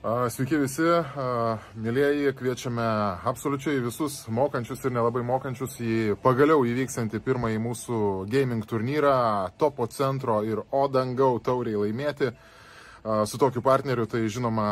[0.00, 0.86] Sveiki visi,
[1.76, 2.84] mėlyjeji, kviečiame
[3.28, 7.98] absoliučiai visus mokančius ir nelabai mokančius į pagaliau įvyksantį pirmąjį mūsų
[8.32, 12.30] gaming turnyrą, topo centro ir Odangau tauriai laimėti.
[13.28, 14.70] Su tokiu partneriu tai žinoma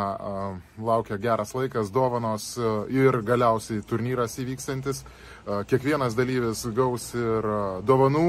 [0.80, 2.54] laukia geras laikas, dovanos
[2.88, 5.04] ir galiausiai turnyras įvyksantis.
[5.44, 7.52] Kiekvienas dalyvis gaus ir
[7.84, 8.28] dovanų,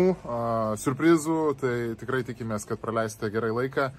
[0.84, 3.94] surprizų, tai tikrai tikimės, kad praleisite gerai laiką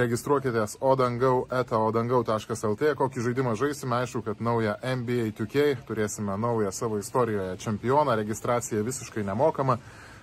[0.00, 6.98] registruokitės odangau eta odangau.lt, kokį žaidimą žaisime, aišku, kad naują NBA 2K, turėsime naują savo
[6.98, 9.78] istorijoje čempioną, registracija visiškai nemokama,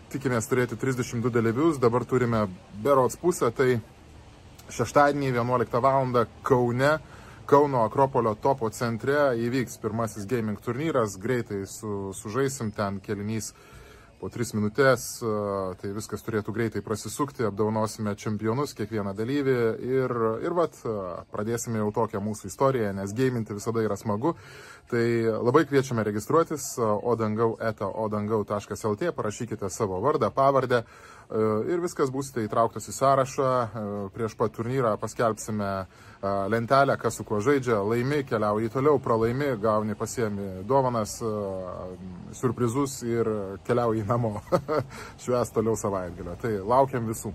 [0.10, 2.48] tikimės turėti 32 dalyvius, dabar turime
[2.84, 3.80] berots pusę, tai
[4.74, 6.26] šeštadienį 11 val.
[6.44, 6.98] Kaune,
[7.50, 12.70] Kauno Akropolio topo centre įvyks pirmasis gaming turnyras, greitai su, sužaisim.
[12.78, 13.56] Ten kelinys
[14.20, 15.06] po tris minutės,
[15.82, 19.56] tai viskas turėtų greitai prasisukti, apdaunosime čempionus, kiekvieną dalyvį
[19.88, 20.76] ir, ir vat,
[21.32, 24.36] pradėsime jau tokią mūsų istoriją, nes gaiminti visada yra smagu.
[24.90, 25.06] Tai
[25.46, 30.84] labai kviečiame registruotis odangau eta odangau.lt, parašykite savo vardą, pavardę
[31.70, 33.50] ir viskas būsite įtrauktas į sąrašą.
[34.16, 35.70] Prieš pat turnyrą paskelbsime
[36.50, 41.20] lentelę, kas su kuo žaidžia, laimi, keliauji toliau, pralaimi, gauni pasiemi dovanas,
[42.34, 43.30] surprizus ir
[43.68, 44.40] keliauji namo.
[45.24, 46.36] Švęs toliau savaitgalio.
[46.42, 47.34] Tai laukiam visų.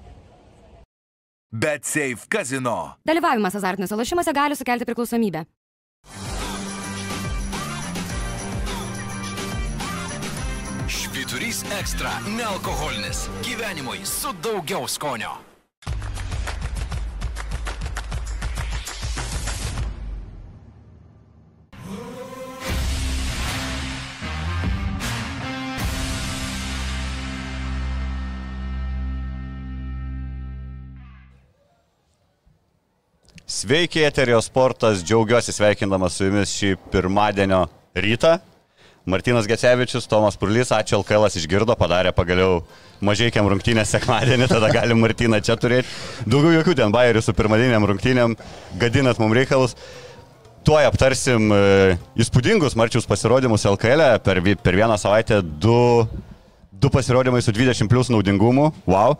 [1.54, 2.96] Bet Safe Casino.
[3.06, 5.44] Dalyvavimas azartiniuose lošimuose gali sukelti priklausomybę.
[11.44, 13.28] Švyturys ekstra- nealkoholinis.
[13.42, 15.30] Gyvenimui su daugiau skonio.
[33.46, 38.38] Sveiki, Eterio sportas, džiaugiuosi sveikindamas su jumis šį pirmadienio rytą.
[39.04, 42.62] Martinas Gecevičius, Tomas Purlys, ačiū LKL išgirdo, padarė pagaliau
[43.04, 45.90] mažiekiam rungtynės sekmadienį, tada galim Martiną čia turėti.
[46.24, 48.36] Daugiau jokių ten bairių su pirmadiniam rungtynėm,
[48.80, 49.76] gadinat mums reikalus.
[50.64, 54.22] Tuoj aptarsim e, įspūdingus Marčiaus pasirodymus LKL, e.
[54.24, 56.08] per, per vieną savaitę du,
[56.72, 59.18] du pasirodymai su 20 plus naudingumu, wow.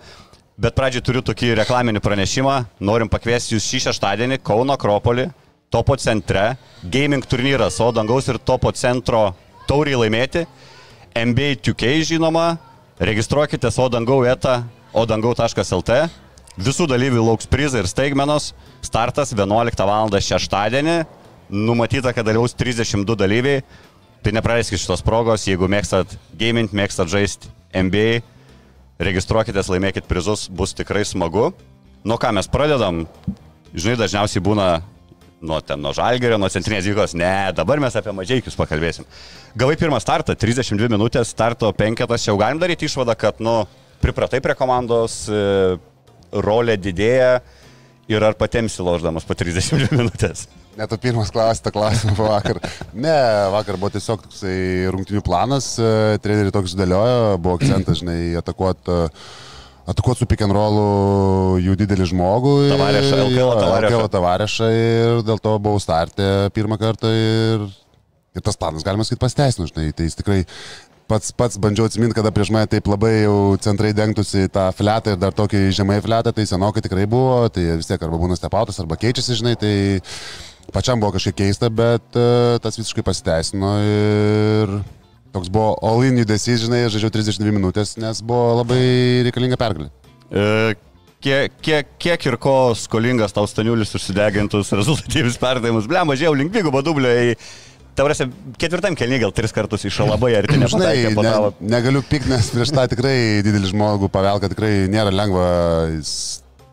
[0.57, 2.57] Bet pradžiai turiu tokį reklaminį pranešimą.
[2.81, 5.29] Norim pakviesti jūs šį šeštadienį Kauno Akropolį,
[5.75, 6.55] Topo centre,
[6.87, 9.33] gaming turnyras, o dangaus ir Topo centro
[9.69, 10.45] tauriai laimėti.
[11.15, 12.57] NBA 2K žinoma,
[12.99, 14.63] registruokite odangau etą
[14.95, 15.99] odangau.lt.
[16.55, 18.53] Visų dalyvių lauks prizai ir staigmenos.
[18.85, 20.11] Startas 11 val.
[20.11, 20.99] šeštadienį.
[21.51, 23.65] Numatyta, kad dalyvaus 32 dalyviai.
[24.25, 28.23] Tai nepraleiskite šitos progos, jeigu mėgstat gaming, mėgstat žaisti NBA
[29.03, 31.51] registruokitės, laimėkit prizus, bus tikrai smagu.
[32.07, 33.05] Nuo ką mes pradedam?
[33.75, 34.69] Žinai, dažniausiai būna
[35.45, 37.15] nuo ten, nuo žalgerio, nuo centrinės vykos.
[37.19, 39.07] Ne, dabar mes apie mažiekius pakalbėsim.
[39.59, 43.63] Gavai pirmą startą, 32 minutės, starto penketas, jau galim daryti išvadą, kad, nu,
[44.03, 45.77] pripratai prie komandos, e,
[46.35, 47.39] rolė didėja
[48.11, 50.47] ir ar patemsi loždamas po 32 minutės.
[50.75, 52.59] Net tu pirmas klausai tą klausimą vakar.
[52.93, 53.15] Ne,
[53.55, 58.99] vakar buvo tiesiog toksai rungtinių planas, e, treneriai toks sudėliojo, buvo akcentas, žinai, atakuoti
[59.91, 62.55] atakuot su pick and rollu jų didelį žmogų.
[62.73, 63.21] Tavarešą.
[63.27, 67.69] LKL tavarešą ir dėl to buvau startę pirmą kartą ir,
[68.37, 70.41] ir tas planas, galima sakyti, pasteisino, žinai, tai jis tikrai
[71.11, 75.21] pats, pats bandžiau atsiminti, kada prieš mane taip labai jau centrai dengtųsi tą fletą ir
[75.21, 78.99] dar tokį žemai fletą, tai senokai tikrai buvo, tai vis tiek arba būna stepautas, arba
[79.01, 79.75] keičiasi, žinai, tai
[80.73, 84.73] Pačiam buvo kažkiek keista, bet uh, tas visiškai pasiteisino ir
[85.35, 88.81] toks buvo all-in judesys, žinai, žaidžiau 32 minutės, nes buvo labai
[89.27, 89.91] reikalinga pergalė.
[90.31, 90.75] E,
[91.25, 96.85] kiek, kiek, kiek ir ko skolingas tau staniulis užsidegintus rezultatyvius perdavimus, ble, mažiau link dvigubo
[96.87, 97.39] dublio į...
[97.95, 98.25] Tavrasi,
[98.59, 101.13] ketvirtam kelniui gal tris kartus iš labai arti nepataikė.
[101.15, 101.35] Ne,
[101.77, 103.15] negaliu pikti, nes prieš tą tikrai
[103.47, 105.45] didelį žmogų pavelką tikrai nėra lengva.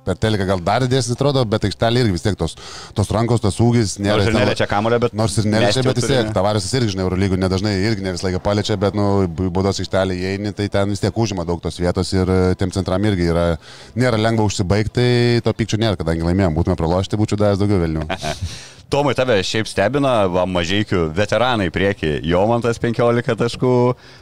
[0.06, 2.56] Per teleką gal dar didesnis atrodo, bet aikštelė irgi vis tiek tos,
[2.98, 4.18] tos rankos, tas ūgis nėra.
[4.18, 5.14] Nors ir neliečia kamulio, bet...
[5.18, 8.42] Nors ir neliečia, bet vis tiek, tavarisas irgi, žinai, Eurolygų nedažnai irgi ne visą laiką
[8.42, 12.34] paliečia, bet, nu, būdos aikštelė įeini, tai ten vis tiek užima daug tos vietos ir
[12.34, 13.46] e, tiem centram irgi yra,
[13.94, 18.10] nėra lengva užsibaigti, tai to pykčio nėra, kadangi laimėjom, būtume pralošti, būčiau davęs daugiau vėliau.
[18.92, 22.18] Tomai tave šiaip stebina, va, mažiekių veteranai prieki.
[22.28, 23.76] Jomantas 15 taškų,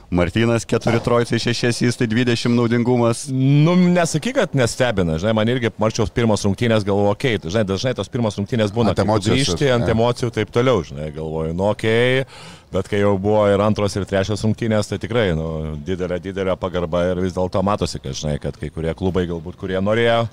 [0.10, 3.28] Martinas 4 trojai 6, jis tai 20 naudingumas.
[3.30, 7.94] Nu, nesakyk, kad nestebina, žinai, man irgi marčiaus pirmos rungtynės galvoju, okei, okay, žinai, dažnai
[7.98, 9.38] tos pirmos rungtynės būna ant emocijų.
[9.38, 12.26] Grįžti ant emocijų taip toliau, žinai, galvoju, nu, okei.
[12.26, 12.58] Okay.
[12.70, 17.08] Bet kai jau buvo ir antros, ir trečios rungtynės, tai tikrai nu, didelė, didelė pagarba
[17.10, 20.28] ir vis dėlto matosi, kad, žinai, kad kai kurie klubai galbūt, kurie norėjo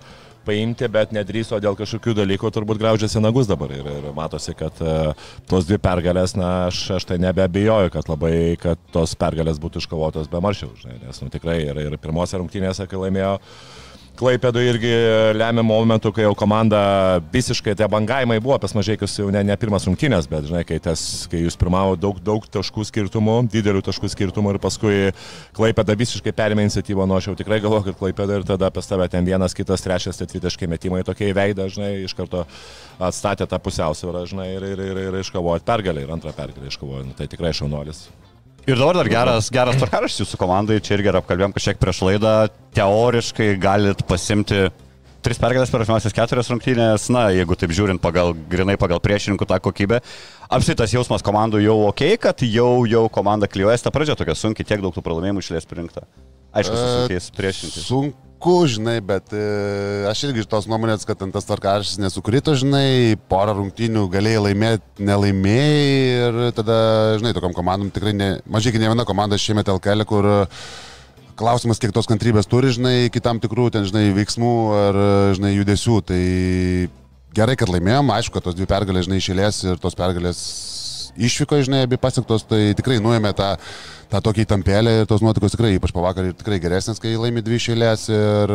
[0.47, 3.73] paimti, bet nedrįso dėl kažkokių dalykų, turbūt graužiasi nagus dabar.
[3.75, 8.37] Ir, ir matosi, kad uh, tos dvi pergalės, na, aš, aš tai nebeabijoju, kad labai,
[8.63, 12.87] kad tos pergalės būtų iškovotos be maršių, žinai, nes nu, tikrai ir, ir pirmose rungtynėse,
[12.87, 13.35] kai laimėjo
[14.17, 14.91] Klaipėdo irgi
[15.37, 16.79] lemiamų momentų, kai jau komanda
[17.33, 21.01] visiškai, tie bangavimai buvo pas mažiekius jau ne, ne pirmas rungtynės, bet žinai, kai, tas,
[21.29, 24.97] kai jūs pirmavo daug, daug taškų skirtumų, didelių taškų skirtumų ir paskui
[25.57, 29.09] Klaipėda visiškai perėmė iniciatyvą, nu aš jau tikrai galvoju, kad Klaipėda ir tada pas tave
[29.13, 32.47] ten vienas, kitas, trečias, tai tritaškai metimai tokie įveidę, žinai, iš karto
[32.97, 37.19] atstatė tą pusiausvyrą, žinai, ir, ir, ir, ir iškovojot pergalę, ir antrą pergalę iškovojot, nu,
[37.21, 38.07] tai tikrai šaunuolis.
[38.67, 42.33] Ir dabar dar geras, geras tvarkaraštis jūsų komandai, čia irgi apkalbėjom kažkiek prieš laidą,
[42.75, 44.65] teoriškai galit pasimti
[45.23, 49.61] tris pergalės per pirmasias keturias rungtynės, na, jeigu taip žiūrint pagal, grinai pagal priešininkų tą
[49.63, 50.03] kokybę.
[50.51, 54.83] Apsitas jausmas komandų jau ok, kad jau, jau komanda klyjuoja, ta pradžia tokia sunkiai, tiek
[54.83, 56.03] daug tų pralaimėjimų išlės pirinkta.
[56.51, 57.87] Aišku, su sunkiais priešininkais.
[57.87, 63.19] Sunku sunku, žinai, bet e, aš irgi iš tos nuomonės, kad tas tvarkaraštis nesukrito, žinai,
[63.29, 66.77] porą rungtynių galėjai laimėti, nelaimėjai ir tada,
[67.19, 70.29] žinai, tokiam komandom tikrai ne, mažai ne viena komanda šiemet LKL, kur
[71.37, 75.01] klausimas, kiek tos kantrybės turi, žinai, iki tam tikrų, ten, žinai, veiksmų ar,
[75.37, 75.99] žinai, judesių.
[76.07, 76.23] Tai
[77.37, 80.47] gerai, kad laimėjom, aišku, kad tos dvi pergalės, žinai, išėlės ir tos pergalės
[81.17, 83.55] išvyko, žinai, abi pasiektos, tai tikrai nuėmė tą,
[84.13, 88.07] tą tokį tampelę ir tos nuotaikos tikrai, ypač pavakar, tikrai geresnės, kai laimi dvi išėlės
[88.13, 88.55] ir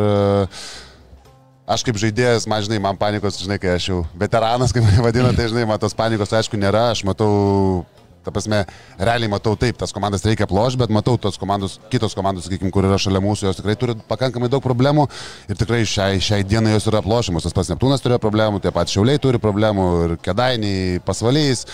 [1.72, 5.32] aš kaip žaidėjas, man žinai, man panikos, žinai, kai aš jau veteranas, kaip mane vadina,
[5.36, 7.84] tai žinai, man tos panikos aišku nėra, aš matau
[8.22, 8.62] Ta prasme,
[9.00, 12.86] realiai matau taip, tas komandas reikia ploš, bet matau tos komandos, kitos komandos, sakykime, kur
[12.86, 15.08] yra šalia mūsų, jos tikrai turi pakankamai daug problemų
[15.50, 17.48] ir tikrai šiai, šiai dienai jos yra plošiamos.
[17.48, 21.66] Tas pats Neptūnas turėjo problemų, tie patys Šiauliai turi problemų ir Kedainiai, Pasvalys,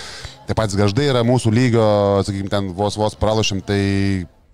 [0.48, 1.86] tie patys Gaždai yra mūsų lygio,
[2.24, 3.82] sakykime, ten vos vos pralošim, tai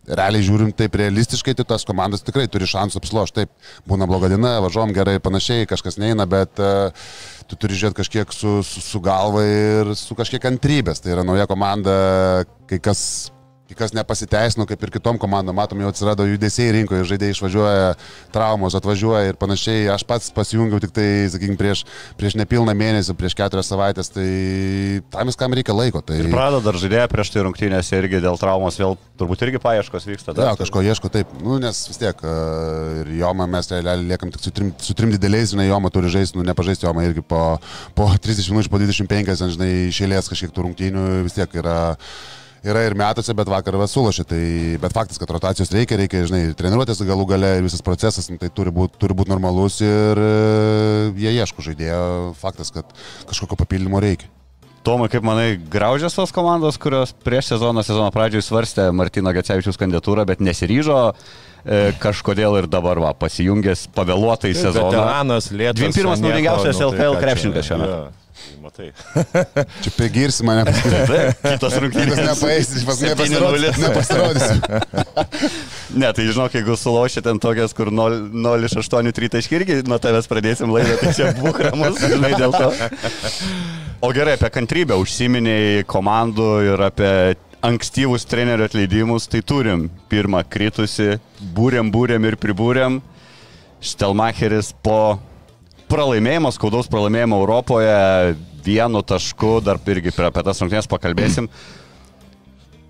[0.05, 3.45] realiai žiūrim taip realistiškai, tai tos komandos tikrai turi šansų apslošti.
[3.45, 3.53] Taip,
[3.89, 7.09] būna bloga diena, važiuom gerai ir panašiai, kažkas neina, bet uh,
[7.49, 11.03] tu turi žiūrėti kažkiek su, su, su galva ir su kažkiek kantrybės.
[11.05, 11.95] Tai yra nauja komanda,
[12.71, 13.05] kai kas
[13.73, 17.95] kas nepasiteisino, kaip ir kitom komandom, matom, jau atsirado judesiai rinkoje, žaidėjai išvažiuoja,
[18.35, 19.87] traumos atvažiuoja ir panašiai.
[19.95, 21.85] Aš pats pasijungiau tik tai, sakykime, prieš,
[22.21, 24.27] prieš nepilną mėnesį, prieš keturias savaitės, tai
[25.15, 26.05] tam viskam reikia laiko.
[26.05, 26.19] Tai...
[26.21, 30.37] Ir prado dar žaidėja prieš tai rungtynėse irgi dėl traumos vėl turbūt irgi paieškos vyksta.
[30.37, 32.21] Dar, ja, kažko ieško taip, nu, nes vis tiek
[33.01, 36.37] ir Joma mes realiai liekam tik su trim, su trim dideliais, žinai, Joma turi žaisti,
[36.37, 37.43] nu, nepažaisti Joma irgi po,
[37.97, 41.79] po 30 minučių, po 25, žinai, išėlės kažkiek tų rungtynių vis tiek yra
[42.65, 44.27] yra ir metuose, bet vakar va sulošė.
[44.29, 44.43] Tai,
[44.83, 48.51] bet faktas, kad rotacijos reikia, reikia, žinai, treniruotės galų gale ir visas procesas, nu, tai
[48.55, 50.31] turi būti turi būt normalus ir e,
[51.21, 52.01] jie ieško žaidėjo.
[52.41, 52.89] Faktas, kad
[53.29, 54.31] kažkokio papildymo reikia.
[54.85, 60.27] Tomai, kaip manai, graužės tos komandos, kurios prieš sezoną, sezono pradžioje svarstė Martino Gecevičius kandidatūrą,
[60.29, 64.91] bet nesiryžo e, kažkodėl ir dabar va, pasijungęs pavėluotai sezoną.
[64.93, 65.81] Veteranas, lėtas.
[65.81, 67.89] 21 naudingiausias nu, LKL tai krepšininkas šiame.
[67.89, 68.24] Ja.
[68.63, 68.91] Matai.
[69.85, 70.65] Čia pegirsi mane.
[70.67, 73.79] Kitas rungtynės nepaeis, pas nepasirodys.
[73.79, 74.47] nepasirodys.
[76.01, 80.97] ne, tai žinok, jeigu sulošia ten tokias, kur 0,8 tritaškį irgi nuo tavęs pradėsim laidą,
[81.03, 82.73] tai čia būk ramus, žinai, dėl to.
[84.05, 87.13] O gerai, apie kantrybę užsiminėjai komandų ir apie
[87.65, 91.15] ankstyvus trenerių atleidimus, tai turim pirmą kritusi,
[91.57, 92.99] būrėm, būrėm ir pribūrėm.
[93.85, 95.19] Štelmacheris po
[95.91, 101.49] pralaimėjimo, skaudaus pralaimėjimo Europoje vienu tašku, dar irgi apie tas rungtynės pakalbėsim.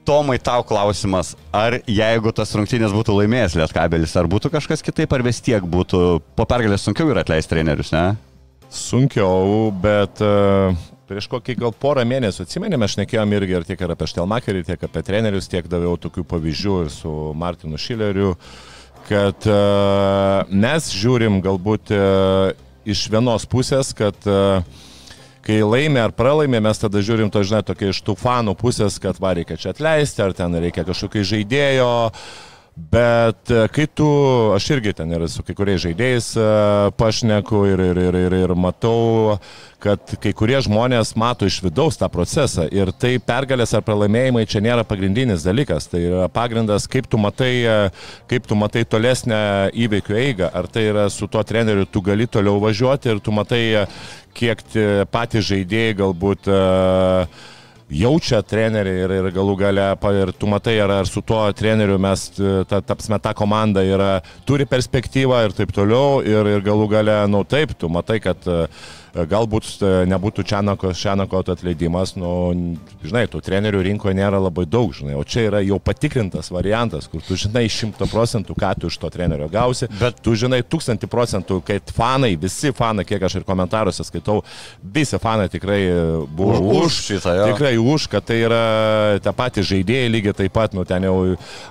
[0.04, 5.24] Tomai, tau klausimas, ar jeigu tas rungtynės būtų laimėjęs Lietkabelis, ar būtų kažkas kitaip, ar
[5.24, 6.00] vis tiek būtų
[6.36, 8.10] po pergalės sunkiau yra atleisti trenerius, ne?
[8.68, 10.76] Sunkiau, bet uh,
[11.08, 14.84] prieš kokį gal porą mėnesių atsimenėme, aš nekėjom irgi ir tiek ir apie Štelmakerį, tiek
[14.88, 18.34] apie trenerius, tiek daviau tokių pavyzdžių ir su Martinu Šileriu,
[19.08, 22.52] kad uh, mes žiūrim galbūt uh,
[22.84, 24.64] iš vienos pusės, kad uh,
[25.44, 29.20] kai laimė ar pralaimė, mes tada žiūrim to, žinai, tokia iš tų fanų pusės, kad
[29.20, 31.90] va reikia čia atleisti, ar ten reikia kažkokio žaidėjo.
[32.74, 34.06] Bet e, kai tu,
[34.50, 36.46] aš irgi ten ir su kai kuriais žaidėjais e,
[36.98, 39.36] pašneku ir, ir, ir, ir, ir matau,
[39.78, 44.64] kad kai kurie žmonės mato iš vidaus tą procesą ir tai pergalės ar pralaimėjimai čia
[44.64, 47.78] nėra pagrindinis dalykas, tai yra pagrindas, kaip tu matai, e,
[48.32, 52.58] kaip tu matai tolesnę įveikių eigą, ar tai yra su tuo treneriu tu gali toliau
[52.64, 53.64] važiuoti ir tu matai,
[54.34, 54.66] kiek
[55.14, 57.44] patys žaidėjai galbūt uh,
[57.92, 59.86] jaučia treneriai ir, ir galų gale,
[60.16, 62.26] ir tu matai, ar, ar su tuo treneriu mes,
[62.68, 67.30] ta, tapsime, ta komanda yra, turi perspektyvą ir taip toliau, ir, ir galų gale, na
[67.30, 68.64] nu, taip, tu matai, kad uh,
[69.14, 72.30] galbūt e, nebūtų Čianako, Čianako atleidimas, nu,
[73.04, 77.22] žinai, tų trenerių rinkoje nėra labai daug, žinai, o čia yra jau patikrintas variantas, kur
[77.22, 81.60] tu žinai šimto procentų, ką tu iš to trenerio gausi, bet tu žinai tūkstantį procentų,
[81.68, 84.40] kad fanai, visi fanai, kiek aš ir komentaruose skaitau,
[84.82, 85.80] visi fanai tikrai
[86.34, 87.46] buvo Už- už šitą, jo.
[87.52, 88.62] Tikrai už, kad tai yra
[89.22, 91.16] tie patys žaidėjai lygiai taip pat, nu ten jau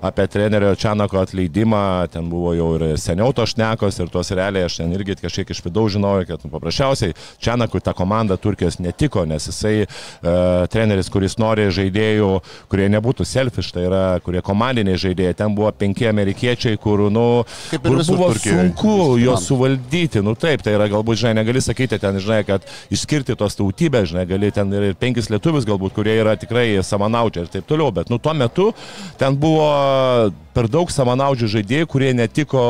[0.01, 1.83] apie trenerio Čianako atleidimą,
[2.13, 5.63] ten buvo jau ir seniau to šnekos ir tos realiai aš ten irgi kažkiek iš
[5.65, 11.37] vidaus žinojau, kad nu, paprasčiausiai Čianakui ta komanda Turkijos netiko, nes jisai uh, treneris, kuris
[11.41, 12.29] nori žaidėjų,
[12.71, 17.25] kurie nebūtų selfish, tai yra, kurie komandiniai žaidėjai, ten buvo penki amerikiečiai, kur, nu,
[17.71, 18.59] kur buvo Turkijoj.
[18.59, 23.37] sunku juos suvaldyti, nu taip, tai yra galbūt, žinai, negali sakyti ten, žinai, kad išskirti
[23.39, 27.67] tos tautybės, žinai, gali ten ir penkis lietuvius galbūt, kurie yra tikrai samanaučiai ir taip
[27.69, 28.71] toliau, bet nu tuo metu
[29.19, 32.61] ten buvo per daug samanaučių žaidėjų, kurie netiko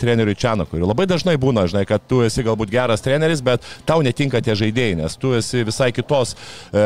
[0.00, 0.80] treneriui Čianakui.
[0.80, 4.56] Ir labai dažnai būna, žinai, kad tu esi galbūt geras treneris, bet tau netinka tie
[4.58, 6.34] žaidėjai, nes tu esi visai kitos,
[6.72, 6.82] e,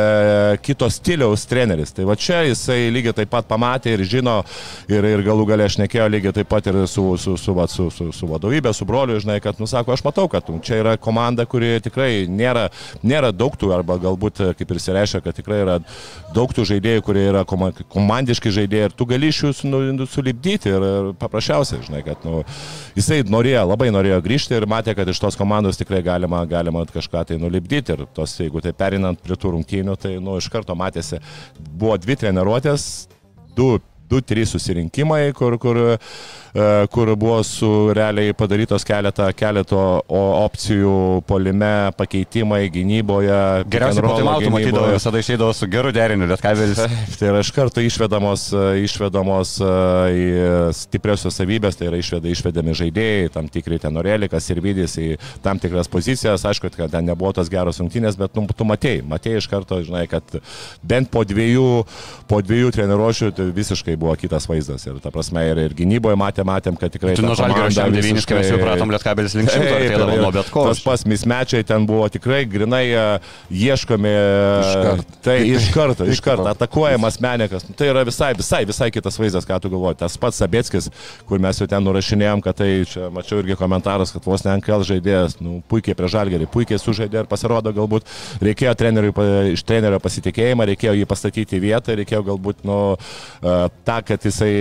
[0.64, 1.94] kitos stiliaus treneris.
[1.97, 4.38] Tai va čia jisai lygiai taip pat pamatė ir žino
[4.92, 7.88] ir, ir galų galę aš nekėjau lygiai taip pat ir su, su, su, va, su,
[7.94, 10.97] su, su vadovybė, su broliu, žinai, kad, nu, sako, aš matau, kad nu, čia yra
[11.00, 12.68] komanda, kuri tikrai nėra,
[13.02, 15.78] nėra daug tų, arba galbūt, e, kaip ir įsireiškia, kad tikrai yra
[16.37, 19.73] daug tų žaidėjų, kurie yra koma, komandiški žaidėjai ir tu gali iš jų su-
[20.43, 22.43] sulipdyti ir, ir paprasčiausiai, žinai, kad nu,
[22.97, 27.25] jisai norėjo, labai norėjo grįžti ir matė, kad iš tos komandos tikrai galima, galima kažką
[27.27, 31.21] tai nulipdyti ir tos, jeigu tai perinant prie tų rungtynių, tai nu, iš karto matėsi,
[31.59, 33.09] buvo dvi treniruotės,
[33.57, 33.79] du
[34.13, 35.79] du, trys susirinkimai, kur, kur,
[36.92, 43.38] kur buvo su realiai padarytos keletą, keleto opcijų polime, pakeitimai gynyboje.
[43.73, 46.82] Geriausiai and po rollo taimautų matydavo, visada išeidavo su geru deriniu, Lietkabelis.
[47.18, 49.71] Tai yra iš karto išvedamos, e, išvedamos e,
[50.12, 50.26] į
[50.76, 55.09] stipriosios savybės, tai yra išveda, išvedami žaidėjai, tam tikri tenorelikas ir vidys į
[55.44, 56.44] tam tikras pozicijas.
[56.49, 60.04] Aišku, kad ten nebuvo tos geros rungtynės, bet nu, tu matėjai, matėjai iš karto, žinai,
[60.11, 60.37] kad
[60.82, 61.68] bent po dviejų,
[62.30, 64.87] po dviejų treniruošių tai visiškai buvo kitas vaizdas.
[64.88, 67.15] Ir ta prasme, ir, ir gynyboje matėm, matėm, kad tikrai...
[67.17, 70.23] Tu ta nuo žalgerio šiam devynis, kai mes jau pratom Lietkabelis link šimto, artėdavo ir-
[70.23, 70.65] nuo bet ko.
[70.69, 73.05] Tas pas mismečiai ten buvo tikrai grinai e,
[73.51, 74.13] ieškomi.
[74.63, 75.13] Iškart.
[75.25, 76.55] Tai iš karto, iš Iš karto karto.
[76.57, 77.67] atakuojamas menikas.
[77.77, 79.99] Tai yra visai, visai, visai kitas vaizdas, ką tu galvoji.
[80.03, 80.89] Tas pats Sabėckis,
[81.29, 84.87] kur mes jau ten nurašinėjom, kad tai čia mačiau irgi komentaras, kad vos ne NKL
[84.89, 88.09] žaidėjas, nu, puikiai prie žalgerį, puikiai sužaidė ir pasirodo galbūt
[88.43, 89.13] reikėjo treneriui,
[89.55, 92.81] iš trenerio pasitikėjimą, reikėjo jį pastatyti į vietą, reikėjo galbūt, nu,
[93.43, 93.57] e,
[93.87, 94.53] tą, kad jisai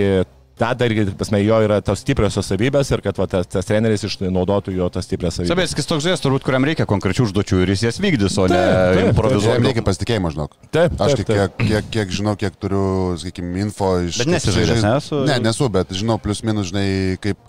[0.62, 4.76] tą dargi, pasme, jo yra tos stipriosios savybės ir kad va, tas, tas treneris išnaudotų
[4.78, 5.50] jo tas stiprias savybės.
[5.56, 8.70] Sabėskis toks žais, turbūt, kuriam reikia konkrečių užduočių ir jis jas vykdys, o ne Taip,
[8.70, 9.64] taip, Jam improvizuoti.
[9.66, 10.54] reikia pasitikėjimo, žinok.
[10.72, 12.84] Taip, Aš taip, kiek, kiek, kiek, kiek žinau, kiek turiu,
[13.20, 14.22] sakykime, info iš...
[14.22, 16.86] Bet nesi žaidęs, ne, su- Ne, nesu, bet žinau, plus minus, žinai,
[17.22, 17.40] kaip,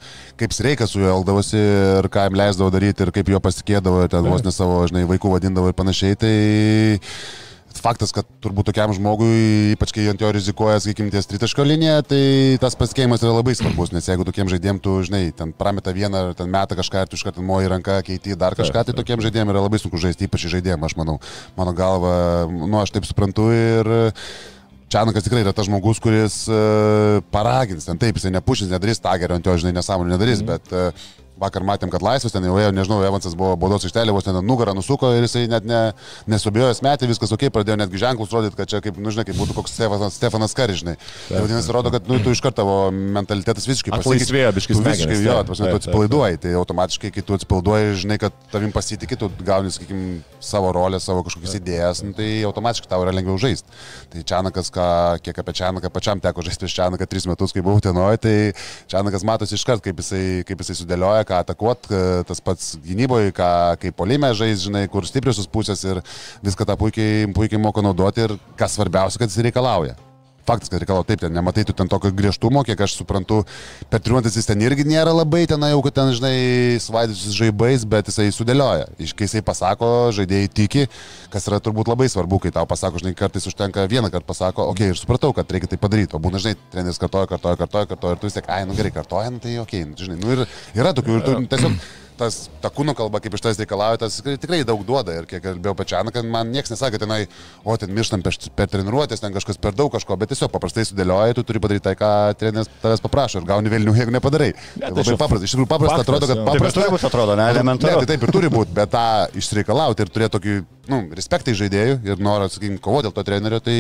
[0.42, 4.14] kaip Sreikas su juo eldavosi ir ką jam leisdavo daryti ir kaip jo pasitikėdavo, ir
[4.14, 6.18] ten vos ne savo, žinai, vaikų vadindavo ir panašiai.
[6.24, 6.34] Tai
[7.82, 12.22] faktas, kad turbūt tokiam žmogui, ypač kai ant jo rizikuoja, sakykime, ties tritaško linija, tai
[12.62, 16.38] tas pasitikėjimas yra labai svarbus, nes jeigu tokiem žaidėjim tu, žinai, ten prameta vieną ar
[16.38, 19.66] ten metą kažką tu iš karto moji ranką, keiti dar kažką, tai tokiem žaidėjim yra
[19.66, 21.20] labai sunku žaisti, ypač žaidėjim, aš manau,
[21.58, 22.16] mano galva,
[22.52, 23.94] nu aš taip suprantu ir
[24.94, 29.48] Čianakas tikrai yra tas žmogus, kuris uh, paragins, ten taip, jisai nepušins, nedarys tagerio ant
[29.48, 30.52] jo, žinai, nesąmonį nedarys, mm.
[30.52, 31.08] bet uh,
[31.40, 34.74] vakar matėm, kad laisvas ten jau ėjo, nežinau, Evansas buvo baudos ištelė, vos ten nugarą
[34.78, 35.82] nusuko ir jisai net ne,
[36.32, 39.58] nesubijojęs metė, viskas ok, pradėjo netgi ženklus rodyti, kad čia kaip, nu, žinai, kaip būtų
[39.58, 40.96] koks Stefanas, Stefanas Karis, žinai.
[41.30, 44.14] Tai vadinasi, rodo, kad nu, tu iš karto tavo mentalitetas visiškai Tu
[44.56, 49.18] visiškai, smegenys, jo, taip, tu atsipalaiduoji, tai automatiškai, kai tu atsipalaiduoji, žinai, kad tavim pasitikė,
[49.20, 53.68] tu gauni, sakykime, savo rolę, savo kažkokias idėjas, nu, tai automatiškai tau yra lengviau žaisti.
[54.14, 54.88] Tai Čianakas, ką,
[55.26, 58.36] kiek apie Čianaką, pačiam teko žaisti prieš Čianaką tris metus, kai buvau tenoje, tai
[58.92, 61.92] Čianakas matosi iškart, kaip jisai, kaip jisai sudėlioja, ką atakuot,
[62.30, 63.50] tas pats gynyboje, ką,
[63.82, 66.04] kaip polime žais, žinai, kur stipriosios pusės ir
[66.46, 69.98] viską tą puikiai, puikiai moka naudoti ir kas svarbiausia, kad jis reikalauja.
[70.44, 73.42] Faktas, kad reikalauja taip, ten nematai tu ten tokio griežtumo, kiek aš suprantu,
[73.92, 76.36] per triuotis jis ten irgi nėra labai ten jau, kad ten, žinai,
[76.84, 78.90] svaidysis žaibais, bet jisai sudėlioja.
[79.00, 80.86] Iš kai jisai pasako, žaidėjai tiki,
[81.32, 84.90] kas yra turbūt labai svarbu, kai tau pasako, žinai, kartais užtenka vieną kartą pasako, okei,
[84.92, 88.18] okay, ir supratau, kad reikia tai padaryti, o būna, žinai, treneris kartoja, kartoja, kartoja, kartoja,
[88.18, 90.44] ir tu vis tiek, ai, nu gerai, kartoja, nu, tai okei, okay, žinai, nu ir
[90.76, 91.80] yra tokių, ir tu tiesiog
[92.18, 95.16] tas, ta kūno kalba, kaip iš tas reikalauja, tas tikrai- daug duoda.
[95.20, 97.28] Ir kiek kalbėjau pačianą, kad man niekas nesakė tenai,
[97.66, 101.36] o ten mirštam per, per treniruotės, ten kažkas per daug kažko, bet tiesiog paprastai sudėlioja,
[101.38, 104.52] tu turi padaryti tai, ką treneris tavęs paprašo ir gauni vėlinių, jeigu nepadarai.
[104.54, 105.50] Tai tai labai paprasta.
[105.50, 106.38] Iš tikrųjų paprasta atrodo, kad.
[106.38, 106.88] Taip paprasta.
[106.94, 109.06] būti, atrodo, ne, Ne, tai taip ir turi būti, bet tą
[109.40, 110.56] išreikalauti ir turėti tokį
[110.92, 113.76] nu, respektai žaidėjų ir norą, sakykime, kovoti dėl to trenerio, tai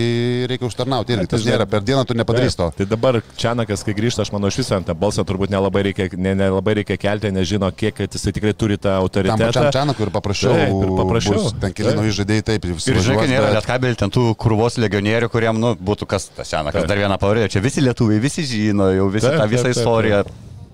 [0.48, 1.28] reikia užtarnauti irgi.
[1.34, 2.68] Tas nėra, per dieną tu nepadarysi to.
[2.78, 6.08] Tai dabar Čianakas, kai grįžta, aš manau, iš viso ant tą balsą turbūt nelabai reikia,
[6.16, 9.50] ne, nelabai reikia kelti, nežino, kiek jisai tikrai turi tą Tam autoritetą.
[9.52, 10.54] pačiam Čianakui ir paprašiau.
[10.56, 11.34] Taip, ir paprašiau.
[11.44, 12.00] bus Ten keli Taip.
[12.00, 15.60] nauji žaidėjai, taip, visi Ir žinai, nėra bet- net kabelį ten tų kurvos legionierių, kuriem,
[15.60, 16.90] nu, būtų kas tas senas, kas Taip.
[16.94, 17.50] dar vieną pavardė.
[17.52, 20.24] Čia visi lietuviai, visi žino, jau visą Taip, tą visą taip, taip, istoriją.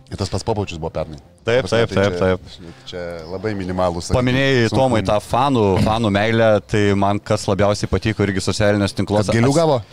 [0.10, 1.20] Ir tas pats papaučius buvo pernai.
[1.46, 2.42] Taip, Ta prasme, taip, tai taip, čia- taip.
[2.90, 4.08] Čia labai minimalus.
[4.16, 9.30] Paminėjai Tomai tą fanų, fanų meilę, tai man kas labiausiai patiko irgi socialiniuose tinkluose.
[9.38, 9.78] Gėlių gavo?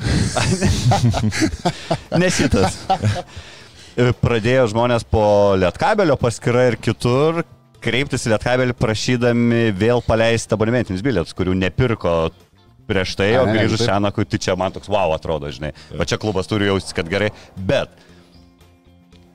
[2.21, 2.77] Ne šitas.
[4.23, 5.23] Pradėjo žmonės po
[5.61, 7.43] Lietkabelio paskirą ir kitur
[7.85, 12.17] kreiptis į Lietkabelį prašydami vėl paleisti abonementinius bilietus, kurių nepirko
[12.87, 13.89] prieš tai, o grįžus taip.
[13.91, 15.73] šiandien, tai čia man toks wow atrodo, žinai.
[15.99, 17.33] Va čia klubas turi jaustis, kad gerai.
[17.57, 17.93] Bet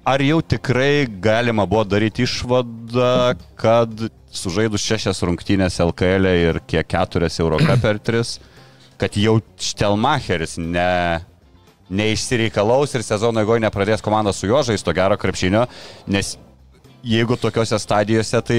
[0.05, 7.39] ar jau tikrai galima buvo daryti išvadą, kad sužaidus šešias rungtynės LKL ir kiek keturias
[7.41, 8.37] Euroką per tris,
[9.01, 11.21] kad jau Štelmacheris ne,
[11.91, 15.67] neišsireikalaus ir sezono eigoje nepradės komanda su juo žaisti to gero krepšinio,
[16.07, 16.35] nes
[17.03, 18.57] jeigu tokiuose stadijose, tai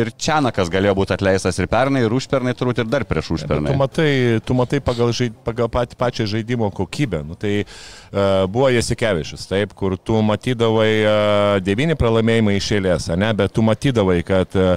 [0.00, 3.76] ir Čianakas galėjo būti atleistas ir pernai, ir užpernai, turbūt ir dar prieš Tu užpernai.
[3.80, 4.10] matai,
[4.44, 7.22] tu matai pagal, žaid, pagal pat, pačią žaidimo kokybę.
[7.26, 13.32] Nu, tai uh, buvo Jasikevičius, taip, kur tu matydavai uh, devyni pralaimėjimai iš eilės, ne,
[13.38, 14.76] bet tu matydavai, kad uh,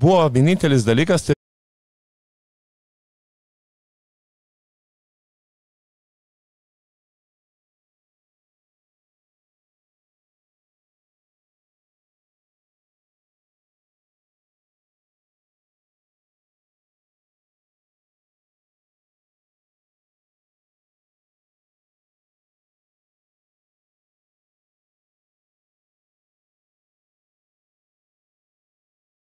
[0.00, 1.36] buvo vienintelis dalykas, tai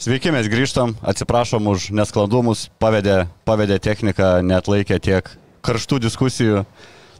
[0.00, 5.26] Sveiki, mes grįžtam, atsiprašom už nesklandumus, pavedė, pavedė techniką, net laikė tiek
[5.60, 6.62] karštų diskusijų.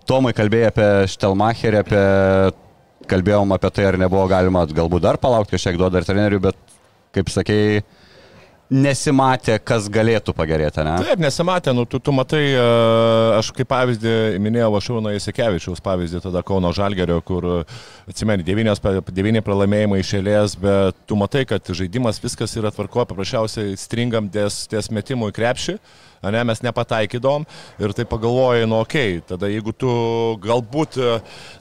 [0.09, 2.05] Tomai kalbėjo apie Štelmacherį, apie,
[3.11, 6.57] kalbėjom apie tai, ar nebuvo galima galbūt dar palaukti kažkiek duoda ir trenerių, bet
[7.12, 7.85] kaip sakėjai,
[8.70, 10.94] nesimatė, kas galėtų pagerėti, ne?
[11.02, 12.66] Taip, nesimatė, nu, tu, tu matai, e,
[13.38, 17.48] aš kaip pavyzdį minėjau Vašūno Įsikevičiaus pavyzdį, tada Kauno Žalgerio, kur,
[18.11, 24.30] atsimeni, devyni pralaimėjimai iš eilės, bet tu matai, kad žaidimas viskas yra tvarko, paprasčiausiai stringam
[24.30, 25.80] ties, ties metimų į krepšį.
[26.20, 27.46] Ne, mes nepataikydom
[27.80, 29.88] ir tai pagalvojai, nu okay, tada jeigu tu
[30.44, 31.14] galbūt e,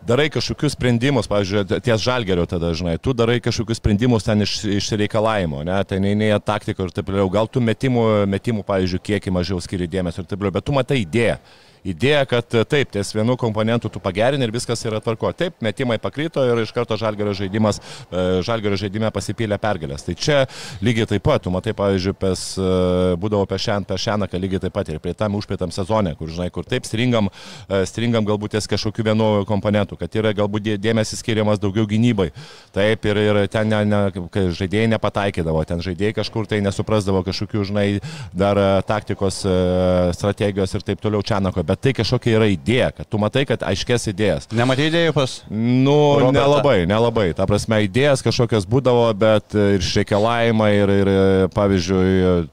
[0.04, 4.90] darai kažkokius sprendimus, pavyzdžiui, ties žalgerio tada, žinai, tu darai kažkokius sprendimus ten iš, iš
[5.00, 9.64] reikalavimo, ne, ten neįnėja taktika ir taip toliau, gal tu metimų, metimų, pavyzdžiui, kiekį mažiau
[9.64, 11.40] skiri dėmesio ir taip toliau, bet tu matai idėją.
[11.88, 15.32] Idėja, kad e, taip, ties vienu komponentu tu pagerini ir viskas yra tvarko.
[15.38, 17.80] Taip, metimai pakrito ir iš karto žalgerio žaidimas,
[18.12, 20.04] e, žalgerio žaidime pasipylė pergalės.
[20.08, 20.40] Tai čia
[20.84, 22.72] lygiai taip pat, tu matai, pavyzdžiui, pes, e,
[23.22, 26.50] būdavo per šiandien, per šiandien, lygiai taip pat ir prie tam užpėtam sezone, kur, žinai,
[26.52, 27.30] kur taip stringam,
[27.88, 32.30] stringam galbūt ties kažkokiu vienu komponentu, kad yra galbūt dė- dėmesys skiriamas daugiau gynybai.
[32.76, 34.02] Taip, ir, ir ten ne, ne,
[34.60, 37.88] žaidėjai nepataikydavo, ten žaidėjai kažkur tai nesuprasdavo kažkokių, žinai,
[38.34, 39.42] dar taktikos
[40.18, 44.10] strategijos ir taip toliau Čianako, bet tai kažkokia yra idėja, kad tu matai, kad aiškės
[44.12, 44.50] idėjas.
[44.56, 45.40] Nematai idėjų pas?
[45.50, 46.36] Nu, Robertą.
[46.40, 47.28] nelabai, nelabai.
[47.38, 51.12] Ta prasme, idėjas kažkokios būdavo, bet ir šekelavimai, ir, ir
[51.54, 52.50] pavyzdžiui,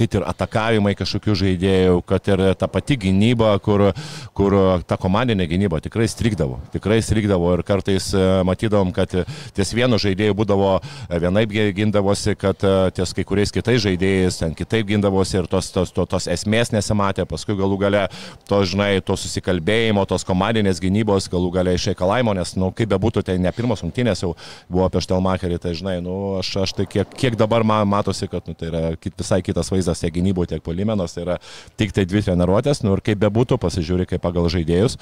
[0.00, 3.90] kad ir atakavimai kažkokių žaidėjų, kad ir ta pati gynyba, kur,
[4.36, 4.56] kur
[4.88, 6.60] ta komandinė gynyba tikrai strikdavo.
[6.72, 9.12] Tikrai strikdavo ir kartais e, matydavom, kad
[9.56, 14.40] ties vienu žaidėju būdavo e, vienaip gi- gindavosi, kad e, ties kai kuriais kitais žaidėjais
[14.40, 18.06] ten kitaip gindavosi ir tos, tos, tos, tos esmės nesimatė, paskui galų gale
[18.48, 23.24] to, žinai, to susikalbėjimo, tos komandinės gynybos galų gale išreikalavimo, nes, na, nu, kaip bebūtų,
[23.26, 24.34] tai ne pirmos rungtynės jau
[24.70, 28.48] buvo apie Štelmacherį, tai žinai, nu, aš, aš tai kiek, kiek dabar man matosi, kad
[28.48, 31.36] nu, tai yra kit, visai kitas vaizdas tiek gynyboje, tiek polimenos, tai yra
[31.80, 34.94] tik tai dvi treniruotės, nu ir kaip bebūtų, pasižiūri kaip pagal žaidėjus.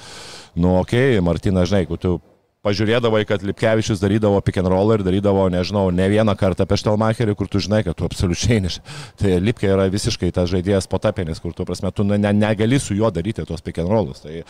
[0.57, 2.17] Nu, okei, okay, Martina, žinai, jeigu tu
[2.59, 7.35] pažiūrėdavai, kad Lipkevičius darydavo pick and roll ir darydavo, nežinau, ne vieną kartą apie Štelmacherį,
[7.39, 8.79] kur tu žinai, kad tu absoliučiai neš.
[9.19, 13.07] Tai Lipkė yra visiškai tas žaidėjas potapinis, kur tu, prasme, tu ne, negali su juo
[13.15, 14.19] daryti tuos pick and rollus.
[14.25, 14.41] Tai,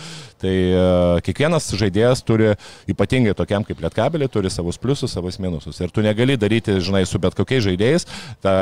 [0.42, 2.56] tai uh, kiekvienas žaidėjas turi,
[2.90, 5.78] ypatingai tokiam kaip Lietkabelį, turi savus pliusus, savus minusus.
[5.78, 8.10] Ir tu negali daryti, žinai, su bet kokiais žaidėjais
[8.42, 8.56] tą,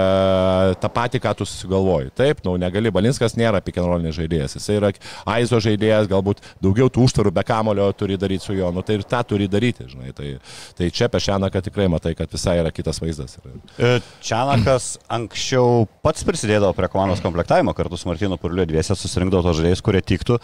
[0.83, 2.11] tą patį, ką tu susigalvoji.
[2.19, 2.91] Taip, nu, negali.
[2.91, 4.59] Balinskas nėra pick and rollinis žaidėjas.
[4.59, 4.91] Jis yra
[5.37, 8.73] Aizo žaidėjas, galbūt daugiau tų užtvarų be kamulio turi daryti su juo.
[8.75, 10.09] Nu, tai ir tą turi daryti, žinai.
[10.17, 10.31] Tai,
[10.77, 13.37] tai čia apie Šianaką tikrai matai, kad visai yra kitas vaizdas.
[13.77, 13.91] E,
[14.25, 19.85] Čianakas anksčiau pats prisidėdavo prie komandos komplektavimo, kartu su Martinu Purliu dviese susirinkdavo tos žaidėjus,
[19.85, 20.39] kurie tiktų.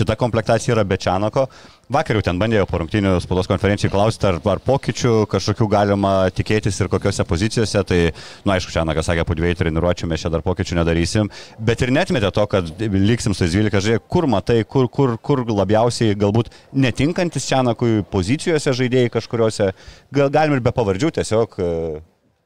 [0.00, 1.46] Šita komplektacija yra be Čianako.
[1.92, 6.78] Vakar jau ten bandėjau po rungtinių spaudos konferencijai klausti, ar, ar pokyčių kažkokių galima tikėtis
[6.80, 7.82] ir kokiose pozicijose.
[7.84, 11.28] Tai, na, nu, aišku, Čianakas sakė, po dviejų treniruočių mes čia dar pokyčių nedarysim.
[11.60, 14.04] Bet ir netmetė to, kad liksim su 12 žaidėjai.
[14.08, 19.68] Kur matai, kur, kur, kur labiausiai galbūt netinkantis Čianakui pozicijose žaidėjai kažkuriuose.
[20.16, 21.60] Gal galim ir be pavardžių tiesiog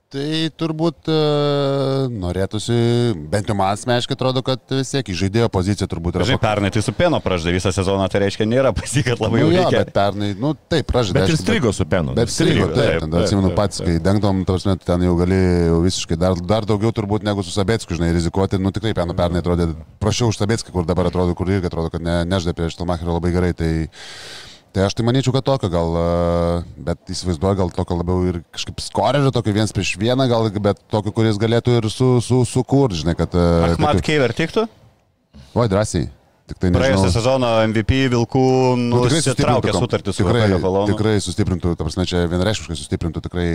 [0.07, 2.75] Tai turbūt uh, norėtųsi,
[3.27, 6.27] bent jau man asmeniškai atrodo, kad vis tiek žaidėjo pozicija turbūt yra.
[6.29, 9.51] Žinai, pernai tai su Peno praždė visą sezoną, tai reiškia, nėra pasikat labai nu, jau
[9.57, 9.81] reikia.
[9.83, 11.19] Bet pernai, nu taip, praždė.
[11.19, 12.15] Bet ir strigo su Penu.
[12.15, 15.43] Bet strigo, taip, taip, taip, atsimenu pats, kai dengdom, tarsi, ten jau gali
[15.73, 18.63] jau visiškai dar, dar daugiau turbūt negu su Sabėtsku, žinai, rizikuoti.
[18.63, 22.07] Nu tikrai Peno pernai atrodė, prašiau už Sabėtską, kur dabar atrodo, kur irgi atrodo, kad
[22.07, 23.55] ne, neždė prieš Talmacherį labai gerai.
[23.59, 23.73] Tai,
[24.77, 25.95] Tai aš tai manyčiau, kad tokio gal,
[26.85, 31.15] bet įsivaizduoju gal tokio labiau ir kažkaip skorerio, tokio viens prieš vieną, gal, bet tokio,
[31.17, 33.33] kuris galėtų ir su, su, sukurti, žinai, kad...
[33.71, 34.67] Ahmad Keiver tiktų?
[35.57, 36.11] Oi, drąsiai.
[36.47, 38.43] Tai Praėjusią sezoną MVP Vilkų
[38.79, 40.45] nu, nusitraukė sutartį su tikrai,
[40.93, 43.47] tikrai sustiprintų, ta prasme, čia vienareiškiškai sustiprintų tikrai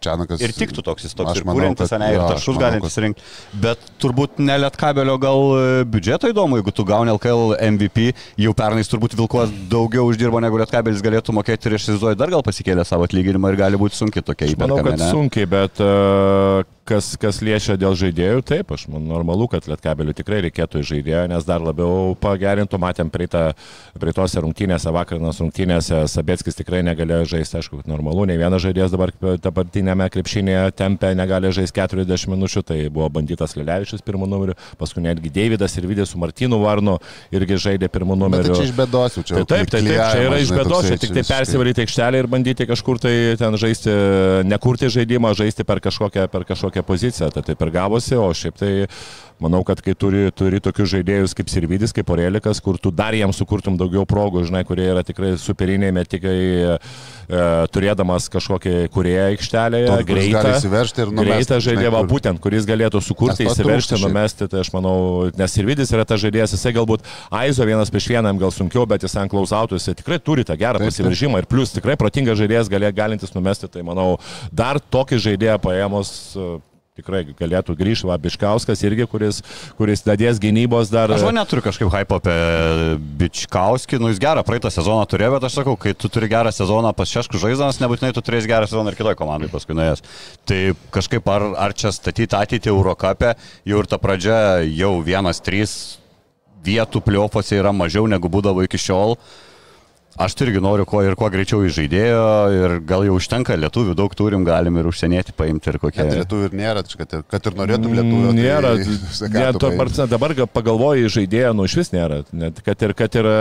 [0.00, 0.40] Čianakas.
[0.40, 3.04] Ir tiktų toks jis toks, ir kūrintis, ne, ir tašus galintis kad...
[3.04, 3.28] rinkti.
[3.66, 8.08] Bet turbūt ne Lietkabelio gal e, biudžeto įdomu, jeigu tu gauni LKL MVP,
[8.46, 12.46] jau pernais turbūt Vilkos daugiau uždirbo negu Lietkabelis galėtų mokėti ir aš įsivaizduoju, dar gal
[12.48, 14.80] pasikėlė savo atlyginimą ir gali būti sunkiai tokia įperkama.
[14.80, 15.12] Manau, kad ne?
[15.12, 20.40] sunkiai, bet uh, kas, kas liečia dėl žaidėjų, taip, aš manau, normalu, kad Lietkabeliu tikrai
[20.46, 23.52] reikėtų žaidėjo, nes dar labiau pagerintų, matėm praeitą,
[23.98, 30.08] praeitose rungtynėse, vakarinos rungtynėse, Sabėtskis tikrai negalėjo žaisti, aišku, normalu, ne vienas žaidėjas dabar dabartinėme
[30.12, 35.76] krepšinėje tempė, negali žaisti 40 minučių, tai buvo bandytas Lilevičius pirmų numerių, paskui netgi Davidas
[35.78, 36.98] ir Vidės su Martinu Varnu
[37.34, 38.50] irgi žaidė pirmų numerių.
[38.50, 39.38] Bet tai čia iš bėdos, čia.
[39.38, 42.66] Tai taip, taip, taip, čia yra iš bėdos, čia tik tai persivalyti aikštelę ir bandyti
[42.68, 43.94] kažkur tai ten žaisti,
[44.48, 48.72] nekurti žaidimą, žaisti per kažkokią, per kažkokią poziciją, tai taip ir gavosi, o šiaip tai
[49.42, 53.40] Manau, kad kai turi, turi tokius žaidėjus kaip Sirvidis, kaip Orelikas, kur tu dar jiems
[53.40, 57.42] sukurtum daugiau progų, žinai, kurie yra tikrai superiniai metikai, e,
[57.74, 60.54] turėdamas kažkokį kurieją aikštelėje, greitą,
[61.18, 62.10] greitą žaidėją, kur...
[62.14, 64.96] būtent, kuris galėtų sukurti, įsiveršti, numesti, tai aš manau,
[65.38, 67.06] nes Sirvidis yra tas žaidėjas, jisai galbūt
[67.42, 70.86] Aizo vienas prieš vienam gal sunkiau, bet jis ant klausautų, jisai tikrai turi tą gerą
[70.86, 74.12] pasiveržimą ir plus tikrai protingas žaidėjas galė, galintis numesti, tai manau,
[74.54, 76.12] dar tokį žaidėją paėmus
[76.92, 79.38] tikrai galėtų grįžti Vabiškauskas irgi, kuris,
[79.78, 81.08] kuris dadės gynybos dar.
[81.16, 82.34] Aš neturiu kažkaip hypo apie
[83.22, 86.90] Bičkauskį, nu jis gerą praeitą sezoną turėjo, bet aš sakau, kai tu turi gerą sezoną
[86.98, 90.04] pas Šeškų žaidžiamas, nebūtinai tu turėsi gerą sezoną ir kitoje komandai paskui nuėjęs.
[90.44, 90.58] Tai
[90.92, 93.32] kažkaip ar, ar čia statyti ateitį Eurocapę,
[93.72, 94.36] jau ir ta pradžia
[94.68, 95.78] jau vienas, trys
[96.60, 99.16] vietų pliopose yra mažiau negu būdavo iki šiol.
[100.20, 104.42] Aš irgi noriu kuo ir kuo greičiau įžaidėjo ir gal jau užtenka lietuvių, daug turim,
[104.44, 106.02] galim ir užsienieti paimti ir kokie.
[106.04, 108.26] Net lietuvių ir nėra, kad ir, kad ir norėtum lietuvių.
[108.26, 108.72] Tai nėra,
[109.22, 110.04] tai, ne, to, paimti.
[110.12, 112.20] dabar pagalvoji žaidėjo, nu iš vis nėra.
[112.36, 113.38] Net, kad ir, kad ir e,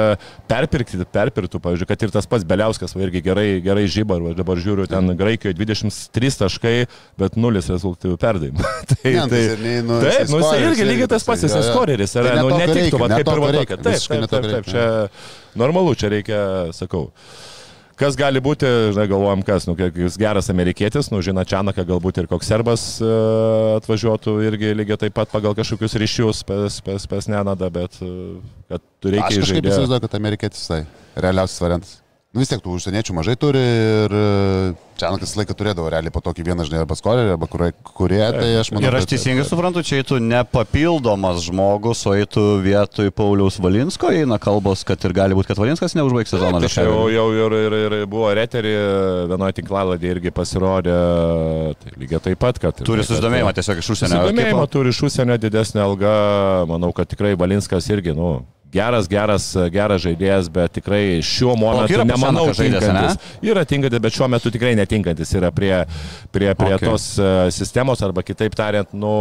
[0.48, 4.88] perpirkti, perpirktų, pavyzdžiui, kad ir tas pats Beliauskas, va irgi gerai, gerai žyba, dabar žiūriu,
[4.92, 6.76] ten Graikijoje 23 taškai,
[7.20, 8.64] bet 0 rezultatų perdavimų.
[8.94, 12.40] tai, ne, tai, tai, nu, taip, nu jis irgi lygiai tas pats, jis skoreris, yra,
[12.40, 13.54] nu netiktų, va kaip ir va.
[13.60, 14.88] Taip, taip, taip, taip, čia
[15.60, 16.44] normalu, čia reikia,
[16.76, 17.10] sakau.
[18.02, 22.30] Kas gali būti, žinai, galvojam, kas, nu, jis geras amerikietis, nu, žino, Čianaką galbūt ir
[22.32, 27.70] koks serbas uh, atvažiuotų irgi lygiai taip pat pagal kažkokius ryšius pas, pas, pas Nenadą,
[27.70, 28.40] bet uh,
[28.72, 29.28] kad reikia.
[29.30, 30.82] Aš kažkaip įsivaizduoju, kad amerikietis tai
[31.14, 32.01] realiausias variantas.
[32.32, 34.14] Nu, vis tiek tų užsieniečių mažai turi ir
[35.02, 38.70] Čianakas laiką turėdavo realiai po tokį vieną, žinai, arba skorį, arba kurie, kurie tai aš
[38.72, 38.86] manau.
[38.88, 44.38] Ir aš teisingai suprantu, čia eitų ne papildomas žmogus, o eitų vietoj Pauliaus Valinsko, eina
[44.40, 46.62] kalbos, kad ir gali būti, kad Valinskas neužbaigs sezoną.
[46.64, 48.74] Tai jau, jau ir, ir, ir buvo reterį,
[49.34, 50.96] vienoje tinklaladė irgi pasirodė,
[51.82, 52.86] tai lygiai taip pat, kad...
[52.88, 54.22] Turi susidomėjimą tiesiog iš užsienio.
[54.22, 56.16] Susidomėjimą turi iš užsienio didesnį algą,
[56.72, 58.38] manau, kad tikrai Valinskas irgi, nu,
[58.72, 63.40] geras, geras, geras žaidėjas, bet tikrai šiuo momentu yra nemanau Pušenakas žaidėjas, tinkantis.
[63.52, 65.74] Yra tinkantis, bet šiuo metu tikrai netinkantis yra prie,
[66.32, 66.88] prie, prie Okay.
[66.88, 69.12] tos uh, sistemos, arba kitaip tariant, nu,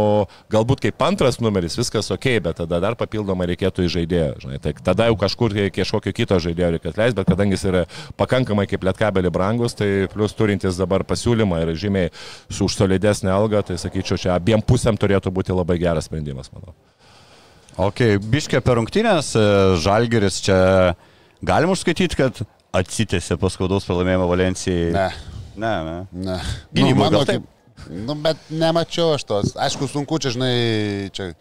[0.53, 4.29] galbūt kaip antras numeris viskas ok, bet tada dar papildomai reikėtų į žaidėją.
[4.45, 7.83] Žinai, tai tada jau kažkur kažkokio kito žaidėjo reikia atleisti, bet kadangi jis yra
[8.19, 12.13] pakankamai kaip lietkabelį brangus, tai plus turintis dabar pasiūlymą ir žymiai
[12.47, 16.73] su už solidesnę algą, tai sakyčiau, čia abiem pusėm turėtų būti labai geras sprendimas, manau.
[17.79, 19.43] Ok, biškė per rungtynės, e,
[19.81, 20.57] Žalgeris čia
[21.45, 22.41] galim užskaityti, kad
[22.75, 24.91] atsitėsi paskaudaus pralaimėjimo Valencijai.
[24.95, 25.07] Ne.
[25.61, 25.95] Ne, ne.
[26.27, 26.37] Ne.
[26.75, 27.41] Gynyboj nu, gal taip?
[27.41, 27.57] kaip-
[28.05, 29.53] Nu, bet nemačiau aš tos.
[29.57, 31.31] Aišku, sunku čia, žinai, čia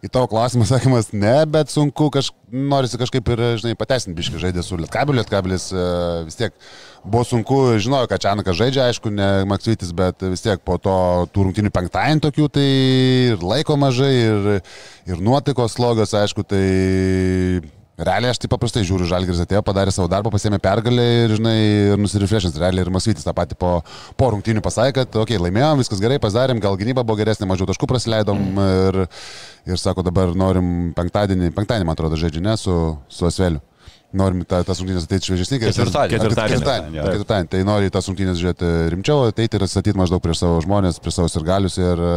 [0.00, 4.64] į tavo klausimą sakymas, ne, bet sunku, kaž, norisi kažkaip ir, žinai, pateisinti biškai žaidė
[4.64, 5.82] su Lietkabeliu, Lietkabelis e,
[6.28, 6.56] vis tiek
[7.04, 10.94] buvo sunku, žinojau, kad Čianakas žaidžia, aišku, ne Maksytis, bet vis tiek po to
[11.34, 12.68] tų rungtinių penktadienį tokių, tai
[13.34, 14.48] ir laiko mažai, ir,
[15.10, 16.64] ir nuotaikos slogas, aišku, tai
[18.00, 21.54] Realiai aš taip paprastai žiūriu, Žalgiris atėjo, padarė savo darbą, pasėmė pergalę ir, žinai,
[21.92, 22.56] ir nusirefrešins.
[22.60, 23.72] Realiai ir Masvytis tą patį po,
[24.16, 27.68] po rungtynių pasakė, kad, okei, okay, laimėjom, viskas gerai, padarėm, gal gynyba buvo geresnė, mažiau
[27.68, 29.02] taškų praleidom ir,
[29.68, 32.78] ir sako, dabar norim penktadienį, penktadienį, man atrodo, žaidžiu, ne, su,
[33.12, 33.60] su Asveliu.
[34.10, 35.60] Norim ta, tas rungtynės ateiti šviežesnį.
[35.62, 36.18] Ketvirtadienį.
[36.18, 36.56] Ketvirtadienį.
[36.56, 36.96] Ketvirtadienį.
[36.98, 37.02] Jo.
[37.06, 37.48] Ketvirtadienį.
[37.52, 41.30] Tai nori tas rungtynės žiūrėti rimčiau, ateiti ir atstatyti maždaug prieš savo žmonės, prieš savo
[41.30, 42.16] sirgalius ir e,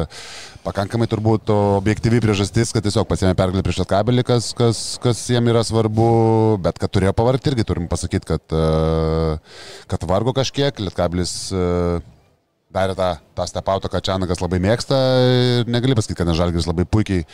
[0.66, 5.62] pakankamai turbūt objektyvi priežastis, kad tiesiog pasėmė pergalę prieš atkabelį, kas, kas, kas jiem yra
[5.68, 6.08] svarbu,
[6.66, 11.68] bet kad turėjo pavargti irgi turim pasakyti, kad, e, kad vargo kažkiek, lietkabelis e,
[12.74, 14.98] darė tą, tą stepautą, kad Čianakas labai mėgsta
[15.62, 17.26] ir negali pasakyti, kad Nežalgris labai puikiai,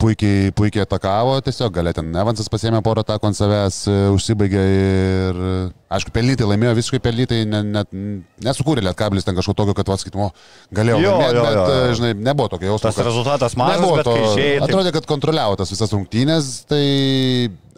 [0.00, 5.40] puikiai, puikiai atakavo, tiesiog galė ten Evansas pasėmė porą atakų ant savęs, e, užsibaigė ir,
[5.50, 5.56] e,
[5.98, 7.90] aišku, pelnytai laimėjo, visiškai pelnytai, ne, net,
[8.46, 10.30] nesukūrė Lietkabilis ten kažko tokio, kad atsakytumo
[10.74, 11.90] galėjo Jo, laimėti, jo, bet, jo, jo.
[11.90, 12.88] e, žinai, nebuvo tokio jausmo.
[12.90, 16.84] Tas rezultatas mažas, nebuvo bet kai išėjai, Atrodė, kad kontroliavo tas visas rungtynės, tai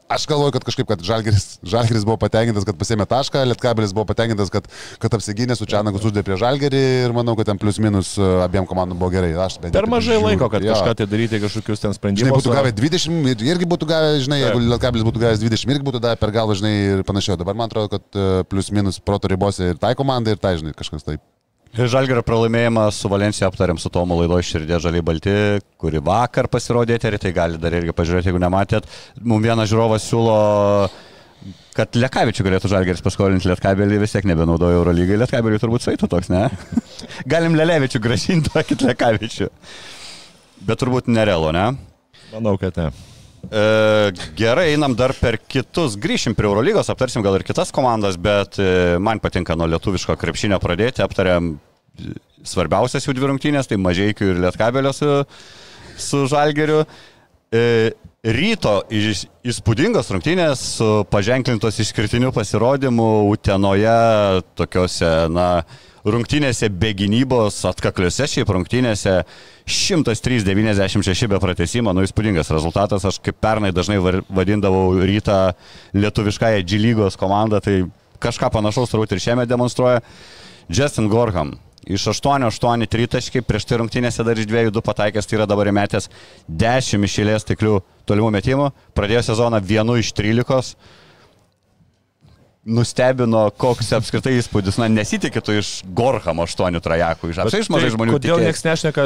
[0.07, 4.53] Aš galvoju, kad kažkaip, kad Žalgeris, Žalgeris buvo patenkintas, kad pasėmė tašką, Lietkabelis buvo patenkintas,
[4.55, 4.69] kad,
[5.03, 8.69] kad apsigynė su Čianaku suždė prie Žalgerį ir manau, kad ten plius minus e, abiem
[8.71, 9.33] komandom buvo gerai.
[9.35, 10.29] Aš jau Per mažai žiūriu.
[10.31, 10.77] laiko, kad Jo.
[10.79, 12.39] kažką tai daryti, kažkokius ten Žinai, sprendimus.
[12.39, 14.63] būtų o- gavę 20, ir- irgi būtų gavę, žinai, jeigu.
[14.71, 17.37] Lietkabelis būtų gavęs 20, irgi būtų davę per galvą, žinai, ir panašiai.
[17.43, 20.71] Dabar man atrodo, kad e, plius minus proto ribose ir tai komandai, ir tai, žinai,
[20.73, 21.19] kažkas taip.
[21.77, 25.35] Žalgerio pralaimėjimą su Valencija aptarėm su Tomo laido širdė Žaliai Balti,
[25.77, 28.89] kuri vakar pasirodė eterį, tai gali dar irgi pažiūrėti, jeigu nematėt.
[29.21, 30.37] Mums vienas žiūrovas siūlo
[31.77, 36.47] kad Lekavičių galėtų Žalgeris paskolinti Lietkabelį, vis tiek nebenaudoja Eurolygai, Lietkabeliui turbūt saitų toks, ne?
[37.33, 39.51] Galim Lelevičių gražinti, tokį Lekavičių.
[40.67, 41.69] Bet turbūt nerealo, ne?
[42.33, 42.89] Manau, kad ne.
[43.51, 48.59] E, gerai, einam dar per kitus, grįšim prie Eurolygos, aptarsim gal ir kitas komandas, bet
[48.59, 54.33] e, man patinka nuo lietuviško krepšinio pradėti, aptariam e, svarbiausias jų dvi rungtynės, tai Mažiekių
[54.33, 55.13] ir Lietkabelio su,
[55.95, 56.83] su Žalgeriu.
[57.55, 57.95] E,
[58.27, 63.99] ryto įspūdingos rungtynės su paženklintos išskirtiniu pasirodymu Utenoje,
[64.59, 65.51] tokiuose, na,
[66.07, 69.21] rungtynėse be gynybos, atkakliuose šiaip rungtynėse
[69.67, 75.57] 103-96 be pratesimo, nu įspūdingas rezultatas, aš kaip pernai dažnai vadindavau rytą
[75.97, 77.81] lietuviškąją G lygos komandą, tai
[78.23, 80.05] kažką panašaus turbūt ir šiame demonstruoja.
[80.71, 85.71] Justin Gorham iš 8-8 tritaškai, prieš tai rungtynėse dar iš 2-2 pataikęs, tai yra dabar
[85.71, 86.11] įmetęs
[86.47, 90.79] 10 išėlės tiklių tolimų metimų, pradėjo sezoną 1 iš 13.
[92.67, 97.95] Nustebino, koks apskritai įspūdis, na nesitikėtų iš Gorhamo 8 trajakų, iš apsai iš mažai Tai
[97.95, 98.17] žmonių.
[98.19, 99.05] Kodėl niekas nešneka,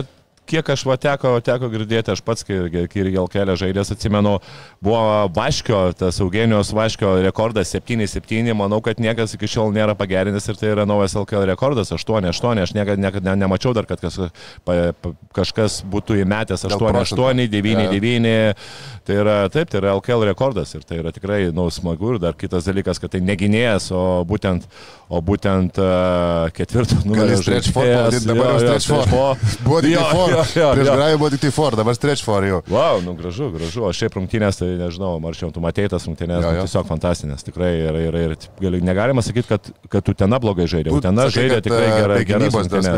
[0.51, 2.59] kiek aš va teko, teko girdėti, aš pats, kai,
[2.91, 4.37] kai ir Gelkelė žaidės, atsimenu,
[4.83, 5.03] buvo
[5.37, 10.73] Vaškio, tas Eugenijos Vaškio rekordas 7-7, manau, kad niekas iki šiol nėra pagerinęs ir tai
[10.75, 14.19] yra naujas LKL rekordas 8-8, aš niekada, niekada ne, nemačiau dar, kad kas,
[14.67, 17.29] pa, pa, kažkas būtų įmetęs Dėl procentų.
[17.31, 18.65] 8-8, 9-9,
[19.07, 22.39] tai yra, taip, tai yra LKL rekordas ir tai yra tikrai, na, smagu ir dar
[22.39, 24.67] kitas dalykas, kad tai neginėjas, o būtent,
[25.11, 28.27] o būtent uh, ketvirto numerio žaidėjas.
[28.27, 29.07] dabar jau stretch four.
[29.11, 29.61] four.
[29.67, 30.91] Buvo tik Jo, jo, Prieš.
[30.91, 32.61] Grajų buvo tik tai for, dabar stretch for jau.
[32.73, 33.85] Wow, nu gražu, gražu.
[33.87, 36.61] O šiaip rungtynės, tai nežinau, Marčiau, tu matėjai tas rungtynės, Jo, jo, jo.
[36.61, 36.67] jo.
[36.69, 37.45] tiesiog fantastinės.
[37.47, 40.93] Tikrai ir, ir, ir gali, negalima sakyti, kad, kad tu ten blogai žaidė.
[40.95, 42.19] Utena žaidė tikrai e, gerai.
[42.29, 42.95] gynybos, ne,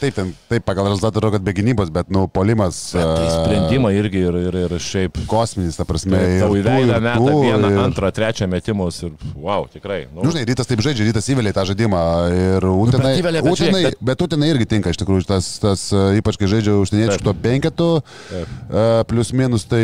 [0.00, 2.80] taip, ten, taip, pagal rezultatą rodo, kad be gynybos, bet, nu, polimas.
[2.96, 5.20] Bet tai e, sprendimai irgi ir, ir, ir šiaip.
[5.30, 6.16] Kosminis, ta prasme.
[6.40, 10.04] Tau ir į tų, veidą ir metą vieną, ir- antrą, trečią metimus ir wow, tikrai.
[10.14, 12.00] Nu, Nu, žinai, rytas taip žaidžia, rytas įvėlė tą žaidimą
[12.32, 16.48] ir Utenai, bet Utenai, bet Utenai irgi tinka iš tikrųjų, tas, tas e, ypač kai
[16.48, 17.26] žaidžia užsieniečių Taip.
[17.26, 19.82] to penketų, e, plus minus, tai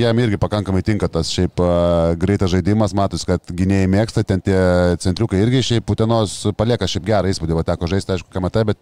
[0.00, 1.68] jam irgi pakankamai tinka tas šiaip e,
[2.22, 4.58] greitas žaidimas, matus, kad gynėjai mėgsta, ten tie
[5.02, 8.78] centriukai irgi šiaip Utenos palieka šiaip gerą įspūdį, va teko žaisti, aišku, kamata, bet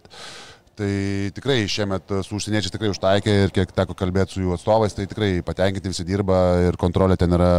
[0.73, 5.05] Tai tikrai šiemet su užsieniečiais tikrai užtaikė ir kiek teko kalbėti su jų atstovais, tai
[5.05, 7.51] tikrai patenkinti visi dirba ir kontrolė ten yra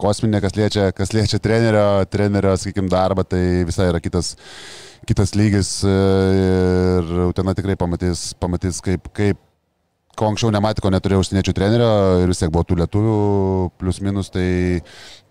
[0.00, 4.34] kosminė, kas liečia, kas liečia trenerio, trenerio, sakykime, darbą, tai visai yra kitas,
[5.08, 5.96] kitas lygis e,
[6.42, 9.42] ir Utena tikrai pamatys, pamatys kaip, kaip
[10.16, 11.90] ko anksčiau nematė, ko neturėjo užsieniečių trenerio
[12.22, 13.16] ir vis tiek buvo tų lietuvių,
[13.80, 14.46] plus minus, tai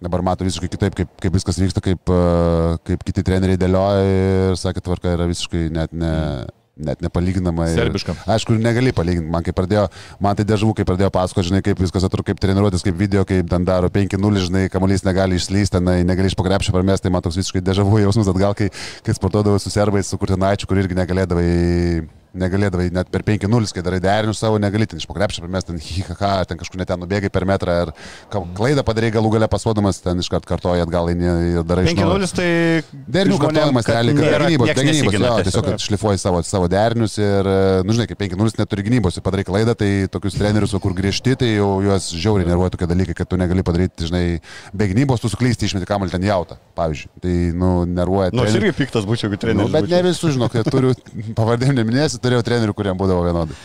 [0.03, 4.05] dabar mato visiškai kitaip, kaip, kaip viskas vyksta, kaip, e, kaip kiti treneriai dėlioja
[4.51, 6.13] ir sakė, tvarka yra visiškai net ne.
[6.75, 7.69] Net nepalyginama.
[7.71, 8.11] Serbiška.
[8.11, 9.29] Ir, aišku, negali palyginti.
[9.31, 9.85] Man, pradėjo,
[10.19, 13.47] man tai dežavų, kai pradėjo pasakoti, žinai, kaip viskas atrodo, kaip treniruotis, kaip video, kaip
[13.47, 17.63] ten daro 5-0, žinai, kamuolys negali išslysti, negali iš pakrepšio parmesti, tai man toks visiškai
[17.63, 18.67] dežavų jausmas atgal, kai,
[19.07, 21.47] kai sportuodavau su serbais, su kurtinaičiu, kur irgi negalėdavai
[22.39, 26.45] negalėdavai net per 5-0, kai darai derinius savo, negali ten iš pokrepšio pamesti, ten hihaha,
[26.49, 27.93] ten kažkur net ten nubėgai per metrą ir
[28.31, 32.19] klaidą padarai galų galę pasuodamas, ten iš karto kartoji atgal ir darai iš naujo.
[32.21, 32.49] 5-0 tai...
[33.15, 37.49] Derinių kartojimas, realiai, kad gynybos, gynybos, jo, tiesiog šlifuoji savo, savo derinius ir,
[37.85, 41.53] nu žinai, kai 5-0 neturi gynybos ir padarai klaidą, tai tokius trenerius, kur griežti, tai
[41.55, 44.23] jau juos žiauriai nervuoja tokie dalykai, kad tu negali padaryti, žinai,
[44.75, 47.11] be gynybos tu suklysti išmeti kamalį ten jautą, pavyzdžiui.
[47.23, 48.33] Tai, nu, nervuoja.
[48.35, 49.69] Nors nu, irgi piktas būčiau, jeigu treneris.
[49.69, 50.93] Nu, bet ne visus, žinok, turiu
[51.39, 53.57] pavardėm neminėsiu, turėjau trenerių, kurie būdavo vienodi.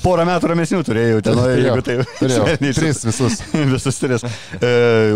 [0.00, 1.96] Porą metų ramesnių turėjau, Utenoje, jeigu tai...
[2.16, 2.44] Turėjau,
[2.78, 3.40] tris visus.
[3.74, 4.24] visus tris.
[4.56, 4.70] E,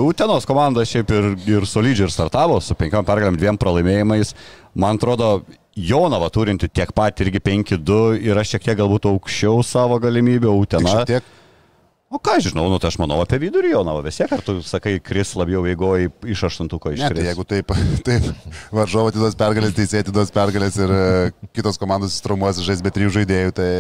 [0.05, 4.35] Utenos komanda šiaip ir, ir solidžiai ir startavo su penkiom pergalėm, dviem pralaimėjimais.
[4.77, 5.39] Man atrodo,
[5.75, 7.97] Jonava turinti tiek pat irgi 5-2
[8.29, 10.85] yra šiek tiek galbūt aukščiau savo galimybę, Utena.
[10.85, 11.33] Tik šiek tiek
[12.13, 14.99] O ką žinau, nu tai aš manau apie vidurį Jonavą, vis tiek, ar tu sakai,
[15.03, 17.01] kris labiau eigoji iš aštuntuko iš.
[17.01, 17.73] Ne, tai jeigu taip,
[18.07, 18.27] taip
[18.77, 21.01] varžovo atiduos pergalės, teisėjai atiduos pergalės ir e,
[21.57, 23.71] kitos komandos įstrumuos žais be trijų žaidėjų, tai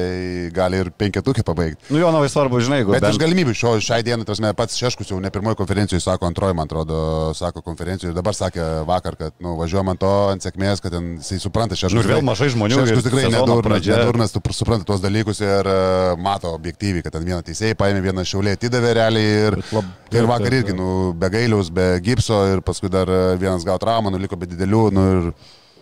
[0.56, 1.92] gali ir penketukį pabaigti.
[1.94, 2.94] Nu Jonavai svarbu, žinai, jeigu.
[2.96, 3.14] Bet bent...
[3.14, 6.56] iš galimybių šio, šiai dienai, tas mes pats Šeškus jau ne pirmoji konferencijoje sako, antroji,
[6.58, 6.98] man atrodo,
[7.38, 11.12] sako konferencijoje ir dabar sakė vakar, kad nu, važiuojam ant to, ant sėkmės, kad ten,
[11.20, 12.00] jisai supranta Šeškus.
[12.00, 12.82] Nu, ir vėl mažai žmonių.
[12.82, 17.44] Šeškus tikrai nedurnas, nedurnas, tu supranta tuos dalykus ir uh, mato objektyviai, kad ten vieną
[17.46, 21.90] teisėją paėmė, vieną šiaulė atidavė realiai ir, lab, ir vakar irgi, nu, be gailiaus, be
[22.04, 25.28] gipso ir paskui dar e, vienas gavo traumą, nu, liko be didelių, nu, ir,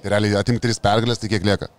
[0.03, 1.71] ir realiai atimti tris pergalės, tai kiek lieka?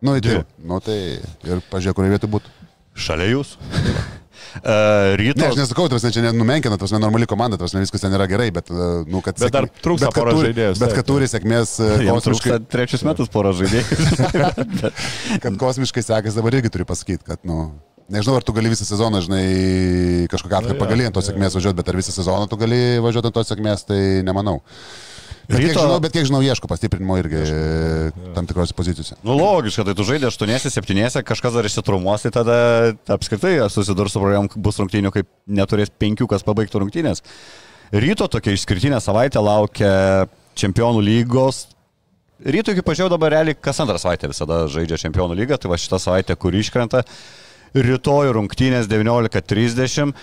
[0.00, 2.56] Nu, tai, nu, tai ir pažiūrėk, kurioje vietoje būtų.
[3.00, 3.52] Šalia jūs.
[3.60, 5.42] Uh, ryto...
[5.42, 8.72] Ne, aš nesakau, tas čia nenumenkina, tas normali komanda, tas viskas ten yra gerai, bet,
[8.72, 9.36] uh, nu, kad...
[9.40, 10.78] Bet dar trūksta porą žaidėjų.
[10.80, 11.76] Bet kad turi sėkmės
[12.08, 12.58] kosmiškai...
[12.72, 14.00] Trečius metus porą žaidėjų.
[15.44, 17.68] kad kosmiškai sekasi dabar irgi turiu pasakyti, kad, nu,
[18.10, 19.44] Nežinau, ar tu gali visą sezoną, žinai,
[20.32, 23.36] kažkokią atkarpą gali ant tos sėkmės važiuoti, bet ar visą sezoną tu gali važiuoti ant
[23.36, 24.58] tos sėkmės, tai nemanau.
[25.50, 25.70] Bet, Ryto...
[25.70, 28.34] kiek žinau, bet kiek žinau, ieško pastiprinimo irgi ieško.
[28.36, 29.16] tam tikrose pozicijose.
[29.26, 32.58] Nu, logiška, tai tu aštuoniese, septyniese, kažkas dar išsitrumuos, tai tada
[33.10, 37.24] apskritai susidurs su problemom, bus rungtynių, kaip neturės penkių, kas pabaigtų rungtynės.
[37.90, 39.92] Ryto tokia išskirtinė savaitė laukia
[40.58, 41.64] čempionų lygos.
[42.46, 45.98] Ryto iki pažiūrėjau dabar realiai kas antrą savaitę visada žaidžia čempionų lygą, tai va šitą
[45.98, 47.02] savaitę, kur iškrenta
[47.74, 50.14] rytoj rungtynės 19.30.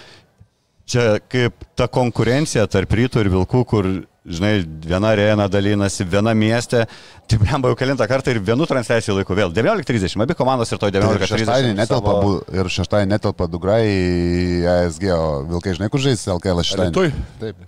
[0.87, 3.89] Čia kaip ta konkurencija tarp rytų ir vilkų, kur,
[4.23, 6.85] žinai, viena arena dalinasi, viena mieste,
[7.27, 9.51] tai blemba jau kilintą kartą ir vienu transliacijų laiku vėl.
[9.51, 11.27] 19.30, abi komandos ir to 19.30.
[11.27, 12.35] Ir šeštadienį netelpa, savo...
[12.55, 17.25] ir šeštadienį netelpa Dugrai į ASG, o vilkai, žinai, kur žais LKL šeštadienį.
[17.43, 17.65] Taip.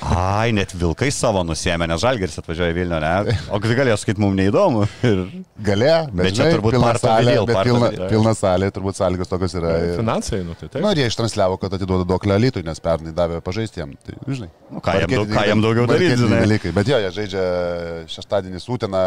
[0.00, 3.34] Ai, net vilkai savo nusėmė, nes Žalgeris atvažiuoja Vilnių, ne?
[3.52, 4.86] O kai galėjo sakyti, mums neįdomu.
[5.06, 5.22] Ir...
[5.60, 9.56] Galėjo, bet, bet čia žinai, turbūt pilna salė, bet pilna, pilna salė, turbūt sąlygos tokios
[9.60, 9.74] yra.
[9.84, 9.96] Ir...
[10.00, 10.80] Finansai, nu tai taip.
[10.84, 13.92] Na, ir jie ištransliavo, kad atiduoda daug lelytų, nes pernai davė pažaisti jam.
[14.06, 14.48] Tai, žinai.
[14.70, 16.44] Nu, ką, jam daug, ką jam daugiau daryti, žinai.
[16.46, 16.72] Dalykai.
[16.80, 17.44] Bet jo, jie žaidžia
[18.16, 19.04] šeštadienį sūteną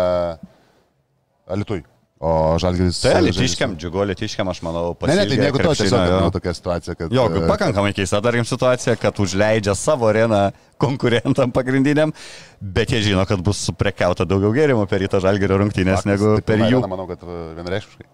[1.53, 1.81] Alitui.
[2.23, 3.01] O Žalgiris.
[3.03, 5.35] Tai Litiškiam, džiugu Litiškiam, aš manau, pasirinkti.
[5.35, 7.15] Ne, ne, tai jeigu to tiesiog jau tokia situacija, kad...
[7.15, 10.43] Jo, pakankamai keista, tarkim, situacija, kad užleidžia savo areną
[10.79, 12.13] konkurentam pagrindiniam,
[12.61, 16.47] bet jie žino, kad bus suprekiauta daugiau gėrimų per ryto Žalgirio rungtynės Faktas, negu tai
[16.53, 16.83] per jų.
[16.87, 18.07] Manau, kad vienareikšmiškai.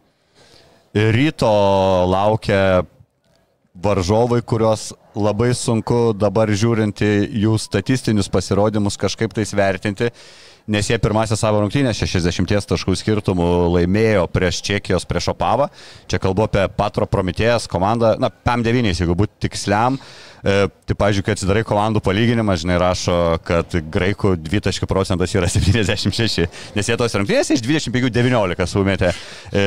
[1.20, 1.54] Ryto
[2.10, 2.64] laukia
[3.80, 10.10] varžovai, kuriuos labai sunku dabar žiūrinti jų statistinius pasirodymus kažkaip tais vertinti
[10.70, 15.70] nes jie pirmąsią savo rungtynę 60 taškų skirtumų laimėjo prieš Čekijos, prieš Opavą.
[16.10, 19.98] Čia kalbu apie Patro Prometėjas komandą, na, PAM9, jeigu būtų tiksliam.
[20.40, 26.46] E, tai, pažiūrėjau, kai atsidarai komandų palyginimą, žinai, rašo, kad graikų 2 procentas yra 76,
[26.78, 29.12] nes jie tos rungtynės iš 25-19 sumetė.
[29.52, 29.66] E,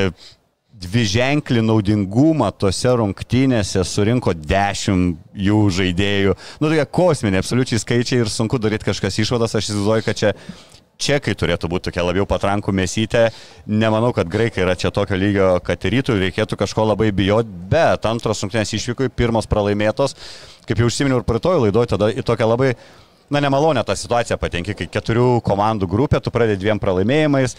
[0.82, 6.36] dvi ženklį naudingumą tose rungtynėse surinko 10 jų žaidėjų.
[6.60, 9.54] Nu, tokie kosminiai, absoliučiai skaičiai ir sunku daryti kažkas išvadas.
[9.58, 10.32] Aš įsivaizduoju, kad čia
[11.02, 13.26] čekai turėtų būti tokia labiau patrankų mėsytė.
[13.66, 18.42] Nemanau, kad graikai yra čia tokio lygio, kad rytų reikėtų kažko labai bijoti, bet antros
[18.44, 20.16] rungtynės išvykui, pirmos pralaimėtos,
[20.68, 22.72] kaip jau užsiminiau ir praeitojo laidoje, tada į tokią labai,
[23.32, 27.56] na, nemalonę tą situaciją patenki, kai keturių komandų grupė, tu pradedi dviem pralaimėjimais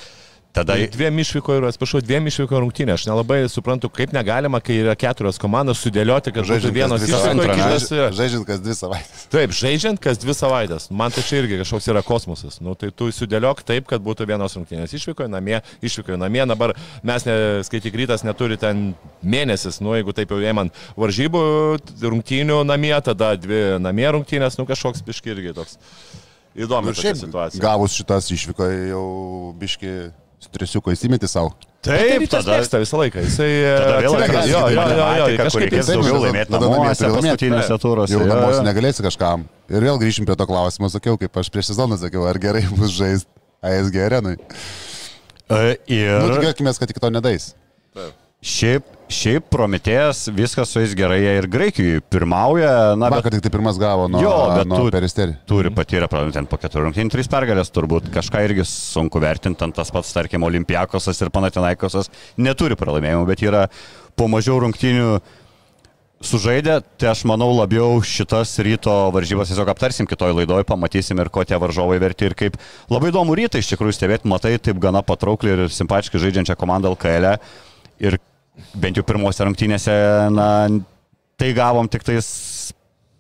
[0.54, 2.94] Tada Dviem išvyko ir, atsiprašau, dviem išvyko rungtynė.
[2.94, 7.08] Aš nelabai suprantu, kaip negalima, kai yra keturios komandos, sudėlioti, kad žaidžiant Žaidžiant vienas kas
[7.10, 7.63] dvi išvyko, antrą, ne?
[7.63, 7.88] kitas...
[7.89, 9.24] yra- Žaidžiant kas dvi savaitės.
[9.34, 10.86] Taip, žaidžiant kas dvi savaitės.
[10.94, 12.60] Man tai čia irgi kažkoks yra kosmosas.
[12.62, 14.94] Nu, tai tu sudėliok taip, kad būtų vienos rungtynės.
[14.94, 16.46] Išvyko į namie, išvyko į namie.
[16.54, 18.92] Dabar mes, ne, skaityk rytas, neturi ten
[19.26, 19.82] mėnesis.
[19.82, 20.69] Nu, jeigu taip jau ėmant
[21.02, 21.44] varžybų
[22.06, 25.80] rungtynių namie, tada dvi namie rungtynės, nu kažkoks biški irgi toks
[26.54, 27.62] įdomi Ir tokia šiaip situacija.
[27.63, 29.06] gavus šitas išvyko jau
[29.58, 29.94] biški
[30.46, 31.54] stresiuko įsimeti savo.
[31.83, 33.23] Taip, tada mėgsta visą laiką.
[33.25, 38.15] Jisai Tada vėl atsiras jo, jo, jo, jo, kažkaip reikės daugiau laimėti namuose paskutinėse turuose.
[38.15, 38.65] Jau Jo, namuose jo.
[38.69, 39.44] negalėsi kažkam.
[39.73, 42.96] Ir vėl grįšim prie to klausimo, sakiau, kaip aš prieš sezoną sakiau, ar gerai bus
[42.96, 43.27] žaisti
[43.63, 44.37] ASG arenui.
[45.52, 47.52] E, Nu, Ir tikėkime, kad tik to nedais.
[48.44, 52.71] Šiaip, šiaip Prometėjas viskas su jais gerai jie ir Graikijoje pirmauja.
[53.00, 55.35] Na, bet Vakar tik tai pirmas gavo nuo, Jo, bet nuo tu- peristerį.
[55.50, 59.91] turi patyrę, pradėjau ten po keturių rungtynių, trys pergalės turbūt, kažką irgi sunku vertinti, tas
[59.94, 63.67] pats, tarkim, Olimpiakosas ir Panatinaikosas neturi pralaimėjimų, bet yra
[64.17, 65.21] po mažiau rungtynių
[66.23, 71.44] sužaidę, tai aš manau labiau šitas ryto varžybas tiesiog aptarsim kitoj laidoj, pamatysim ir ko
[71.44, 72.56] tie varžovai verti ir kaip
[72.89, 77.33] labai įdomu rytą iš tikrųjų stebėti, matai taip gana patraukliai ir simpatiškai žaidžiančią komandą LKL.
[77.33, 77.37] E.
[78.08, 78.17] Ir
[78.73, 79.93] bent jau pirmose rungtynėse,
[80.33, 80.47] na,
[81.39, 82.27] tai gavom tik tais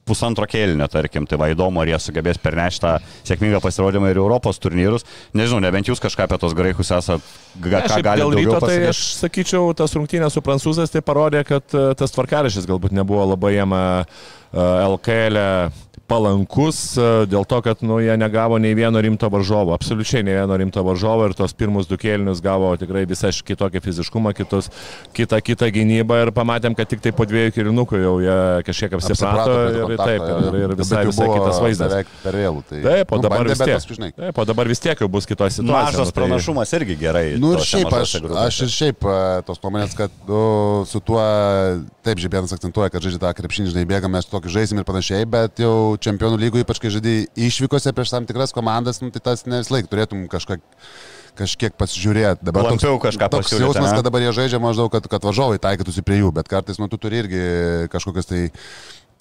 [0.07, 2.93] pusantro kėlinio, tarkim, tai va įdomu, ar jie sugebės pernešti tą
[3.27, 5.07] sėkmingą pasirodymą ir Europos turnyrus.
[5.37, 7.23] Nežinau, nebent jūs kažką apie tos graikus esate,
[7.63, 11.43] ga, Ne, ką galite dėl ryto, tai aš sakyčiau, tas rungtynės su prancūzais tai parodė,
[11.47, 13.83] kad e, tas tvarkarašys galbūt nebuvo labai jam e,
[14.53, 15.39] LKL
[16.13, 20.57] palankus e, dėl to, kad nu, jie negavo nei vieno rimto varžovo, absoliučiai nei vieno
[20.59, 24.69] rimto varžovo ir tos pirmus du kėlinius gavo tikrai visai kitokį fiziškumą, kitus,
[25.15, 28.37] kitą, kitą gynybą ir pamatėm, kad tik tai po dviejų kėlinukų jau jie
[28.67, 30.63] kažkiek apsiprato prie ir, kontakto, taip, jo, ir, jo.
[30.63, 31.95] ir Bet visai, visai kitas vaizdas.
[32.23, 32.63] Per vėlų.
[32.69, 33.73] Tai, Taip, o nu, dabar vis tiek.
[33.79, 34.11] paskui.
[34.19, 35.87] Taip, o dabar vis tiek jau bus kitoje situacijoje.
[35.93, 37.25] Mažas nu, tai- pranašumas irgi gerai.
[37.41, 40.43] Nu ir šiaip aš, aš ir šiaip e, tos nuomonės, kad nu,
[40.89, 41.23] su tuo,
[42.05, 45.59] taip, Žibėnas akcentuoja, kad žaidžia tą krepšinį, žinai, bėgam, mes tokį žaisim ir panašiai, bet
[45.63, 49.61] jau čempionų lygų, ypač kai žaidži išvykose prieš tam tikras komandas, nu, tai tas ne
[49.61, 50.59] vis laik turėtum kažką
[51.33, 52.45] kažkiek pasižiūrėti.
[52.45, 53.97] Dabar toks, Klampiau kažką toks jausmas, ane?
[53.97, 56.99] kad dabar jie žaidžia maždaug, kad, kad važiuovai taikytųsi prie jų, bet kartais nu, tu
[57.01, 57.41] turi irgi
[57.89, 58.41] kažkokias tai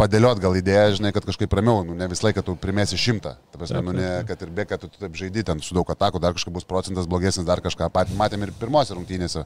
[0.03, 3.34] padėliot gal idėją, žinai, kad kažkaip ramiau, nu, ne visą laiką tu primėsi šimtą.
[3.53, 6.20] Ta prasme, nu, ne, kad ir be, kad tu taip žaidži ten su daug atakų,
[6.22, 7.88] dar kažkaip bus procentas blogesnis, dar kažką.
[7.94, 9.44] Pat, matėm ir pirmose rungtynėse,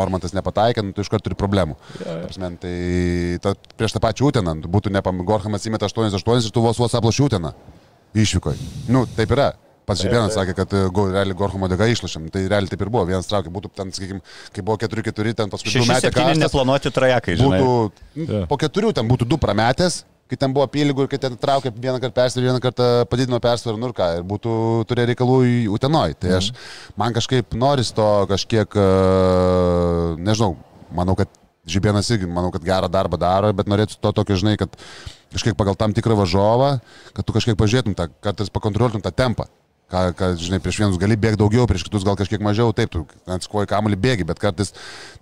[0.00, 1.78] Normantas nepataikė, nu, tu iš karto turi problemų.
[1.98, 2.74] Ta prasme, tai
[3.42, 7.26] ta, prieš tą pačią Uteną, būtų nepam, Gorhamas įmeta 8-8 ir tu vos vos aploši
[7.26, 7.54] Uteną.
[8.14, 8.70] Išvykoje.
[8.90, 9.52] Nu, taip yra.
[9.90, 12.28] Pats Žibėnas sakė, kad e, go, realiai Gorhamo dėka išlašėm.
[12.30, 13.02] Tai realiai taip ir buvo.
[13.08, 14.22] Vienas traukė, būtų ten, sakykime,
[14.54, 16.44] kai buvo 4-4, ten metė septyni karštas.
[16.44, 17.60] neplanuoti trajekai, žinai.
[17.64, 21.72] Būtų, po keturių ten būtų du prametęs, kai ten buvo apylygų ir kai ten traukė
[21.74, 24.54] vieną kartą persvarą, vieną kartą padidino persvarą, nu ir ką, ir būtų
[24.90, 26.14] turėję reikalų į Utenoj.
[26.22, 26.52] Tai aš,
[27.00, 28.88] man kažkaip noris to kažkiek, e,
[30.22, 30.54] nežinau,
[30.94, 31.32] manau, kad
[31.70, 34.72] Žibėnas irgi, manau, kad gerą darbą daro, bet norėčiau to tokio, žinai, kad
[35.34, 36.78] kažkiek pagal tam tikrą važovą,
[37.14, 39.46] kad tu kažkiek pažiūrėtum, tą, kartais pakontroliuotum tą tempą.
[39.90, 43.02] Ką, ką, žinai, prieš vienus gali bėgti daugiau, prieš kitus gal kažkiek mažiau, taip, tu
[43.26, 44.70] atskuoji kamuolį bėgi, bet kartais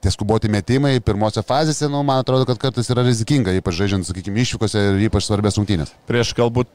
[0.04, 4.44] tie skuboti metimai pirmose fazėse, nu, man atrodo, kad kartais yra rizikinga, ypač žaidžiant, sakykime,
[4.44, 5.94] išvykose ir ypač svarbės rungtynės.
[6.10, 6.68] prieš galbūt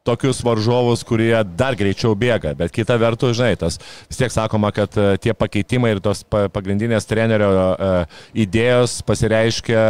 [0.00, 2.54] tokius varžovus, kurie dar greičiau bėga.
[2.56, 3.76] Bet kita vertus, žinai, tas
[4.08, 7.90] vis tiek sakoma, kad e, tie pakeitimai ir tos pa- pagrindinės trenerio e,
[8.46, 9.82] idėjos pasireiškia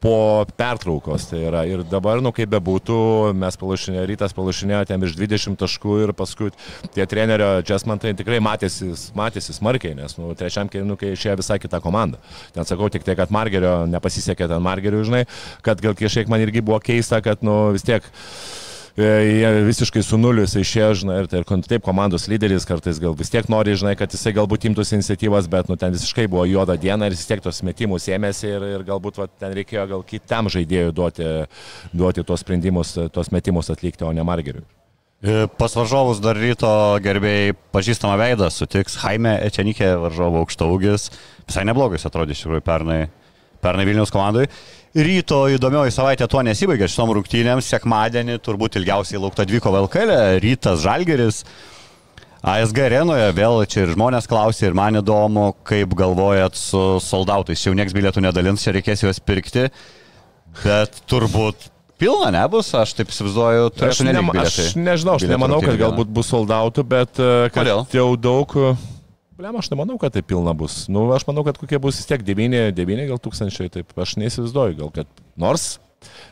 [0.00, 0.16] po
[0.56, 1.28] pertraukos.
[1.28, 2.98] Tai yra ir dabar, nu kaip bebūtų,
[3.36, 6.48] mes palašinė, rytas palašinėjo ten virš 20 taškų ir paskui
[6.96, 12.24] tie trenerio adjustmentai tikrai matėsi, matėsi smarkiai, nes nu, trečiam kėlinukai išėjo visai kita komanda.
[12.56, 15.26] Ten sakau tik tai, kad Margerio nepasisekė ten Margeriu, žinai,
[15.66, 18.65] kad gal kažkiek man irgi buvo keista, kad nu, vis tiek E,
[19.04, 23.12] jie visiškai su nuliu jisai išėjo, žinai, ir tai ir taip komandos lyderis kartais gal
[23.18, 26.78] vis tiek nori, žinai, kad jisai galbūt imtųsi iniciatyvas, bet nu ten visiškai buvo juoda
[26.80, 30.48] diena ir vis tiek tos metimus ėmėsi ir, ir galbūt va, ten reikėjo gal kitam
[30.52, 31.28] žaidėjui duoti,
[31.92, 34.64] duoti tos sprendimus, tos metimus atlikti, o ne Margeriui.
[35.24, 36.68] E, Pas varžovus dar ryto
[37.04, 41.08] gerbėjai pažįstamą veidą sutiks Jaime Ečenikė, varžovo aukštaugis.
[41.48, 42.98] Visai neblogai jis atrodė iš tikrųjų pernai,
[43.64, 44.44] pernai Vilnius komandai.
[44.96, 47.66] Ryto įdomioji savaitė tuo nesibaigė šitom rungtynėms.
[47.68, 51.42] Sekmadienį turbūt ilgiausiai laukta dvyko Valkelė, rytas Žalgeris.
[52.46, 57.60] ASG arenoje vėl čia ir žmonės klausė ir man įdomu, kaip galvojat su soldautais.
[57.60, 59.66] Čia jau nieks bilietų nedalins, čia reikės juos pirkti.
[60.62, 61.68] Bet turbūt
[62.00, 66.32] pilna nebus, aš taip įsivaizduoju, turėtų ne, nelikti aš nežinau, aš nemanau, kad galbūt bus
[66.32, 67.88] soldautų, bet e, kad Kodėl?
[67.92, 68.60] jau daug...
[69.36, 70.86] Blem, aš nemanau, kad tai pilna bus.
[70.88, 74.78] Nu, aš manau, kad kokie bus vis tiek 9, 9 gal tūkstančiai, taip aš neįsivaizduoju,
[74.80, 75.74] gal kad nors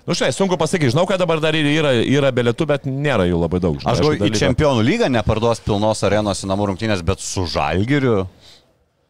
[0.06, 3.58] Nu, štai, sunku pasakyti, žinau, kad dabar dar yra, yra bilietų, bet nėra jų labai
[3.64, 3.78] daug.
[3.80, 8.26] Žinai, Aš galvoju, į čempionų lygą neparduos pilnos arenos į namų rungtynės, bet su žalgiriu.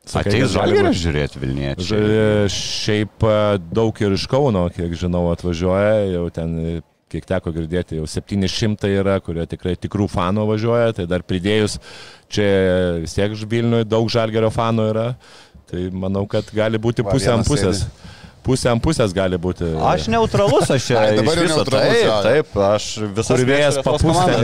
[0.06, 1.84] Sakai, Ateis žalgiriu žiūrėti Vilniečiai.
[1.88, 6.74] Ž- Šiaip a, daug ir iš Kauno, kiek žinau, atvažiuoja, jau ten, e,
[7.14, 11.78] kiek teko girdėti, jau 700 yra, kurie tikrai tikrų fanų važiuoja, tai dar pridėjus,
[12.32, 12.48] čia
[13.04, 15.08] vis tiek Vilniui daug žalgerio fanų yra,
[15.70, 17.86] tai manau, kad gali būti pusė ant pusės.
[18.44, 19.70] Pusė ant pusės gali būti.
[19.88, 20.98] Aš neutralus, aš čia.
[21.00, 24.34] Ai, dabar jau viso neutralus, Taip, taip, aš visas Kur vėjas papūstė.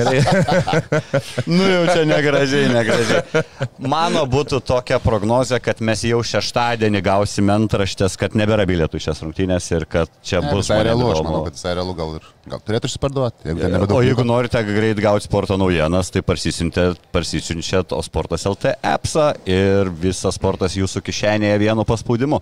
[1.51, 3.42] Nu jau čia negražiai, negražiai.
[3.90, 9.68] Mano būtų tokia prognozija, kad mes jau šeštadienį gausime antraštės, kad nebėra bilietų šias rungtynės
[9.74, 12.64] ir kad čia Ne, bus visai realu, aš manau, kad visai realu gal ir gal
[12.64, 13.51] turėtų išsiparduoti.
[13.51, 13.84] Jeigu.
[13.96, 20.36] O jeigu norite greit gauti sporto naujienas, tai parsisiunčiat O sportas LT appsą ir visas
[20.38, 22.40] sportas jūsų kišenėje vienu paspaudimu.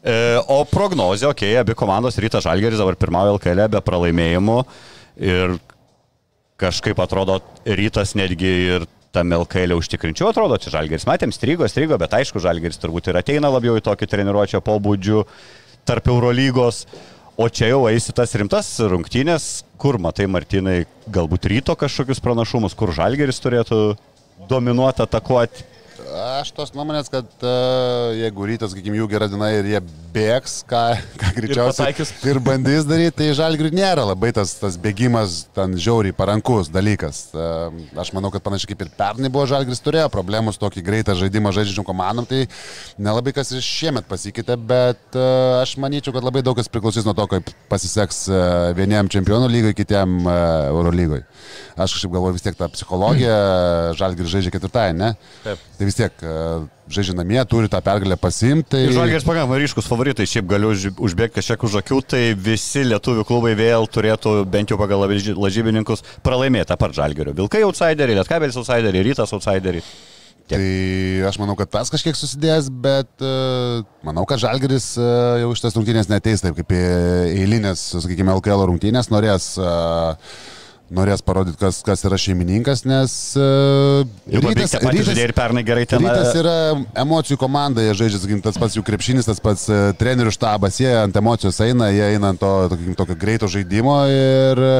[0.00, 0.14] E,
[0.48, 4.56] o prognozija, okei, okay, abi komandos Rytas Žalgeris dabar pirmauja LKL be pralaimėjimų
[5.20, 5.58] ir
[6.60, 12.14] kažkaip atrodo Rytas netgi ir tam LKL užtikrinčiau atrodo, čia Žalgeris matėm, strigo, strigo, bet
[12.16, 15.24] aišku, Žalgeris turbūt ir ateina labiau į tokį treniruočio pobūdžių
[15.88, 16.86] tarp Eurolygos.
[17.40, 20.82] O čia jau eisi tas rimtas rungtynės, kur matai Martinai
[21.12, 23.80] galbūt ryto kažkokius pranašumus, kur Žalgeris turėtų
[24.48, 25.64] dominuoti, atakuoti.
[26.10, 29.80] Aš tos nuomonės, kad uh, jeigu rytas, sakykime, jų gera diena ir jie
[30.10, 30.80] bėgs, ką,
[31.20, 32.10] ką greičiausiai pataikys.
[32.26, 37.28] ir bandys daryti, tai žalgriui nėra labai tas, tas bėgimas ten žiauriai parankus dalykas.
[37.30, 37.70] Uh,
[38.02, 41.86] aš manau, kad panašiai kaip ir pernai buvo žalgris turėjo problemus tokį greitą žaidimą žaidžiančių
[41.86, 42.42] komandom, tai
[42.98, 47.14] nelabai kas ir šiemet pasikeitė, bet uh, aš manyčiau, kad labai daug kas priklausys nuo
[47.14, 48.42] to, kaip pasiseks uh,
[48.78, 50.34] vieniem čempionų lygai, kitiem uh,
[50.72, 51.22] Euro lygai.
[51.80, 53.36] Aš kažkaip galvoju vis tiek tą psichologiją,
[53.96, 55.14] žalgris žaidžia ketvirtąją, ne?
[55.46, 55.62] Taip.
[55.78, 56.34] Tai vis tiek e,
[56.90, 58.70] žaidžia namie, turi tą pergalę pasimti.
[58.72, 58.80] Tai...
[58.86, 63.26] Ir Žalgeris pakankamai ryškus favoritai, šiaip galiu už- užbėgti kažkiek už akių, tai visi lietuvių
[63.28, 67.36] klubai vėl turėtų bent jau pagal lažybininkus pralaimėti apart Žalgerio.
[67.36, 69.84] Vilkai outsideriai, Lietkabelis outsideriai, Rytas outsideriai.
[70.50, 70.62] Tai
[71.28, 76.10] aš manau, kad tas kažkiek susidės, bet uh, manau, kad Žalgeris uh, jau šitas rungtynės
[76.10, 80.18] neteis taip kaip eilinės, sakykime, LKL rungtynės, norės, uh,
[80.90, 86.02] norės parodyti, kas, kas yra šeimininkas, nes uh, rytas, rytas, ir pernai gerai ten.
[86.02, 86.54] Rytas yra
[86.98, 90.90] emocijų komanda, jie žaidžia, sakykim, tas pats jų krepšinis, tas pats e, trenerių štabas, jie
[90.98, 94.72] ant emocijos eina, jie eina ant to sakykim, tokio greito žaidimo ir e,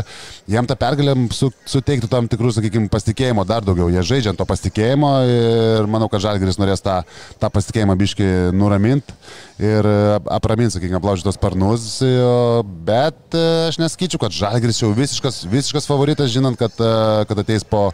[0.50, 3.90] jiem tą pergalę su, suteiktų tam tikrų, sakykime, pasitikėjimo dar daugiau.
[3.92, 7.00] Jie žaidžia ant to pasitikėjimo ir manau, kad Žalgiris norės tą,
[7.40, 9.14] tą pasitikėjimą biški nuraminti
[9.62, 9.96] ir e,
[10.32, 11.88] apraminti, sakykime, aplaužytos sparnus,
[12.86, 15.99] bet e, aš nesakyčiau, kad Žalgiris jau visiškas, visiškas favoritas,
[16.30, 17.90] žinant, kad, e, kad ateis po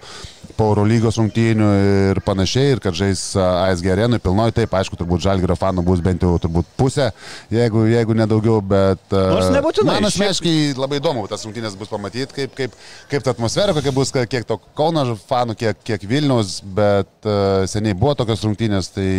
[0.56, 1.68] po Eurolygos rungtynių
[2.10, 6.02] ir panašiai, ir kad žais a, ASG arenui pilnoj, taip, aišku, turbūt Žalgirio fanų bus
[6.04, 7.10] bent jau turbūt pusė,
[7.52, 9.02] jeigu, jeigu nedaugiau, bet...
[9.12, 12.78] a, Nors nebūtinai, Man šiaip- asmeniškai labai įdomu tas rungtynės bus pamatyti, kaip, kaip,
[13.12, 17.96] kaip ta atmosfera, kokia bus, kiek to Kauno fanų, kiek, kiek Vilnius, bet a, seniai
[17.96, 19.10] buvo tokios rungtynės, tai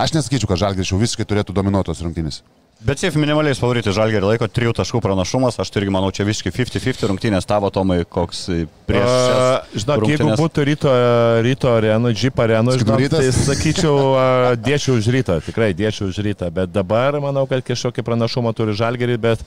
[0.00, 2.42] aš nesakyčiau, kad Žalgiris jau visiškai turėtų dominuoti tos rungtynės.
[2.80, 7.10] Bet šiaip minimaliais favoritai Žalgerį laiko 3 taškų pranašumas, aš irgi manau, čia visiškai 50-50
[7.10, 7.44] rungtynės.
[7.48, 8.46] Tavo, Tomai, koks
[8.88, 9.04] prieš...
[9.04, 10.40] A, šias Žinok, jeigu rungtynes.
[10.40, 10.94] būtų ryto,
[11.44, 14.24] ryto arenų, džip arenų, Sakytum, žinok, tai sakyčiau, a,
[14.56, 19.20] dėčiau už rytą, tikrai dėčiau už rytą, bet dabar manau, kad kažkokį pranašumą turi žalgerį,
[19.28, 19.44] bet,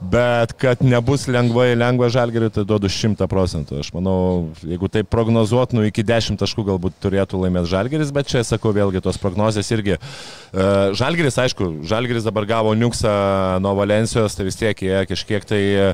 [0.00, 3.80] bet kad nebus lengvai, lengva žalgerį, tai duodu 100 procentų.
[3.80, 8.44] Aš manau, jeigu tai prognozuot, nu iki 10 taškų galbūt turėtų laimėti žalgeris, bet čia
[8.44, 9.96] sakau vėlgi tos prognozijas irgi.
[9.96, 13.16] E, Žalgeris, aišku, žalgeris dabar gavo niuksą
[13.64, 15.90] nuo Valencijos, tai vis tiek jie kažkiek tai e,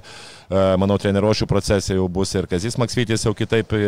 [0.81, 3.83] manau, treniruošių procese jau bus ir Kazis Maksvytis jau kitaip e,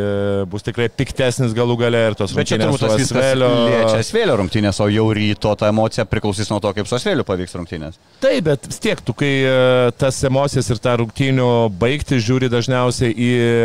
[0.51, 3.51] bus tikrai piktesnis galų gale ir tos čia rungtynės su Asvelio.
[3.69, 7.57] liečia Asvėlio rungtynės, o jau ryto ta emocija priklausys nuo to, kaip su Asvėliu pavyks
[7.59, 7.99] rungtynės.
[8.25, 9.57] Taip, bet vis tiek, tu kai e,
[10.01, 11.51] tas emocijas ir tą rungtynių
[11.81, 13.59] baigti žiūri dažniausiai į e,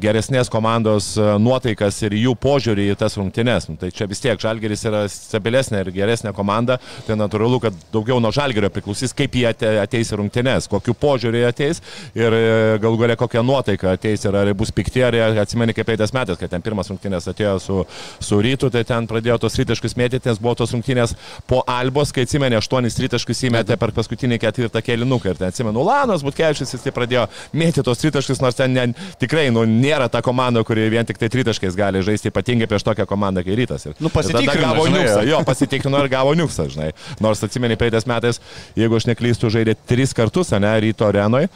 [0.00, 3.68] geresnės komandos e, nuotaikas ir jų požiūrį į tas rungtynes.
[3.68, 8.20] Nu, tai čia vis tiek Žalgeris yra stabilesnė ir geresnė komanda, tai natūralu, kad daugiau
[8.22, 11.82] nuo Žalgerio priklausys, kaip jie ate- ateis į rungtynes, kokiu požiūrį jie ateis
[12.16, 12.44] ir e,
[12.82, 16.52] galų galia kokia nuotaika ateis ir ar bus pikti, ar atsimeni kaip eitas metas, kad
[16.52, 17.78] ten pirmas rungtynės atėjo su,
[18.24, 21.16] su rytu, tai ten pradėjo tos rytaškus mėtyti, nes buvo tos rungtynės
[21.50, 26.24] po Albos, kai atsimeni, aštuonis rytaškus įmetė per paskutinį ketvirtą kėlinuką ir ten atsimenu, Lanas
[26.24, 28.86] Butkevičius jis tai pradėjo mėtyti tos rytaškus, nors ten ne,
[29.20, 33.06] tikrai nu, nėra ta komanda, kuri vien tik tai tritaškais gali žaisti, ypatingai prieš tokią
[33.10, 33.86] komandą kaip rytas.
[33.90, 35.40] Ir, Nu, ir pasitikrino, gavo žinai, niuksą, jo.
[35.48, 36.90] pasitikrino ir gavo niuksą, žinai.
[37.24, 38.40] Nors atsimeni, praeitais metais,
[38.78, 41.50] jeigu aš neklystu, žaidė tris kartus, ne, ryto arenoje.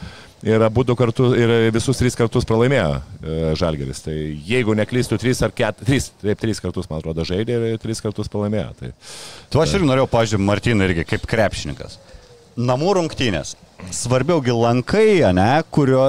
[0.47, 3.99] Ir abu du kartus, ir visus tris kartus pralaimėjo e, Žalgeris.
[4.05, 4.13] Tai
[4.47, 8.31] jeigu neklystu, trys ar ket, trys, taip, trys kartus, man atrodo, žaidė ir tris kartus
[8.31, 8.69] pralaimėjo.
[8.79, 8.91] Tai,
[9.51, 11.97] Tu aš irgi norėjau, pažiūrėjau, Martiną irgi kaip krepšininkas.
[12.55, 13.57] Namų rungtynės.
[13.91, 16.03] Svarbiaugi lankai, ne, kurio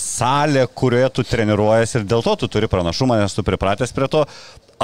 [0.00, 4.24] salė, kurioje tu treniruojies ir dėl to tu turi pranašumą, nes tu pripratęs prie to.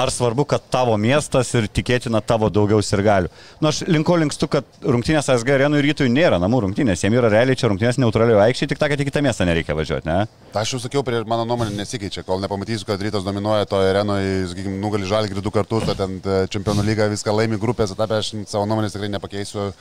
[0.01, 3.27] Ar svarbu, kad tavo miestas ir tikėtina tavo daugiau ir galių?
[3.27, 7.29] Na, nu, aš linko linkstu, kad rungtynės SG arenų rytui nėra namų rungtynės, jiems yra
[7.29, 10.23] realiai čia rungtynės neutralioje aikštėje, tik tą, kad į kitą miestą nereikia važiuoti, ne?
[10.57, 14.79] Aš jau sakiau, prie mano nuomonė nesikeičia, kol nepamatysiu, kad rytas dominuoja toje arenoje, sakykime,
[14.79, 18.95] nugali žalį du kartus, ten e, čempionų lygą viską laimi grupės etapę, aš savo nuomonės
[18.95, 19.73] tikrai nepakeisiu.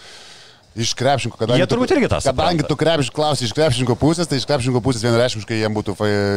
[0.79, 1.59] Iš krepšinko, kadangi...
[1.59, 2.27] Jie turbūt irgi tas.
[2.31, 5.97] Kadangi tu krepšinko klausi iš krepšinko pusės, tai iš krepšinko pusės vienareiškiškai jiems būtų,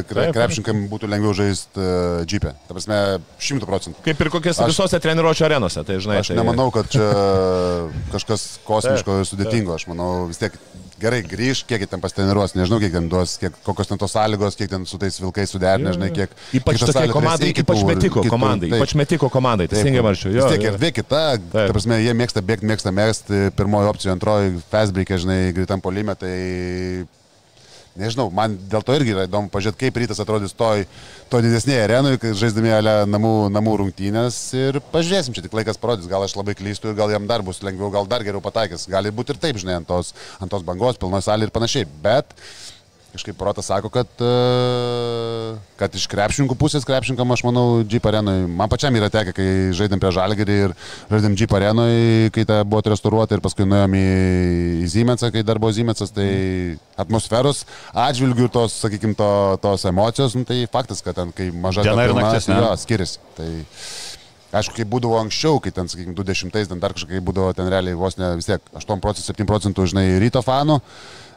[0.09, 2.55] kre, krepšinkam būtų lengviau žaisti uh, džipę.
[2.65, 2.97] Ta prasme,
[3.37, 4.01] šimtų procentų.
[4.07, 6.23] Kaip ir kokiose aš, visose treniruočio arenose, tai žinai.
[6.23, 6.39] Aš tai...
[6.41, 7.05] nemanau, kad čia
[8.15, 9.77] kažkas kosmiško ir sudėtingo.
[9.77, 10.57] Aš manau, vis tiek
[11.03, 14.71] gerai grįž, kiek ten pastreniruos, nežinau, kiek ten duos, kiek, kokios ten tos sąlygos, kiek
[14.71, 16.35] ten su tais vilkais suderinę, nežinai, kiek.
[16.59, 20.33] Ypač tokiai komandai, ypač metiko komandai, ypač metiko komandai, teisingai maršiu.
[20.37, 21.23] Vis tiek ir vė kita,
[21.53, 26.15] ta prasme, jie mėgsta bėgti, mėgsta mėgsti, pirmoji opcija, antroji fast break, žinai, greitam polime,
[26.19, 26.33] tai
[27.99, 30.85] nežinau, man dėl to irgi yra įdomu pažiūrėti, kaip rytas atrodys toj,
[31.31, 32.73] toj didesnėje arenoje, kai žaisdami
[33.09, 34.39] namų, namų rungtynės.
[34.57, 37.61] Ir pažiūrėsim, čia tik laikas parodys, gal aš labai klystu ir gal jam dar bus
[37.65, 40.99] lengviau, gal dar geriau pataikys, gali būti ir taip, žinai, ant tos, ant tos bangos,
[41.01, 42.33] pilnoje salėje ir panašiai, bet
[43.13, 48.71] kažkaip protas sako, kad, e, kad iš krepšininkų pusės krepšininkam, aš manau, Jeep arenui, man
[48.71, 49.47] pačiam yra tekę, kai
[49.77, 50.75] žaidėm prie Žalgerį ir
[51.11, 54.05] žaidėm Jeep arenui, kai ta buvo restauruota ir paskui nuėjom į,
[54.81, 56.29] į Zymensą, kai dar buvo Zymensas, tai
[56.99, 59.29] atmosferos atžvilgių tos, sakykime, to,
[59.61, 63.21] tos emocijos, nu, tai faktas, kad ten, kai maža diena ir naktis, jo, skiriasi.
[63.37, 63.51] Tai,
[64.53, 68.19] Aišku, kai būdavo anksčiau, kai ten, sakykime, 20-ais, ten dar kažkaip būdavo ten realiai vos
[68.19, 70.77] ne vis tiek 8 procentų, 7 procentų, žinai, ryto fanų.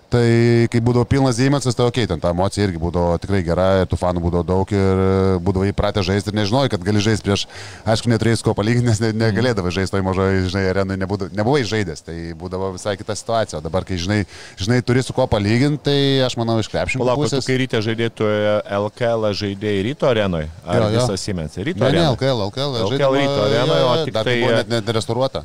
[0.07, 0.27] Tai
[0.71, 4.21] kai būdavo pilnas Siemensas, tai ok, ten ta emocija irgi būdavo tikrai gera, tų fanų
[4.23, 5.01] būdavo daug ir
[5.43, 7.47] būdavo įpratę žaisti ir nežinojai, kad gali žaisti prieš,
[7.83, 12.17] aišku, neturėjai ko palyginti, nes ne, negalėdavai žaisti toj mažoje, žinai, arenui, nebuvai žaidęs, tai
[12.39, 13.59] būdavo visai kita situacija.
[13.59, 14.21] O dabar, kai žinai,
[14.63, 15.99] žinai turi su ko palyginti, tai
[16.29, 17.03] aš manau iš krepšinio.
[17.03, 21.59] Palauk, tu kai ryte žaidėtoje LKL žaidėjai ryto arenoje, ar visas Siemens?
[21.59, 22.07] Ryto arenoje.
[22.07, 24.41] Ne, LKL, LKL, LKL ryto arenoje, o tik tai...
[24.47, 25.43] Net, net restauruota.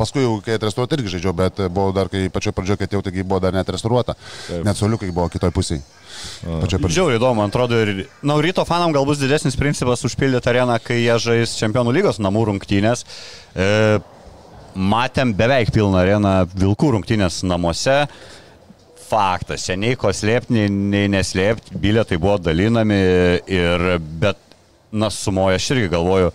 [0.00, 3.24] Paskui jau, kai atrestauruota, irgi žaidžiau, bet buvo dar, kai pačioje pradžioje, kai atėjau, taigi
[3.26, 4.16] buvo dar net restauruota.
[4.64, 5.84] Net soliukai buvo kitoj pusėje.
[6.40, 11.00] Žiauriai įdomu, man atrodo, ir na, ryto fanam gal bus didesnis principas užpildyti areną, kai
[11.02, 13.04] jie žais čempionų lygos namų rungtynės.
[13.54, 13.68] E,
[14.74, 18.04] matėm beveik pilną areną Vilkų rungtynės namuose.
[19.10, 23.00] Faktas, nei ko slėpti, nei, nei neslėpti, bilietai buvo dalinami
[23.50, 23.86] ir,
[24.22, 24.38] bet,
[24.92, 26.30] na, sumoja, aš irgi galvoju,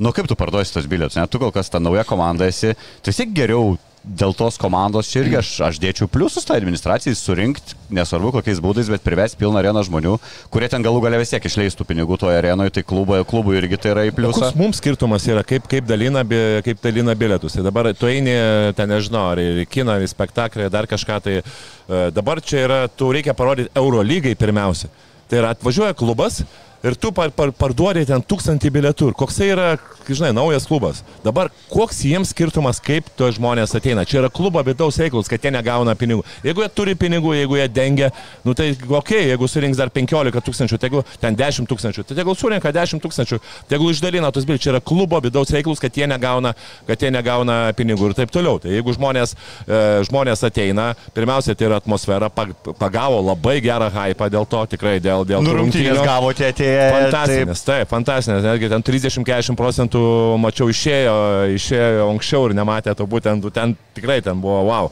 [0.00, 3.12] nu kaip tu parduosi tos bilietus, ne, tu kol kas ta nauja komanda esi, tai
[3.12, 7.76] vis tiek geriau dėl tos komandos čia irgi aš, aš dėčiau pliusus tą administracijai surinkti,
[7.94, 10.16] nesvarbu kokiais būdais, bet privesti pilną areną žmonių,
[10.52, 13.92] kurie ten galų galę vis tiek išleistų pinigų toje arenoje, tai klubo, klubui irgi tai
[13.94, 14.48] yra į pliusą.
[14.48, 16.24] Koks mums skirtumas yra, kaip, kaip, dalina,
[16.66, 17.54] kaip dalina bilietus.
[17.54, 18.34] Tai dabar tu eini,
[18.78, 23.12] ten nežinau, ar į kiną, į spektaklį, dar kažką, tai e, dabar čia yra, tu
[23.14, 24.90] reikia parodyti Eurolygai pirmiausia.
[25.30, 26.42] Tai yra atvažiuoja klubas,
[26.82, 29.10] ir tu par, par, parduodi ten tūkstantį bilietų.
[29.12, 29.66] Ir koks tai yra,
[30.08, 31.02] žinai, naujas klubas.
[31.24, 34.04] Dabar koks jiems skirtumas, kaip to žmonės ateina.
[34.08, 36.24] Čia yra klubo vidaus reikalus, kad jie negauna pinigų.
[36.46, 38.10] Jeigu jie turi pinigų, jeigu jie dengia,
[38.46, 42.74] nu tai ok, jeigu surinks dar 15 tūkstančių, tegul ten 10 tūkstančių, tai tegul surinka
[42.74, 43.38] 10 tūkstančių,
[43.70, 44.62] tegul išdalina tos bilietus.
[44.62, 46.52] Čia yra klubo vidaus reikalus, kad jie negauna,
[46.86, 48.60] kad jie negauna pinigų ir taip toliau.
[48.62, 49.34] Tai jeigu žmonės,
[49.66, 55.26] e, žmonės ateina, pirmiausia, tai yra atmosfera, pagavo labai gerą hypą dėl to, tikrai dėl,
[55.26, 60.02] dėl nu, rungtynės gavote atėję Fantastinės, taip, taip fantastinės, netgi ten 30-40 procentų
[60.42, 61.16] mačiau išėjo,
[61.56, 64.90] išėjo anksčiau ir nematė to būtent, ten tikrai ten buvo wow.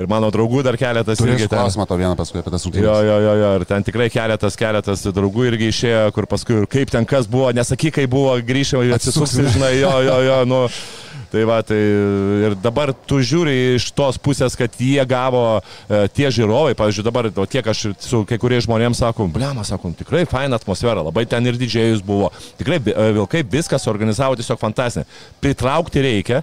[0.00, 1.48] Ir mano draugų dar keletas Turiu irgi.
[1.50, 1.58] Ten...
[1.58, 2.86] Klausimą to vieną paskui apie tas rungtynes.
[2.86, 6.94] Jo, jo, jo, jo, ir ten tikrai keletas, keletas draugų irgi išėjo, kur paskui kaip
[6.94, 10.64] ten kas buvo, nesakyk, kai buvo, grįžę, atsisuksi, žinai, jo, jo, jo, nu.
[11.30, 11.78] Tai va, tai
[12.48, 17.28] ir dabar tu žiūri iš tos pusės, kad jie gavo e, tie žiūrovai, pavyzdžiui, dabar,
[17.30, 21.46] o tiek aš su kai kuriais žmonėms sakom, blema, sakom, tikrai faina atmosfera, labai ten
[21.46, 25.06] ir didžėjus buvo, tikrai e, vilkai viskas organizavo tiesiog fantastinė.
[25.38, 26.42] Pritraukti reikia,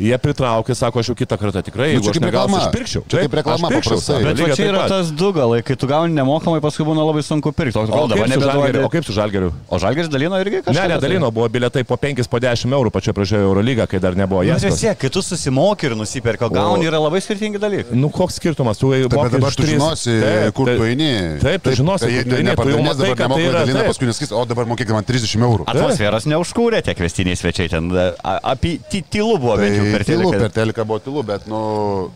[0.00, 3.02] Jie pritraukė, sako, aš jau kitą kartą tikrai, nu, jeigu aš negausiu, aš pirkčiau.
[3.04, 4.20] Čia kaip reklama paprastai.
[4.24, 7.76] Bet čia yra tas du galai, kai tu gauni nemokamai, paskui būna labai sunku pirkti.
[7.76, 8.80] O, o, dabar nebeduodi.
[8.80, 9.50] O kaip su žalgeriu?
[9.68, 10.76] O žalgeris dalino irgi kažką?
[10.78, 14.40] Ne, nedalino, buvo bilietai po 5, po 10 eurų pačioje pradžioje Eurolygą, kai dar nebuvo
[14.48, 14.64] jas.
[14.64, 17.92] Vis tiek, kai tu susimoki ir nusiperka, gauni yra labai skirtingi dalykai.
[18.00, 18.80] Nu, koks skirtumas?
[18.80, 20.16] Tu dabar, dabar tu žinosi,
[20.56, 21.10] kur tu eini.
[21.44, 22.56] Taip, tu žinosi, kur tu eini.
[22.56, 25.68] Tu jau matai, kad tai yra paskui neskis, o dabar mokėk man 30 eurų.
[25.68, 27.92] Atmosferas neužkūrė tie kvestiniai svečiai ten.
[28.24, 31.60] Apie tylu buvo bent jau per televiziją Amerika buvo tylu, bet, nu,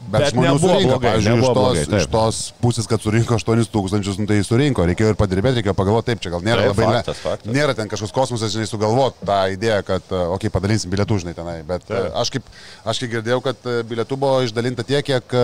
[0.09, 0.99] bet, bet žmonių surinko.
[1.05, 4.87] Pavyzdžiui, iš tos, blogai, iš tos pusės, kad surinko 8 tūkstančius, nu, tai surinko.
[4.91, 7.55] Reikėjo ir padirbėti, reikėjo pagalvoti, taip, čia gal nėra taip, labai faktas, faktas.
[7.55, 11.57] Nėra ten kažkoks kosmosas, žinai, sugalvoti tą idėją, kad, okei, okay, padalinsim bilietų, žinai, tenai.
[11.67, 12.11] Bet taip.
[12.23, 12.53] aš kaip,
[12.85, 15.35] aš kaip girdėjau, kad bilietų buvo išdalinta tiek, kiek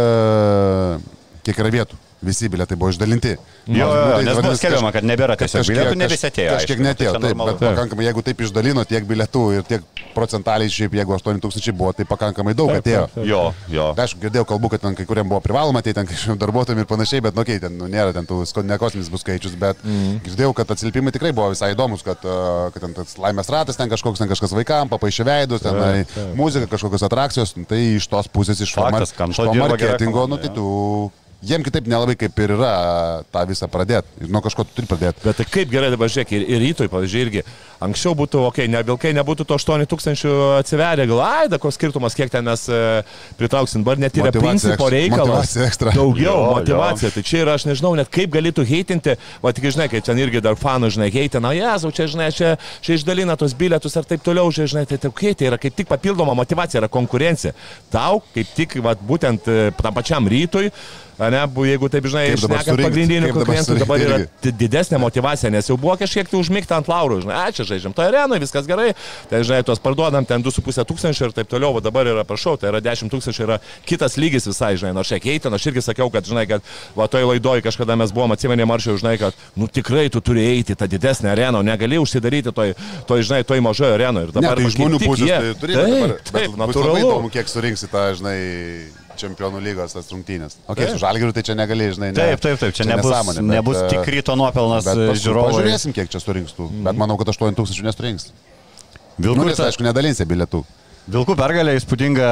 [1.46, 1.98] kiek yra vietų.
[2.20, 3.30] Visi bilietai buvo išdalinti.
[3.64, 6.56] Jo, jo, jo, Nu, nes buvo skelbiama, kad nebėra tiesiog bilietų, ne visi atėjo.
[6.58, 10.68] Kažkiek aišku, netėjo, tai taip, bet pakankamai, jeigu taip išdalino tiek bilietų ir tiek procentaliai,
[10.68, 13.06] šiaip jeigu 8000 buvo, tai pakankamai daug atėjo.
[13.24, 13.40] Jo,
[13.72, 13.86] jo.
[13.96, 16.90] Tai Aišku, girdėjau kalbų, kad ten kai kuriam buvo privaloma, tai ten kažkokiam darbuotojams ir
[16.90, 19.80] panašiai, bet, nu, okay, ten nu, nėra ten tų sko- ne kosminis bus skaičius, bet
[19.80, 20.20] mm.
[20.26, 23.88] girdėjau, kad atsiliepimai tikrai buvo visai įdomus, kad, uh, kad ten tas laimės ratas, ten
[23.92, 26.04] kažkoks, ten kažkas vaikams, papaišė veidus, ten ai,
[26.36, 30.40] muzika, kažkokios atrakcijos, nu, tai iš tos pusės, iš, Faktas, forma- iš to marketingo, nu,
[30.42, 30.68] tai tu...
[31.40, 32.70] Jiem kitaip nelabai kaip ir yra
[33.32, 34.10] tą visą pradėti.
[34.20, 35.24] Ir nuo kažko tu turi pradėti.
[35.24, 37.44] Bet tai kaip gerai dabar žiūrėk, ir, ir rytoj, pavyzdžiui, irgi
[37.80, 42.16] anksčiau būtų, okei, okay, ne vilkai nebūtų to 8000 atsiveria, gal, ai, da, koks skirtumas,
[42.18, 42.80] kiek ten mes e,
[43.40, 45.56] pritrauksim, dabar net yra principo reikalas.
[45.80, 47.10] Daugiau Jo, motivacija.
[47.14, 50.42] Tai čia yra, aš nežinau, net kaip galėtų heitinti, va tik žinai, kai ten irgi
[50.44, 54.52] dar fanų, žinai, heitina, jezau, čia, žinai, čia, čia išdalina tos bilietus ar taip toliau,
[54.52, 57.56] čia, žinai, tai, tai, okay, tai yra kaip tik papildoma motivacija, yra konkurencija.
[57.92, 60.68] Tau kaip tik, va, būtent e, tam pačiam rytui,
[61.28, 64.18] ne, jeigu taip, žinai, dabar išnekant pagrindinių dabar konkurentų, surinkt dabar yra
[64.62, 68.04] didesnė motivacija, nes jau buvo kažkiek tai užmigta ant laurų, žinai, a, čia žaidžiam to
[68.06, 68.94] arenoje, viskas gerai,
[69.28, 72.72] tai žinai, tuos parduodam ten 2,5 tūkstančio ir taip toliau, o dabar yra, prašau, tai
[72.72, 76.24] yra 10 tūkstančių, yra kitas lygis visai, žinai, nors šiek tiek, aš irgi sakiau, kad,
[76.24, 76.64] žinai, kad
[76.96, 80.78] va toj laidoj kažkada mes buvom, atsimenė maršiau, žinai, kad, nu tikrai tu turi eiti
[80.78, 82.72] tą didesnę areną, negali užsidaryti toj,
[83.10, 84.30] toj žinai, toj mažoje arenoje.
[84.30, 86.16] Ir Ne, dabar tai va, iš žmonių pusės tai turėtų Taip, dabar.
[86.30, 86.98] taip, Labai natūralu.
[87.04, 88.38] įdomu, kiek surinksi tą, žinai,
[89.20, 90.58] čempionų lygos tas rungtynės.
[90.66, 92.10] O okay, su žalgiriu tai čia negali, žinai.
[92.14, 95.60] Ne, Taip, taip, taip, čia nebus, nesąmonė, bet, nebus e, tik ryto nuopelnas paskui žiūrovui.
[95.60, 96.68] Pažiūrėsim, kiek čia surinks tų.
[96.86, 98.30] Bet manau, kad 8000 nesurinks.
[99.20, 100.64] Nu, Vilkų, nes, aišku, nedalinsi bilietų.
[101.10, 102.26] Vilkų pergalė įspūdinga,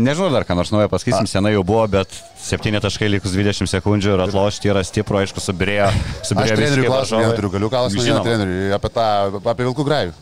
[0.00, 4.14] nežinau dar ką nors naujo pasakysim, senai jau buvo, bet 7 taškai likus 20 sekundžių
[4.14, 5.90] ir atlošti yra stipru, aišku, subirėjo.
[5.90, 8.24] Aš subirėjo visi trenerių kaip klausimą neturiu, galiu klausimą Žinoma.
[8.28, 9.08] treneriui apie tą,
[9.42, 10.14] apie Vilkų grajų.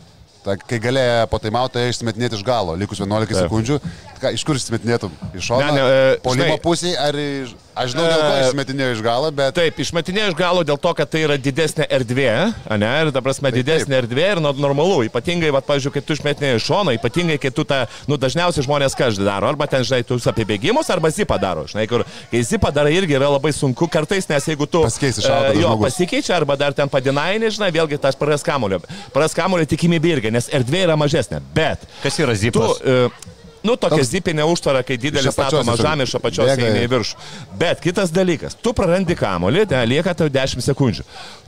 [0.43, 3.45] Ta, kai galėjo po taimautą išsimetinėti iš galo, likus 11 Taip.
[3.45, 3.77] sekundžių,
[4.19, 5.13] ką, iš kur išsimetinėtum?
[5.31, 5.69] Iš šono?
[5.69, 7.53] Ne, ne, e, Polimo pusėje ar iš...
[7.73, 9.55] Aš žinau, dėl ko E, išsimetinėjo iš galo, bet...
[9.57, 12.29] Taip, išmetinėjau iš galo dėl to, kad tai yra didesnė erdvė,
[12.77, 16.67] ne, ir ta prasme didesnė erdvė ir normalu, ypatingai, va, pavyzdžiui, kai tu išmetinėjai iš
[16.69, 20.45] šono, ypatingai, kai tu tą, nu, dažniausiai žmonės ką daro, arba ten, žinai, tu apie
[20.53, 24.49] bėgimus, arba zipą daro, žinai, kur, kai zipą darai irgi yra labai sunku kartais, nes
[24.53, 24.85] jeigu tu...
[24.85, 25.89] Pasikeisi šaudo tas jo, žmogus.
[25.89, 28.83] pasikeičia, arba dar ten padinaini, žinai, vėlgi tas praras kamulio.
[29.15, 31.89] Praras kamulio tikimybė irgi, nes erdvė yra mažesnė, bet...
[32.05, 32.83] Kas yra Tu, zipas?
[33.63, 37.19] Nu, tokia zipinė užtvara, kai didelis tiesiog žemė iš apačios eina į viršų.
[37.59, 41.05] Bet kitas dalykas, tu prarandi kamolį, lieka tau 10 sekundžių.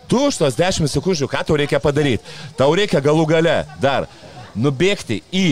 [0.07, 2.23] Tu už tos 10 sekundžių, ką tau reikia padaryti?
[2.55, 4.07] Tau reikia galų gale dar
[4.55, 5.47] nubėgti į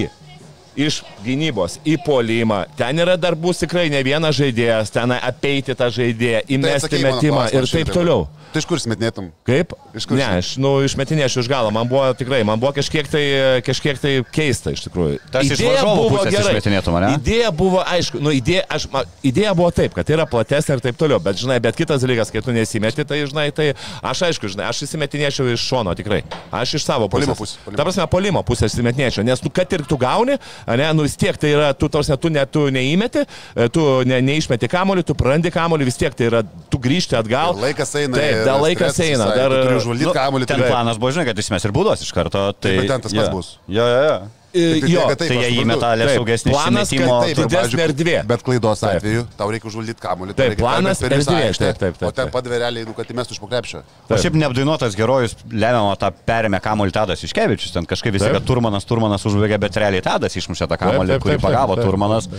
[0.75, 2.63] iš gynybos į polimą.
[2.77, 7.15] Ten yra dar bus tikrai ne vienas žaidėjas, ten apeiti tą žaidėją, Tai įmesti mano
[7.17, 7.93] metimą ir taip šiandien.
[7.93, 8.25] toliau.
[8.53, 9.31] Tai iš kur smetinėtum?
[9.49, 9.71] Kaip?
[9.97, 11.71] Iš kur Ne, aš, nu, išmetinėšiu iš galo.
[11.73, 13.23] Man buvo tikrai, man buvo kažkiek tai,
[13.65, 15.15] kažkiek tai keista iš tikrųjų.
[15.33, 17.09] Varžovų pusės išmetinėtum, ane?
[17.17, 20.83] Idėja buvo, aišku, nu, idėja, aš, ma, idėja buvo taip, kad tai yra platesnė ir
[20.85, 23.71] taip toliau, bet, žinai, bet kitas dalykas, kai tu nesimeti, tai, žinai, tai
[24.05, 26.21] aš, aišku, žinai, aš įsimetinėčiau iš šono tikrai.
[26.53, 27.57] Aš iš savo Puolimo pusės.
[27.73, 30.37] Ta prasme, polimo pusės įsimetinėčiau, nes, nu, kad ir tu gauni,
[30.67, 34.19] ne, nu, vis tiek tai yra, tu, tarsi, tu, ne, tu neįmeti, e, tu ne,
[34.25, 37.57] neišmeti kamolį, tu prarandi kamolį, vis tiek tai yra, tu grįžti atgal.
[37.57, 39.31] Ir laikas eina, Taip, dar laikas stresas eina.
[39.33, 42.13] Dar, tu turi užvaldyti kamuolį, ten planas buvo, žinai, kad jis mes ir būdos iš
[42.15, 42.47] karto.
[42.55, 43.33] Tai, bet ten tas pats jo.
[43.35, 43.57] bus.
[43.67, 44.15] Jo, jo, jo.
[44.53, 47.15] E, Tik tai jo, taip, Tai jie įmeta Taip, lėsaugesnį planas, kad išmetimo.
[47.23, 48.15] taip, didesnė erdvė.
[48.29, 48.99] Bet klaidos Taip.
[48.99, 50.35] atveju tau reikia užvaldyti kamuolį.
[50.37, 52.33] Taip, planas taip, taip, taip, O ten taip.
[52.35, 53.81] padavė realiai, nu, kad įmestų iš pokrepšio.
[54.13, 57.73] O šiaip neapdainuotas herojus lemiamą tą perėmė kamuolį Tadas Iškevičius.
[57.73, 58.37] Ten kažkaip visi, Taip.
[58.37, 61.79] kad Turmanas, Turmanas užbėgė, bet realiai Tadas išmušė tą kamuolį, taip, kurį taip, taip, pagavo
[61.79, 62.29] taip, Turmanas.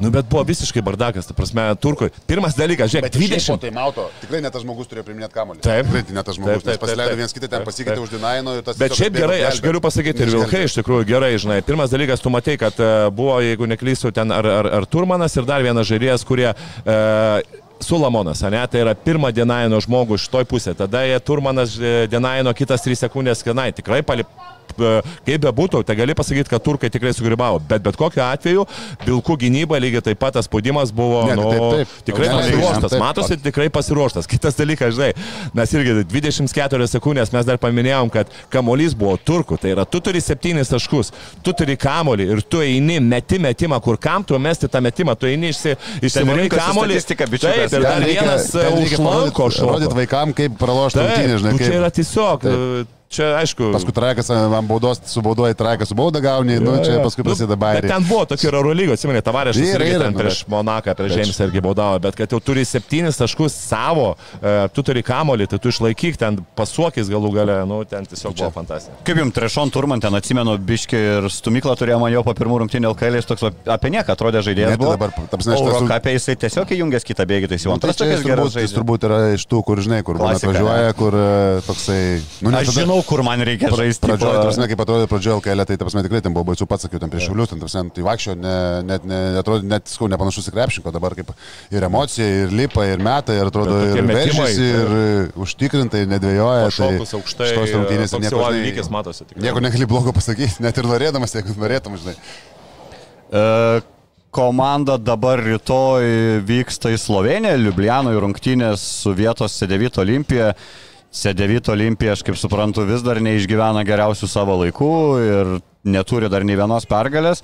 [0.00, 2.08] Nu, bet buvo visiškai bardakas, ta prasme, turkui.
[2.30, 3.58] Pirmas dalykas, žiūrėk, 20.
[3.60, 5.60] Tai mauto, tikrai ne tas žmogus turėjo priminėti kamuolį.
[5.66, 5.88] Taip.
[5.90, 7.96] Tikrai tai ne tas žmogus, Taip, taip, pasileido taip, viens kitą taip, ten, taip, pasikeitė
[7.98, 8.04] taip.
[8.06, 8.78] už Dinaino ir tas...
[8.78, 11.57] Bet šiaip gerai, aš galiu pasakyti ir Vilkai iš tikrųjų gerai, žinai.
[11.66, 15.48] Pirmas dalykas, tu matai, kad e, buvo, jeigu neklysiu, ten ar, ar, ar Turmanas ir
[15.48, 16.52] dar vienas žaidėjas, kurie...
[16.84, 16.98] E,
[17.78, 20.72] Sulamonas, ne, tai yra pirmą Denaino žmogų iš toj pusė.
[20.74, 24.26] Tada jie Turmanas e, Denaino kitas 3 sekundės, kanai tikrai palip.
[24.76, 28.66] E, Kaip be būtų, tai gali pasakyti, kad turkai tikrai sugribavo, bet bet kokiu atveju
[29.06, 32.04] Vilkų gynyba lygiai taip pat tas spaudimas buvo Ne, nu, taip, taip.
[32.10, 33.00] tikrai jam, pasiruoštas, taip.
[33.02, 34.26] matosi tikrai pasiruoštas.
[34.32, 35.12] Kitas dalykas, žinai,
[35.54, 40.20] mes irgi 24 sekundės mes dar paminėjom, kad kamolys buvo turkų, tai yra tu turi
[40.20, 41.12] 7 taškus,
[41.42, 45.26] tu turi kamolį ir tu eini, meti metimą, kur kam tu mesti tą metimą, tu
[45.26, 45.76] eini išsi,
[46.08, 47.70] statistika, bičiukas.
[47.70, 49.72] Taip, ir dar reikia- vienas reikia užlanko parodyt- šoko.
[49.72, 51.52] Rodyt vaikam, kaip pralošti Taip, rungtynės, žinai.
[51.52, 52.40] nu, čia kaip- yra tiesiog.
[52.42, 52.97] Taip.
[53.08, 53.70] Čia aišku.
[53.72, 57.62] Paskui traikas ant baudos, su baudoji traikas, su bauda gauni, nu, čia paskui prasideda Bet
[57.62, 57.90] bairiai.
[57.90, 61.40] ten buvo tokia Euro lygo, atsimeni, tavarėšas Yra, irgi ten nu, prieš Monaką, prieš Žemės
[61.46, 64.10] irgi baudavo, bet kad jau turi septynis taškus savo,
[64.42, 68.50] e, tu turi kamolį, tai tu išlaikyk ten pasuokis galų gale, nu, ten tiesiog buvo
[68.54, 68.96] fantastika.
[69.08, 72.92] Kaip jums Trešon Turman ten atsimenu, biški ir Stumykla turėjo man jo po pirmų rungtynių
[72.92, 74.74] LKL, jis toks apie nieką atrodė žaidėjas.
[74.74, 74.92] Ne, tai buvo.
[74.96, 77.78] dabar, ta prasme, aš esu- Eurocapė jisai tiesiog įjungęs kitą bėgį, tai jis jau Nu,
[77.78, 80.34] tai antras čia tokias jis turbūt, jis turbūt yra iš tų, kur žinai, kur man
[80.36, 82.00] atvažiuoja, kur e, toksai...
[82.42, 84.06] Nu, Aš tada- žinau, kur man reikia žaisti.
[84.06, 86.86] Pradžioje, ta prasme, kaip atrodė pradžioje LKL, tai ta prasme tikrai ten buvo baisu pats,
[86.86, 88.54] sakiau, ten prieš šiulius, ten, prasme, tai vaikščio, ne,
[88.88, 91.32] net, ne, atrodo, net, skau, nepanašus į krepšinko, dabar kaip
[91.74, 95.04] ir emocija, ir lipa, ir meta, ir atrodo, ir metimai, veržėsi, ir e,
[95.44, 96.72] užtikrintai, nedvėjoja.
[96.72, 99.44] Pašokus aukštai, šitos rungtynės nieko, įvykis matosi tikrai.
[99.48, 102.18] nieko negali blogo pasakyti, net ir norėdamas, jeigu norėtum, žinai.
[103.28, 103.46] E,
[104.28, 106.04] Komanda dabar rytoj
[106.44, 110.50] vyksta į Sloveniją, Liublianoje rungtynės su vietos C9 Olimpija.
[111.14, 114.90] C9 Olimpija, aš kaip suprantu, vis dar neišgyvena geriausių savo laikų
[115.24, 115.52] ir
[115.88, 117.40] neturi dar nei vienos pergalės.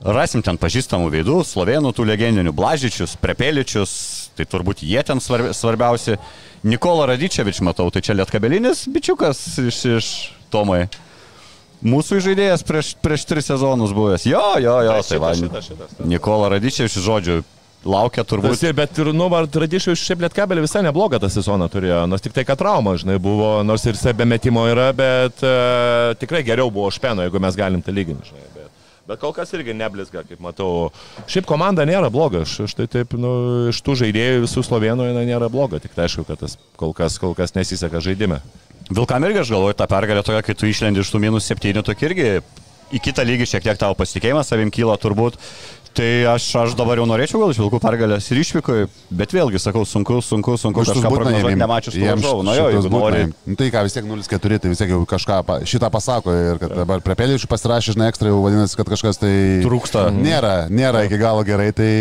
[0.00, 3.92] Rasim ten pažįstamų veidų, slovenų tų legendinių Blažičius, Prepeličius,
[4.36, 6.16] tai turbūt jie ten svarbi, svarbiausi.
[6.64, 10.08] Nikola Radičevič, matau, tai čia lietkabelinis bičiukas iš, iš
[10.52, 10.86] Tomai.
[11.84, 14.26] Mūsų žaidėjas prieš, prieš tris sezonus buvęs.
[14.28, 15.30] Jo, jo, jo, Tai tai va.
[15.36, 16.08] šitas, šitas, šitas.
[16.10, 17.38] Nikola Radičevič, žodžiu,
[17.84, 18.54] laukia turbūt.
[18.54, 22.34] Tas bet ir, nu, Radišiau šiaip liet kabelį visai neblogą tą sezoną turėjo, nors tik
[22.36, 26.90] tai, kad trauma, žinai, buvo, nors ir be metimo yra, bet uh, tikrai geriau buvo
[26.92, 28.46] Špeno, jeigu mes galim tą lyginti, žinai.
[28.54, 28.70] Bet,
[29.08, 30.90] bet kol kas irgi neblizga, kaip matau.
[31.30, 33.34] Šiaip komanda nėra bloga, aš, aš tai taip, nu,
[33.72, 37.20] iš tų žaidėjų visų slovenų jinai nėra bloga, tik tai aišku, kad tas kol kas,
[37.22, 38.42] kol kas nesiseka žaidime.
[38.90, 42.08] Vilkam irgi aš galvoju, ta pergalė tokia, kai tu išlendi iš tų minus septynių, tokia
[42.10, 42.30] irgi
[42.90, 45.38] į kitą lygį šiek tiek tavo pasitikėjimas savim kyla turbūt.
[46.00, 48.86] Tai aš, aš dabar jau norėčiau gal iš Vilkų pergalės ir išvykoj,
[49.20, 52.44] bet vėlgi sakau, sunku, sunku, sunku Šitus kažką būtina prognozuoti, nemačius tų varžovų.
[52.46, 53.20] Na jo, šitus jeigu nori.
[53.44, 56.60] Nu, tai ką, vis tiek 0-4, tai vis tiek jau kažką pa- šitą pasako ir
[56.62, 59.34] kad dabar prie pelėčių pasirašė, žinai, ekstra jau vadinasi, kad kažkas tai...
[59.66, 60.06] Trūksta.
[60.16, 61.92] Nėra, nėra iki galo gerai, tai...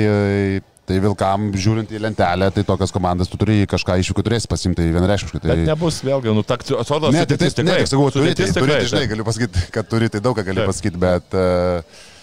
[0.89, 5.41] Tai vilkam, žiūrint į lentelę, tai tokias komandas tu turi kažką iššūkių turėsi pasimti vienareikšmiškai.
[5.43, 5.49] Tai...
[5.51, 8.47] Bet nebus vėlgi, nu, tak, atrodo, Ne, tai, tai, sudėtis ne, tik sakau, turi, tai,
[8.47, 11.37] turi, tikrai, tai, žinai, galiu pasakyti, kad turi, tai daug ką galiu pasakyti, bet...
[11.37, 12.17] Uh,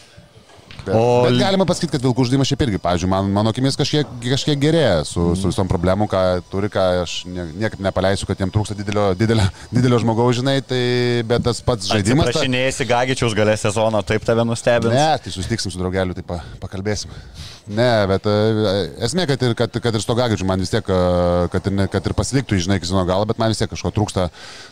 [0.87, 4.11] Bet, O bet galima pasakyti, kad vilkų žaidimas šiaip irgi, pavyzdžiui, man, mano akimis kažkiek,
[4.23, 6.21] kažkiek gerėja su, su visom problemom, ką
[6.53, 10.81] turi, ką aš nie, niekaip nepaleisiu, kad jiem trūksta didelio, didelio, didelio žmogaus, žinai, tai
[11.27, 12.31] bet tas pats žaidimas...
[12.31, 14.95] Ta, Prašinėjasi Gagičiaus galę sezono, taip tave nustebins.
[14.95, 17.11] ne, tai susitiksim su draugeliu, tai pa, pakalbėsim.
[17.67, 18.35] Ne, bet e,
[19.03, 22.15] esmė, kad ir, kad, kad ir stogagičių man vis tiek, e, kad ir, kad ir
[22.15, 24.29] pasiliktų, žinai, iki sezono galo, bet man vis tiek kažko trūksta,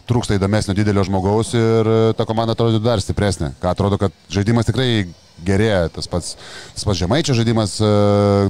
[0.07, 3.51] trūksta įdomesnio didelio žmogaus ir e, ta komanda atrodo dar stipresnė.
[3.59, 5.09] Ką atrodo, kad žaidimas tikrai
[5.43, 6.35] gerėja, tas pats,
[6.77, 7.89] tas pats žemaičio žaidimas e,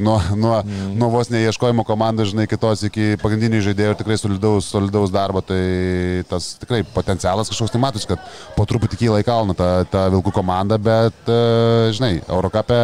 [0.05, 0.93] nuo, nuo, mm.
[1.01, 6.25] nuo vos neieškojimo komandos, žinai, kitos iki pagrindinių žaidėjų ir tikrai solidaus, solidaus darbo, tai
[6.31, 8.23] tas tikrai potencialas kažkoks tai matosi, kad
[8.59, 12.83] po truputį kyla į kalną ta, ta Vilkų komanda, bet, e, žinai, Eurocapė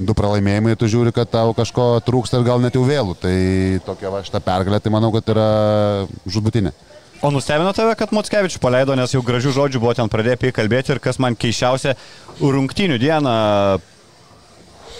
[0.00, 3.34] du pralaimėjimai, tu žiūri, kad tau kažko trūksta ir gal net jau vėlų, tai
[3.86, 5.50] tokia va šita pergalė, tai manau, kad yra
[6.28, 6.72] žudbutinė.
[7.20, 10.54] O nustebino tave, kad Motskevičių paleido, nes jau gražių žodžių buvo ten pradėję apie jį
[10.56, 11.92] kalbėti ir kas man keiščiausia,
[12.40, 13.34] rungtinių dieną,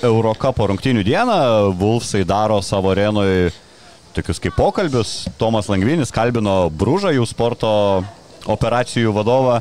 [0.05, 1.39] Eurocapo rungtinių dieną,
[1.81, 3.49] Vulfsai daro savo arenui
[4.13, 5.15] tokius kaip pokalbius.
[5.41, 7.73] Tomas Langvinis kalbino Brūžą, jų sporto
[8.45, 9.61] operacijų vadovą.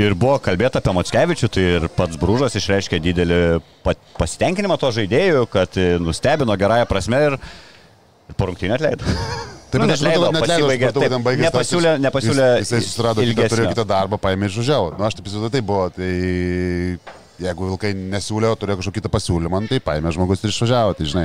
[0.00, 3.40] Ir buvo kalbėta apie Motskevičių, tai ir pats Brūžas išreiškė didelį
[3.84, 7.40] pa- pasitenkinimą to žaidėjų, kad nustebino gerąją prasme ir,
[8.30, 9.16] ir po rungtynį atleido.
[9.70, 11.46] Taip, Nu, matau, kad net leido, pasibaigė, supratau, kad ten taip, baigėsi.
[11.46, 13.54] nepasiūlė, nepasiūlė Jis, jisai susirado, kitą, ilgesnio.
[13.54, 14.92] turėjo kitą darbą, paėmė ir išvažiavo.
[14.98, 15.88] Na, aš taip įsivaizduoju, tai buvo.
[15.94, 16.12] Tai
[17.40, 20.92] jeigu vilkai nesiūlė, o turėjo kažkokį kitą pasiūlymą, nu, tai paėmė žmogus ir išvažiavo.
[20.98, 21.24] Tai žinai,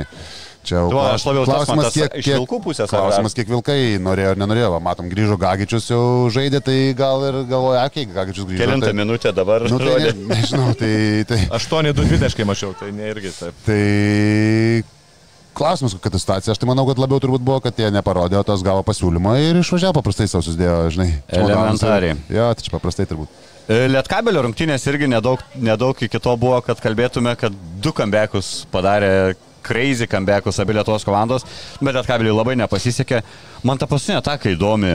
[0.66, 3.78] čia jau Tuo aš labiau tas man tas iš Vilkų pusės, ar Klausimas, kiek vilkai
[4.00, 4.70] norėjo ar nenorėjo.
[4.76, 8.62] Va, matom, grįžo Gagičius jau žaidė, tai gal ir galvoja, okei, okay, Gagičius grįžo.
[8.64, 10.94] Kelintą tai, minutę dabar Nu, tai ne, nežinau, tai,
[11.28, 13.64] tai, 8-2-20 mačiau, tai ne irgi taip.
[13.68, 13.80] tai
[15.56, 16.54] klausimas, kokia ta situacija.
[16.54, 19.60] Aš tai manau, kad labiau turbūt buvo, kad jie neparodė, o tas gavo pasiūlymą ir
[19.62, 21.08] išvažiavo paprastai savo susidėjo, žinai.
[21.40, 22.18] Elementariai.
[22.32, 23.32] Jo, tai čia paprastai turbūt.
[23.66, 29.34] E, Lietkabelio rungtynės irgi nedaug, nedaug iki to buvo, kad kalbėtume, kad du kambekus padarė
[29.66, 31.46] crazy kambekus abi Lietuvos komandos,
[31.80, 33.24] bet Lietkabeliui labai nepasisekė.
[33.66, 34.94] Man ta paskutinė ataka įdomi.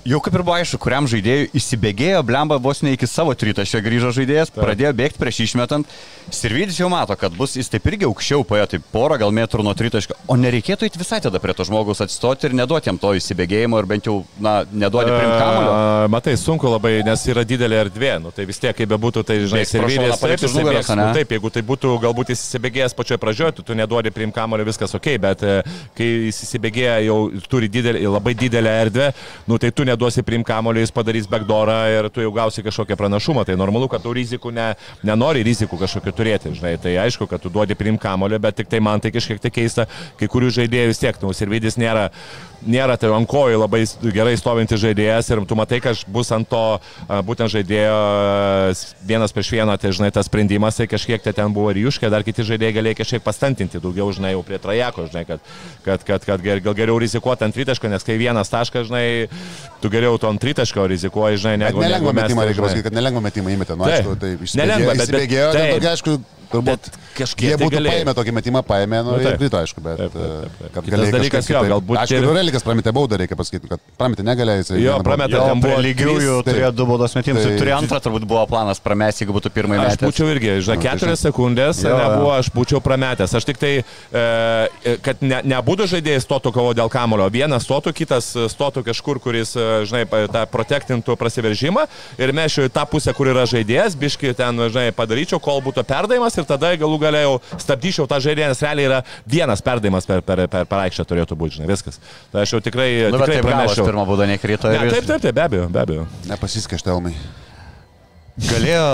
[0.00, 3.80] E, jau kaip ir buvo aišku, kuriam žaidėjui įsibėgėjo, blemba vos ne iki savo tritašio
[3.84, 5.88] grįžo žaidėjas, pradėjo bėgti prieš išmetant.
[6.30, 9.74] Sirvidis jau mato, kad bus jis taip irgi aukščiau paėjo, tai porą gal metrų nuo
[9.74, 13.80] tritaškio, o nereikėtų eiti visai tada prie to žmogaus atstoti ir neduoti jam to įsibėgėjimo
[13.82, 15.72] ir bent jau, na, neduoti prim kamulio.
[15.74, 18.12] A, Matai, sunku labai, nes yra didelė erdvė.
[18.22, 19.64] Nu, tai vis tiek, kaip bebūtų, tai žinai,
[20.22, 20.92] paliks už nugaros?
[20.94, 24.68] Nu, taip, jeigu tai būtų galbūt jis įsibėgėjęs pačioje pradžioje, tu, tu neduodi priim kamulio,
[24.68, 25.58] viskas ok, bet e,
[25.98, 27.18] kai jis įsibėgėja jau
[27.50, 29.10] turi didelį, labai didelę erdvę,
[29.50, 33.44] nu, tai tu neduosi priim kamulio, jis padarys backdoorą ir tu jau gausi kažkokią pranašumą.
[33.48, 34.70] Tai normalu, kad tu rizikų ne,
[35.06, 36.76] nenori rizikų kažkokių turėti, žinai.
[36.80, 39.88] Tai aišku, kad tu duodi priim kamulio, bet tik tai man tai kažkiek tai keista,
[40.20, 42.08] kai kurių žaidėjų vis tiek, nu, ir vidis nėra,
[42.66, 43.82] nėra tai ant kojų labai
[44.12, 46.62] gerai stovintis žaidėjas ir tu matai, kad bus ant to
[47.26, 47.96] būtent žaidėjo
[49.08, 52.24] vienas prieš vieną, tai žinai, tas sprendimas, tai kažkiek tai ten buvo ir juškė, dar
[52.26, 55.44] kiti žaidėjai galėjo kažkiek pastantinti, daugiau, žinai, jau prie trajeko, žinai, kad,
[55.86, 59.30] kad, kad, kad gal geriau rizikuoti ant tritaško, nes kai vienas taškas, žinai,
[59.80, 62.58] tu geriau to ant tritaško rizikuoji, žinai, Bet negu, nelengva negu mes, metimą, tai, reikia
[62.60, 62.68] žinai.
[62.68, 63.76] pasakyti, kad nelengva metimą įmetė.
[63.80, 65.74] Nu, aišku, tai Nelengva, išsibėgėjo, bet- bet- taip.
[65.80, 66.20] tokia, aišku,
[66.50, 67.92] turbūt, Bet kažkiek jie tai būtų galėjo.
[67.94, 69.36] paėmę tokį metimą, paėmė, nu, ir taip.
[69.38, 70.72] krito, aišku, bet Taip, taip, taip, taip.
[70.74, 74.58] kad galėjo dalykas, jo, galbūt Aišku, ir- Relikas prametė baudą, reikia pasakyti, kad prametė negalėjo,
[74.64, 74.80] jisai.
[74.82, 77.44] Jo, ten prie buvo lygiųjų turėjo du baudos metimus.
[77.46, 80.10] Tai- Tai turėjo antrą, turbūt buvo planas pramesti, jeigu būtų pirmąjį Aš metą.
[80.10, 83.30] būčiau irgi, žinai, Nu, tai keturias sekundės, nebuvo, aš būčiau prametęs.
[83.38, 87.30] Aš tik tai, e, kad ne, nebūtų žaidėjai stotų kovo dėl kamulio.
[87.30, 91.86] Vienas stotų, kitas stotų kažkur, kuris, e, žinai, pa- tą protektintų prasiveržimą
[92.20, 96.36] ir mešiu į tą pusę, kur yra žaidėjas, biški ten, žinai, padaryčiau, kol būtų perdavimas
[96.40, 100.66] ir tada galų galėjau stabdyčiau tą žaidėją, nes realiai yra vienas perdavimas per, per, per,
[100.70, 102.00] per aikštę turėtų būti, žinai, viskas.
[102.32, 103.86] Tai aš jau tikrai, Nu, bet tikrai taip gavos, pramešiau.
[103.90, 104.68] pirmą baudą nekrito.
[104.70, 106.06] Ne, ir jis- taip, taip, taip, be abejo, be abejo.
[106.30, 107.14] Nepasiskė štelmai.
[108.40, 108.84] Galėjo,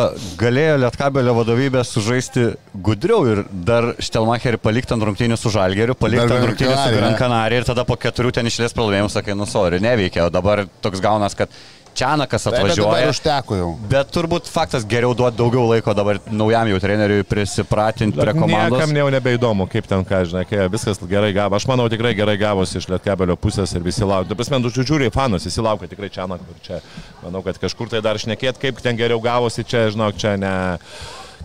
[0.40, 2.48] galėjo Lietkabelio vadovybė sužaisti
[2.86, 6.96] gudriau ir dar Štelmacherį palikti ant rungtynių su Žalgeriu, palikti ant rungtynių su.
[6.96, 10.64] Gran Canaria ir tada po keturių ten išlės pralaimėjimų sakai, nu sorry, neveikia, o dabar
[10.82, 11.52] toks gaunas, kad
[11.96, 13.10] Čianakas Bet dabar atvažiuoja.
[13.14, 13.68] užteko jau.
[13.88, 18.76] Bet turbūt faktas geriau duoti daugiau laiko dabar naujam jau treneriui prisipratinti prie komandos.
[18.76, 21.56] Niekam jau nebeįdomu, kaip ten ką, žinai, viskas gerai gavo.
[21.56, 24.28] Aš manau, tikrai gerai gavosi iš Lietkabelio pusės ir visi laukia.
[24.34, 26.82] Tu prasme, tu žiūri į fanus, visi laukia tikrai čia, na, kur čia.
[27.24, 30.52] Manau, kad kažkur tai dar šnekėt, kaip ten geriau gavosi, čia, žinok, čia ne.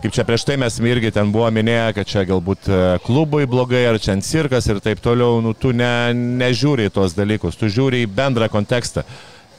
[0.02, 3.84] Kaip čia prieš tai mes irgi ten buvo minėję, kad čia galbūt e, klubui blogai,
[3.86, 6.10] ar čia ant cirkas ir taip toliau, nu tu ne,
[6.42, 9.04] nežiūri į tuos dalykus, tu žiūri į bendrą kontekstą.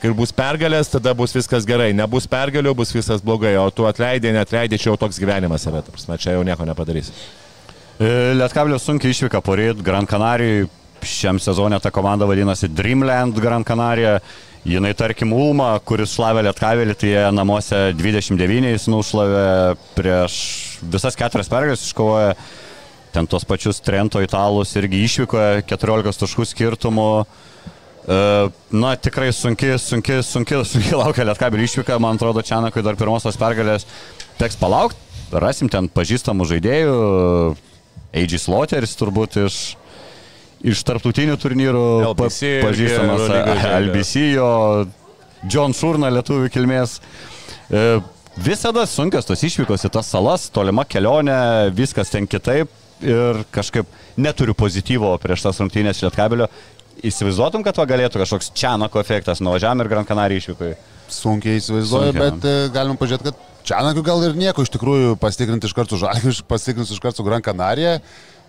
[0.03, 4.33] Kai bus pergalės, tada bus viskas gerai, nebus pergalių, bus viskas blogai, o tu atleidai,
[4.35, 7.13] netleidai, čia jau toks gyvenimas yra, prasme, čia jau nieko nepadarysi.
[8.03, 10.65] E, Lietkabelio sunkiai išvyka poryt Gran Canarijai.
[11.07, 14.17] Šiam sezonė ta komanda vadinasi Dreamland Gran Canaria.
[14.67, 19.47] Jinai, tarkim, Ulma, kuris šlavė Lietkabelį, tai jie namuose 29 nušlavė
[19.95, 20.37] prieš
[20.83, 22.35] visas keturias pergalės iškovoja.
[23.15, 27.09] Ten tos pačius Trento italus irgi išvyko 14 taškų skirtumų.
[28.07, 28.17] E,
[28.75, 31.99] Na, tikrai sunki, sunki, sunki, sunki laukia Lietkabelį išvyka.
[32.03, 33.85] Man atrodo, Čianakui dar pirmosios pergalės
[34.41, 34.99] teks palaukti.
[35.33, 36.97] Rasim ten pažįstamų žaidėjų.
[38.13, 39.55] AG Sloteris turbūt iš,
[40.61, 43.23] iš tarptautinių turnyrų pa- LBC irgi pažįstamas.
[43.87, 44.49] LBC, jo
[45.49, 46.99] John Šurna lietuvių kilmės.
[47.73, 48.01] E,
[48.33, 52.69] Visada sunkios tos išvykos į tas salas, tolima kelionė, viskas ten kitaip
[53.05, 53.85] ir kažkaip
[54.17, 56.47] neturiu pozityvo prieš tas rungtynės Lietkabelio.
[57.03, 60.73] Įsivaizduotum, kad va galėtų kažkoks Čianako efektas nuvažiavam ir Gran Canaria išvykai.
[61.11, 65.67] Sunkiai įsivaizduoju, Sunkiai, bet e, galim pažiūrėti, kad Čianakiu gal ir nieko iš tikrųjų pasitikrinti
[65.69, 67.97] iš karto Žalgiris, pasitikrinti iš karto Gran Canaria.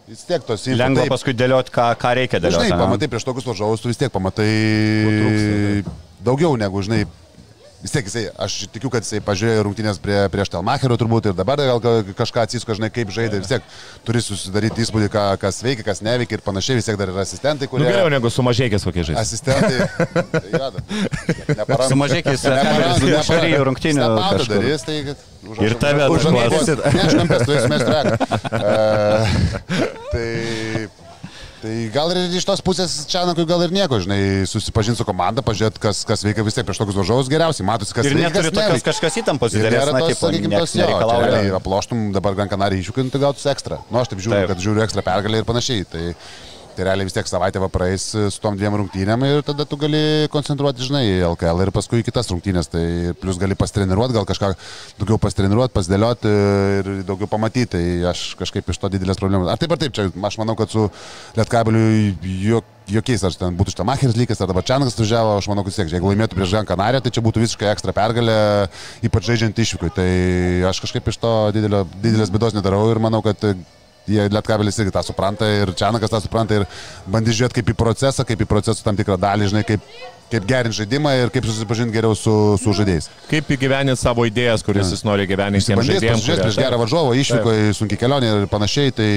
[0.07, 2.73] Vis tiek tos info- Lengva taip, paskui dėlioti, ką, ką reikia Žinai, dėlioti.
[2.77, 2.83] ane?
[2.85, 4.49] pamatai prieš tokius varžovus, tu vis tiek pamatai
[5.09, 5.95] trūksta,
[6.27, 7.07] daugiau negu, žinai,
[7.85, 11.59] vis tiek jisai, aš tikiu, kad jisai pažiūrėjo rungtynės prie, prieš Telmacherio turbūt ir dabar
[11.61, 13.62] gal ka- kažką atsisko, žinai, kaip žaidė, vis tiek
[14.09, 17.66] turi susidaryti įspūdį, ką, kas veikia, kas neveikia ir panašiai, vis tiek dar yra asistentai,
[17.68, 17.87] Nu, kurie...
[17.93, 19.20] geriau negu sumažėkės kokie žaidėjai.
[19.20, 19.78] Asistentai.
[20.32, 20.68] tai yra,
[21.61, 21.93] neparanku.
[21.93, 24.57] Su mažiekiais Neparanku, Lietkabelio šalių rungtynių Stepatą kažkur.
[24.64, 26.64] darys, tai kad už- Ir tave už užduos.
[26.72, 28.09] Ne, aš kampės, tu esi mestrek.
[30.14, 30.87] Tai...
[31.65, 35.81] Tai gal ir iš tos pusės Čianakui gal ir nieko, žinai, susipažinti su komanda, pažiūrėti,
[35.81, 38.59] kas, kas veikia vis tiek prieš tokius varžovus geriausiai, matosi, kas Ir veikia, neturi kas
[38.59, 41.31] tokios kažkas įtampos Ir nėra tos, sakykime, tos nereikalauja.
[41.31, 43.81] realiai aploštum dabar Gran Canaria iššūkį, tai gautus ekstra.
[43.89, 44.53] Nu, aš taip žiūriu, taip.
[44.53, 45.89] kad žiūriu ekstra pergalę ir panašiai.
[45.89, 46.05] Tai,
[46.77, 50.29] tai realiai vis tiek savaitę va praeis su tom dviem rungtynėm ir tada tu gali
[50.33, 52.70] koncentruoti, žinai, į LKL ir paskui į kitas rungtynės.
[52.72, 52.85] Tai
[53.20, 54.53] plus gali pastreniruoti, gal kažką
[55.01, 56.35] daugiau pastreniruoti, pasidėlioti
[56.81, 57.70] ir daugiau pamatyti.
[57.75, 59.51] Tai aš kažkaip iš to didelės problemos.
[59.51, 60.89] Ar taip ar taip, čia aš manau, kad su
[61.39, 62.14] Lietkabeliu
[62.45, 65.93] jok, jokiais, ar ten būtų Štamacheris lygas, ar dabar Čianas važiavo, aš manau, kad tiek,
[65.95, 68.37] jeigu laimėtų prieš Žan Kanariją, tai čia būtų visiškai ekstra pergalė,
[69.07, 69.93] ypač žaidžiant išvykui.
[69.97, 70.11] Tai
[70.70, 73.41] aš kažkaip iš to didelio, didelės bėdos nedarau ir manau, kad
[74.09, 76.67] jie Lietkabelis irgi tą supranta ir Čianakas tą supranta ir
[77.11, 79.87] bandys žiūrėti kaip į procesą, kaip į procesų tam tikrą dalį, žinai, kaip,
[80.33, 83.09] kaip gerinti žaidimą ir kaip susipažinti geriau su, su žaidėjais.
[83.31, 86.21] Kaip įgyveninti savo idėjas, kuris jis nori gyveninti tiems žaidėjams.
[86.21, 89.11] pasižiūrėti prieš gerą varžovą, išvyko į sunkiai kelionę ir panašiai, tai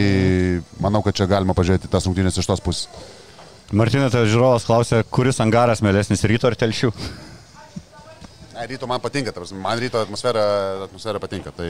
[0.83, 2.87] manau, kad čia galima pažiūrėti tas rungtynės iš tos pusės.
[3.75, 6.93] Martinai, tai žiūrovas klausė, kuris angaras mėlesnis ryto ar telšių?
[8.57, 10.43] Ne, ryto man patinka, prasme, man ryto atmosfera,
[10.87, 11.51] atmosfera patinka.
[11.53, 11.67] Tai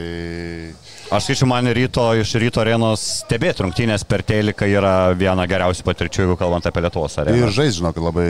[1.11, 6.23] Aš skaičiu, man ryto iš ryto arenos stebėti rungtynės per teliką yra viena geriausių patirčių,
[6.23, 7.51] jeigu kalbant apie Lietuvos Ir areną.
[7.51, 8.29] žais, žinok, labai,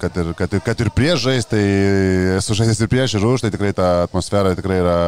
[0.00, 1.60] kad ir, kad, ir, kad ir prieš žais, tai
[2.38, 4.98] esu žaidęs ir prieš ir už, tai tikrai ta atmosfera tikrai yra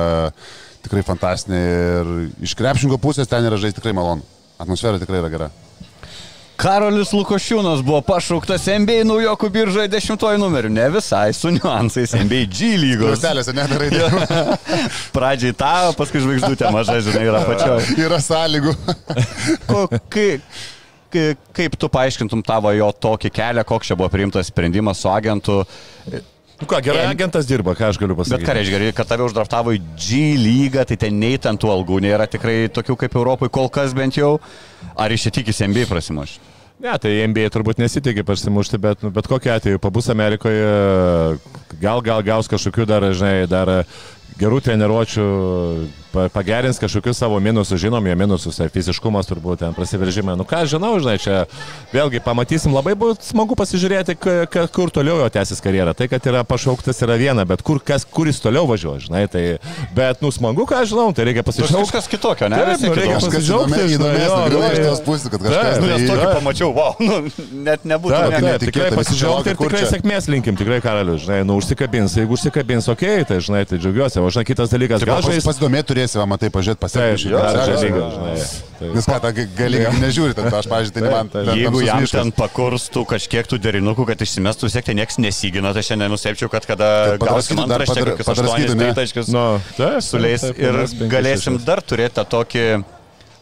[0.85, 2.15] tikrai fantastinė ir
[2.45, 4.27] iš krepšingo pusės ten yra žais tikrai malonu.
[4.61, 5.53] Atmosfera tikrai yra gera.
[6.61, 10.71] Karolis Lukošiūnas buvo pašauktas NBA naujokų biržoje dešimtojų numeriu.
[10.73, 13.15] Ne visai su niuansais NBA G lygos.
[13.15, 13.89] Krostelėse nedarai.
[15.17, 17.97] Pradžiai tą, paskui žvaigždutė maža, žinai, yra pačioje.
[18.07, 18.77] yra sąlygų.
[19.71, 20.29] Ko, kai,
[21.57, 25.63] kaip tu paaiškintum tavo jo tokį kelią, koks čia buvo priimtas sprendimas su agentu?
[26.63, 28.47] Nu ką, gerai En- agentas dirba, ką aš galiu Bet pasakyti.
[28.47, 32.29] ką reiškia, kad tave uždraftavo į G lygą, tai ten nei ten tų algų nėra
[32.31, 34.39] tikrai tokių kaip Europoje kol kas bent jau.
[34.95, 36.37] Ar iš čia tikisi NBA prasimuš?
[36.83, 41.39] Ne, tai NBA turbūt nesitikė pasimušti, bet, nu, bet kokiu atveju pabus Amerikoje,
[41.83, 43.85] gal, gal gaus kažkokių dar, žinai, dar
[44.39, 45.27] gerų treniruočių,
[46.13, 50.37] pagerins kažkokius savo minusus, žinom, jo minusus, tai fiziškumas turbūt ten prasiveržimai.
[50.37, 51.45] Nu ką, žinau, žinai, čia
[51.93, 54.17] vėlgi pamatysim, labai bus smagu pasižiūrėti,
[54.73, 55.95] kur toliau jo tęsis karjerą.
[55.97, 59.45] Tai, kad yra pašauktas, yra viena, bet kur, kas, kur jis toliau važiuoja, žinai, tai,
[59.97, 61.83] bet, nu, smagu, ką aš žinau, tai reikia pasižiūrėti.
[61.83, 62.61] Kažkas kitokio, ne?
[62.63, 66.01] Taip, nu, reikia įdomesnio, jo, galiu tai- iš tos pusės, kad kažkas Taip, Nu, nes
[66.01, 66.37] tai- tokį Taip.
[66.39, 67.15] pamačiau, wow, nu,
[67.67, 68.13] net nebūtų.
[68.13, 72.17] Taip, taip, netikėta, tikrai laukia, ir kur tikrai sėkmės linkim, tikrai karalius, žinai, nu užsikabins,
[72.19, 75.45] jeigu užsikabins, okei, okay, tai žinai, tai džiaugiuosi, o žinai, kitas dalykas, gal žais.
[75.47, 77.31] Pasidomėti turėsi, va, matai, pažiūrėti, pasiekti.
[78.79, 79.19] tai- Vis ką,
[79.57, 81.29] gali nežiūri, ten, aš, pažiūrėjau, tai man.
[81.31, 82.11] Ten Jeigu jam miškas.
[82.19, 87.17] ten pakurstų kažkiek tų derinukų, kad išsimestų, tai niekas nesigina, tai šiandien nustepčiau, kad kada
[87.17, 87.87] Kad gausim padar-
[88.17, 88.27] kokius?
[88.27, 89.61] 8 taškius Nu,
[90.03, 90.73] suleis ir
[91.09, 92.85] galėsim dar turėti tą tokį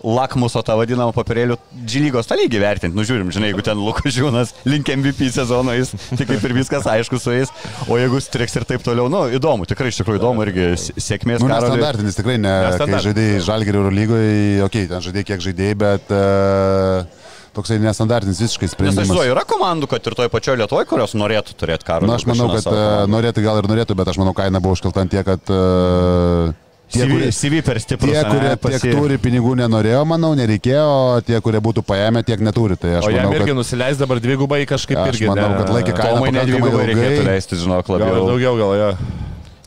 [0.04, 1.56] lakmuso tą vadinamą papirėlių
[1.88, 2.96] G-lygos tą lygį vertinti.
[2.96, 7.20] Nu, žiūrim, žinai, jeigu ten Lukašiūnas link MVP sezono, jis tai kaip ir viskas aišku
[7.20, 7.52] su jais,
[7.88, 11.50] o jeigu striks ir taip toliau, nu, įdomu, tikrai iš tikrųjų įdomu irgi sėkmės Nu,
[11.50, 11.76] karaliui.
[11.76, 14.30] nestandartinis tikrai, ne, kai žaidėjai Žalgirių Euro lygoje,
[14.64, 17.20] okei, okay, ten žaidėjai kiek žaidėjai, bet uh,
[17.56, 19.10] toksai nestandartinis visiškai Nes aš sprendimas.
[19.10, 22.08] žinau, yra komandų, kad ir toj pačioj Lietuvoje, kurios norėtų turėti karą.
[22.08, 25.04] Na, aš manau, kad uh, norėtų gal ir norėtų, bet aš manau, kaina buvo užkelta
[25.04, 26.52] ant tiek, kad uh,
[26.90, 28.10] tie, CV, kurie, CV per stiprus.
[28.12, 32.40] tie, kurie pasi- tiek turi pinigų nenorėjo, manau, nereikėjo, o tie, kurie būtų paėmę, tiek
[32.42, 32.76] neturi.
[32.76, 35.26] Tai aš O jam manau, irgi kad, nusileis dabar dvigubai kažkaip Aš irgi.
[35.30, 38.26] manau, ne- kad laikė kainą Tomai pakankamai dvigubai reikėtų leisti, žinok, Gal labiau.
[38.34, 38.90] daugiau, gal jo.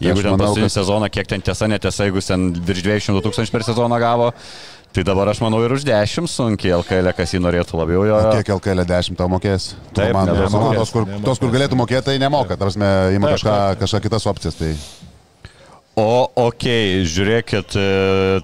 [0.03, 3.21] Jeigu Aš ten manau, paskutinį kad- sezoną, kiek ten tiesa, netiesa, jeigu ten virš 200
[3.24, 4.34] tūkstančių per sezoną gavo,
[4.91, 8.17] tai dabar aš manau ir už 10 sunkiai LKL, kas jį norėtų labiau jo.
[8.36, 9.76] Kiek LKL 10 tau mokės?
[9.93, 12.57] Taip, man, nedaug manau, mokės, tos, kur, tos, kur galėtų mokėti, tai nemoka.
[12.57, 12.78] Tarsi,
[13.15, 14.55] ima kažką, kažką kitas opcijas.
[14.59, 14.76] Tai...
[15.93, 17.89] O, okei, okay, žiūrėkit, e,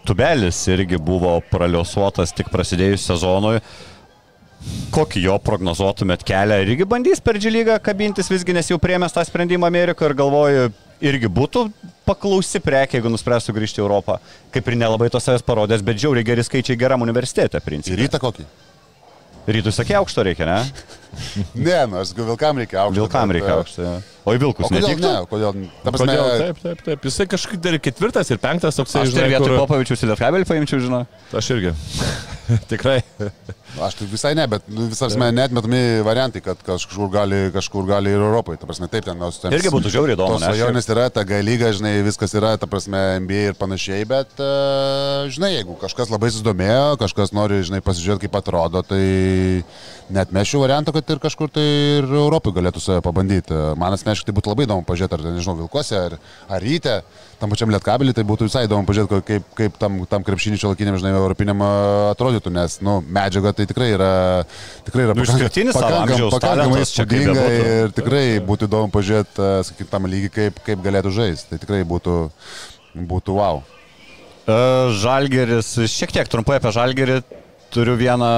[0.05, 3.55] tubelis irgi buvo praliosuotas tik prasidėjus sezonui.
[4.93, 6.59] Kokį jo prognozuotumėt kelią?
[6.61, 10.69] Ir irgi bandys per džilygą kabintis, visgi nes jau priemęs tą sprendimą Amerikoje ir galvoju,
[11.09, 11.65] irgi būtų
[12.05, 14.19] paklausi prekė, jeigu nuspręstų grįžti į Europą.
[14.53, 18.03] Kaip ir nelabai to savęs parodęs, bet žiauriai geri skaičiai geram universitete, Ir principai.
[18.03, 18.45] rytą kokį?
[19.49, 20.59] Rytų sakė aukšto reikia, ne?
[21.55, 23.01] Ne, nu, aš galvoju, vilkam reikia aukšto.
[23.01, 23.85] Vilkam reikia e, aukšto.
[23.85, 23.97] jo.
[24.29, 25.09] O į vilkus O kodėl netiktų?
[25.09, 25.27] ne?
[25.29, 25.61] Kodėl?
[25.83, 26.41] Ta prasme, Kodėl?
[26.43, 27.05] Taip, taip, taip.
[27.09, 29.61] Jisai kažkaip dar ir ketvirtas ir penktas toksai, Aš tai žinai, vietoj kur...
[29.63, 31.05] Popavičius į Lietkabelį paimčiau, žinau.
[31.39, 31.71] Aš irgi.
[32.71, 32.99] Tikrai.
[33.85, 38.11] Aš tai visai ne, bet nu, visas mes netmetami variantai, kad kažkur gali, kažkur gali
[38.13, 38.57] ir Europai.
[38.59, 39.53] Ta prasme, taip ten nors ten.
[39.55, 43.57] Irgi būtų žiauriai įdomu, svajonės yra, ta galyga, žinai, viskas yra, ta prasme, NBA ir
[43.59, 49.03] panašiai, bet, uh, žinai, jeigu kažkas labai susidomėjo, kažkas nori, žinai, pasižiūrėti, kaip atrodo, tai
[50.09, 51.63] net mešiu variantą, kad ir kažkur tai
[51.99, 53.55] ir Europai galėtų save pabandyti.
[53.79, 56.15] Man asmeniškai tai būtų labai įdomu pažiūrėti, ar, nežinau, Vilkose, ar,
[56.51, 56.99] ar ryte,
[57.39, 61.15] tam pačiam lietkabelį, tai būtų visai įdomu pažiūrėti, kaip, kaip tam, tam krepšinį šiolakiniam, žinai,
[61.15, 64.11] europiniam atrodytų, nes, nu, medžiaga tai tikrai yra,
[64.87, 65.25] tikrai yra Nu,
[66.35, 70.83] pakankamai čia kaip įspūdinga ir tikrai būtų įdomu pažiūrėti, a, sakykim, tam lygį, kaip, kaip
[70.83, 71.53] galėtų žaisti.
[71.53, 72.21] Tai tikrai būtų,
[73.09, 73.63] būtų wow.
[74.49, 74.57] E,
[74.99, 77.21] Žalgeris, šiek tiek trumpai apie Žalgerį,
[77.73, 78.29] turiu vieną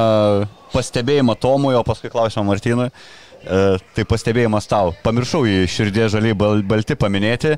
[0.71, 2.89] pastebėjimą Tomui, o paskui klausimą Martynui.
[3.41, 3.61] E,
[3.95, 4.93] Tai pastebėjimas tau.
[5.03, 7.55] Pamiršau į širdį žaliai bal, balti paminėti.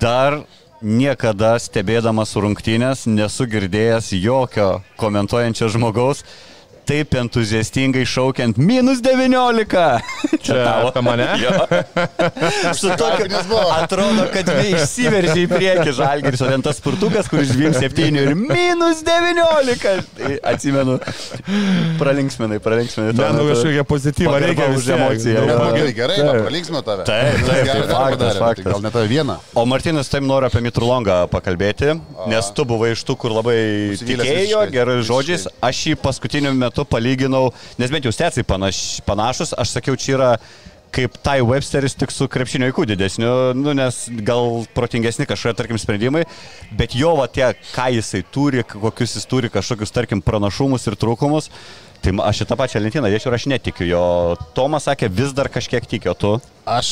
[0.00, 0.40] Dar
[0.82, 6.24] niekada stebėdamas rungtynės nesu girdėjęs jokio komentuojančio žmogaus
[6.86, 9.84] taip entuziastingai šaukiant minus 19.
[10.46, 11.26] Čia apie mane?
[12.80, 13.26] Su tokiu,
[13.74, 19.02] atrodo, kad išsiveržė į priekį žalgeris, o ten tas spurtukas, kuris žvim 7 ir minus
[19.06, 20.04] 19.
[20.16, 20.98] Tai atsimenu,
[22.00, 22.60] pralinksminai.
[22.62, 22.70] tuo
[23.16, 26.26] Ne, nu kažkokia pozityva reikia už emociją, Gerai, gerai, Taip.
[26.28, 27.04] va, pralinksmino tave.
[27.06, 28.64] Taip, taip, Gerai tai darbą faktas, darė, faktas.
[28.64, 29.36] tai Gal ne tave vieną.
[29.54, 31.94] O Martinas, taip noriu apie Mitrulongą pakalbėti,
[32.30, 33.56] nes tu buvai iš tų, kur labai
[34.00, 35.04] tikėjo visiškai.
[35.06, 35.46] žodžiais.
[35.64, 40.30] Aš jį paskutiniu metu palyginau, nes bent jau stecai panaš, panašus, aš sakiau, čia yra
[40.96, 46.24] kaip Tai Websteris tik su krepšinio įkų didesniu, nu, nes gal protingesni kažkokie, tarkim, sprendimai,
[46.78, 51.50] bet jo va tie, ką jisai turi, kokius jis turi kažkokius, tarkim, pranašumus ir trūkumus,
[52.04, 54.04] tai aš šitą pačią lentyną dėčiau ir aš netikiu jo.
[54.56, 56.36] Tomas sakė, vis dar kažkiek tikiu, tu?
[56.64, 56.88] Aš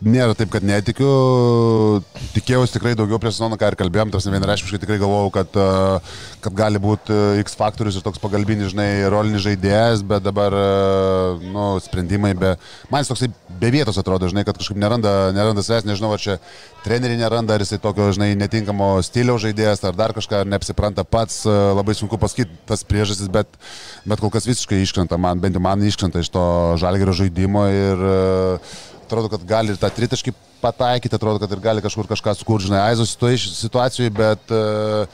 [0.00, 1.08] nėra taip, kad netikiu.
[2.34, 6.56] Tikėjausi tikrai daugiau prie sezono, ką ir kalbėjom, tas vienareiškiškai tikrai galvojau, kad, e, kad
[6.56, 11.66] gali būti e, X faktorius ir toks pagalbinis, žinai, rolinis žaidėjas, bet dabar, e, nu,
[11.84, 12.54] sprendimai be...
[12.92, 16.38] Man jis toksai be vietos atrodo, žinai, kad kažkaip neranda, neranda savęs, nežinau, ar čia
[16.86, 21.42] treneriai neranda, ar jisai tokio, žinai, netinkamo stiliaus žaidėjas, ar dar kažką, ar neapsipranta pats,
[21.44, 23.50] labai sunku pasakyti tas priežastis, bet,
[24.08, 26.46] bet kol kas visiškai iškrenta, man, bent jau man iškrenta iš to
[26.80, 28.78] žalgerio žaidimo ir uh,
[29.10, 32.84] atrodo, kad gali ir tą tritaškį pataikyti, atrodo, kad ir gali kažkur kažką sukurti, žinai,
[32.92, 33.16] Aizos
[33.58, 35.06] situacijoje, bet, e,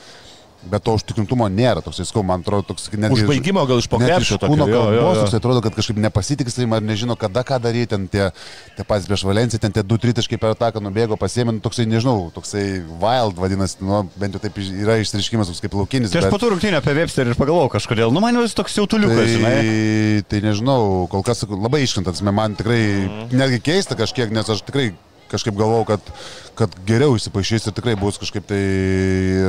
[0.71, 1.81] bet to užtikrintumo nėra.
[1.85, 3.21] Toks, sakau, man atrodo, toks netgi...
[3.23, 6.83] Užbaigimo gal iš po net krepšio iš kūno kalbos, toks atrodo, kad kažkaip nepasitiksim ar
[6.85, 8.29] nežino, kada ką daryti, ten tie,
[8.77, 12.27] tie patys prieš Valenciją, ten tie du tritaškai per ataką nubėgo, pasiėmė, nu, toksai, nežinau,
[12.35, 12.65] toksai
[13.01, 16.11] wild vadinasi, nu, bent jau taip yra išriškimas, toks kaip laukinis.
[16.13, 18.77] Tai aš bet- po tų rungtynę apie Websterį ir pagalvojau kažkodėl, nu man jis toks
[18.77, 19.55] jautuliukas, žinai.
[19.57, 23.37] Tai, tai nežinau, kol kas labai iškantas, man tikrai Mhm.
[23.37, 24.91] netgi keista kažkiek, nes aš tikrai
[25.31, 26.11] kažkaip galvau, kad,
[26.57, 28.61] kad geriau įsipašys ir tikrai bus kažkaip tai,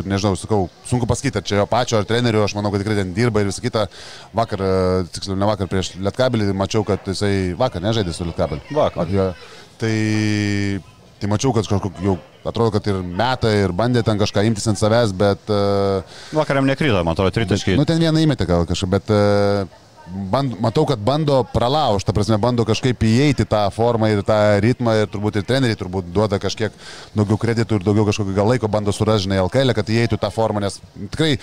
[0.09, 3.15] nežinau, sakau, sunku pasakyti, ar čia jo pačio, ar trenerių, aš manau, kad tikrai ten
[3.17, 3.87] dirba ir visą kitą.
[4.37, 8.65] Vakar, e, tiksliau, ne vakar prieš Lietkabelį, mačiau, kad jisai vakar nežaidė su Lietkabeliu.
[8.77, 9.13] Vakar.
[9.13, 9.31] Jo.
[9.79, 9.95] Tai,
[11.23, 12.19] tai mačiau, kad kažkok jau
[12.49, 15.51] atrodo, kad ir meta, ir bandė ten kažką imtis ant savęs, bet...
[15.53, 17.77] Uh, Vakariam nekryto, man atrodo, tritaškai.
[17.79, 19.67] Nu, ten vieną įmetė gal kažkaip, bet e,
[20.09, 24.95] band, matau, kad bando pralaužti, ta prasme, bando kažkaip įeiti tą formą ir tą ritmą
[25.03, 26.75] ir turbūt ir treneriai turbūt duoda kažkiek
[27.17, 30.63] daugiau kreditų ir daugiau kažkokio gal laiko bando surasti, žinai, LKL, kad įeitų tą formą,
[30.65, 30.81] nes
[31.13, 31.35] tikrai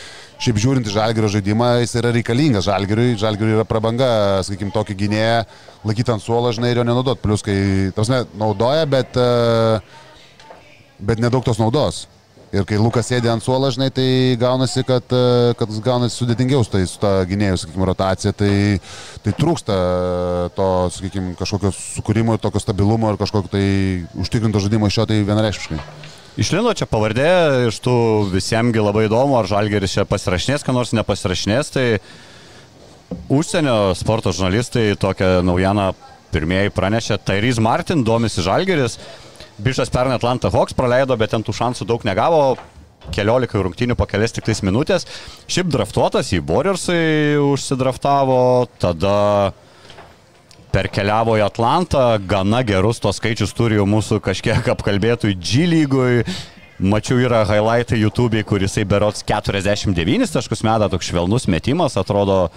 [0.41, 4.09] šiaip žiūrint į žalgerio žaidimą, jis yra reikalingas žalgeriui, žalgeriui yra prabanga,
[4.47, 5.37] sakykim, tokį gynėją
[5.85, 7.59] laikyti ant suolo, žinai, ir jo nenaudot, plus kai,
[7.91, 9.79] ta prasme, naudoja, bet, e,
[11.05, 12.05] bet nedaug tos naudos.
[12.55, 14.07] Ir kai Lukas sėdė ant suolo, žinai, tai
[14.39, 18.51] gaunasi, kad, e, kad gaunasi sudėtingiau su, tai, su ta gynėjų, sakykime, rotacija, tai,
[19.25, 19.75] tai trūksta
[20.55, 23.65] to, sakykime, kažkokio sukūrimo ir tokio stabilumo ir kažkokio tai
[24.23, 25.81] užtikrinto žaidimo iš jo, tai vienareiškiškai.
[26.39, 27.27] Išlindo čia pavardė,
[27.69, 27.97] iš tų
[28.31, 31.85] visiemgi labai įdomu, ar Žalgeris čia pasirašinės, ką nors nepasirašinės, tai
[33.31, 35.91] užsienio sporto žurnalistai tokią naujieną
[36.35, 38.99] pirmieji pranešė, Tyrese Martin domisi Žalgeris,
[39.55, 42.57] Bišas pernai Atlanta Hawks praleido, bet ten tų šansų daug negavo,
[43.15, 45.07] keliolika rungtynių po kelias tik tais minutės.
[45.47, 49.53] Šiaip draftuotas į Warriorsai užsidraftavo, tada
[50.75, 56.25] perkeliavo į Atlantą, gana gerus tos skaičius turi jau mūsų kažkiek apkalbėtų G lygui.
[56.75, 62.49] Mačiau yra highlightai YouTube, kur jisai berots 49 taškus meta, toks švelnus metimas, atrodo,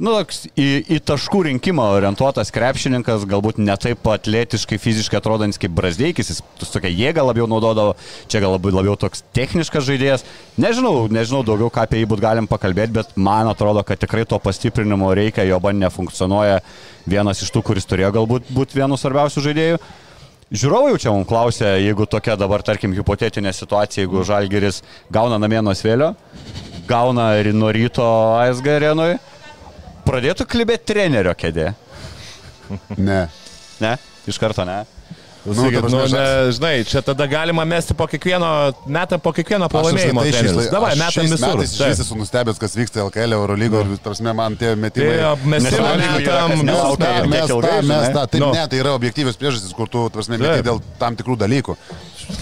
[0.00, 0.66] nu, toks į,
[0.96, 6.88] į taškų rinkimą orientuotas krepšininkas, galbūt ne taip atletiškai, fiziškai atrodantis kaip Brasdeikis, jis tokia
[6.88, 7.96] jėga labiau naudodavo,
[8.32, 10.24] čia gal labiau, labiau toks techniškas žaidėjas.
[10.60, 14.38] Nežinau, nežinau daugiau, ką apie jį būtų galim pakalbėti, bet man atrodo, kad tikrai to
[14.42, 16.62] pastiprinimo reikia, jo ban nefunkcionuoja
[17.04, 19.82] vienas iš tų, kuris turėjo galbūt būti vienu svarbiausių žaidėjų.
[20.52, 24.82] Žiūrovai jau čia mums klausė, jeigu tokia dabar, tarkim, hipotetinė situacija, jeigu Žalgeris
[25.12, 26.10] gauna namie nuo svėlio,
[26.84, 28.04] gauna ir nuo ryto
[28.36, 29.14] ASG arenui,
[30.06, 31.72] pradėtų klibėti trenerio kėdė.
[32.96, 33.22] Ne.
[33.82, 33.96] Ne?
[34.30, 34.82] Iš karto ne.
[35.42, 38.46] Nu, ta nu, ne, žinai, čia tada galima mesti po kiekvieno,
[38.86, 40.22] metam po kiekvieno Aš pralaimėjimo.
[40.22, 41.56] apskritai šiais Davai, metam šiais visur.
[41.58, 41.88] metais Taip.
[41.96, 45.16] Aš esu nustebęs, kas vyksta LKL, Eurolygo ir, tarsi, man tie metimai.
[45.18, 48.22] Tai mes jau metam, Mes tą, mes tą, mes tą.
[48.30, 48.52] Taip, Nu.
[48.54, 50.62] ne, tai yra objektyvios priežastys, kur tu, tarsi, meti Taip.
[50.70, 51.74] dėl tam tikrų dalykų.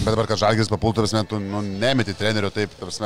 [0.05, 3.01] Bet dabar, kad žalgis papultų, tarsi, tu nu, nemeti trenerio taip, tarsi,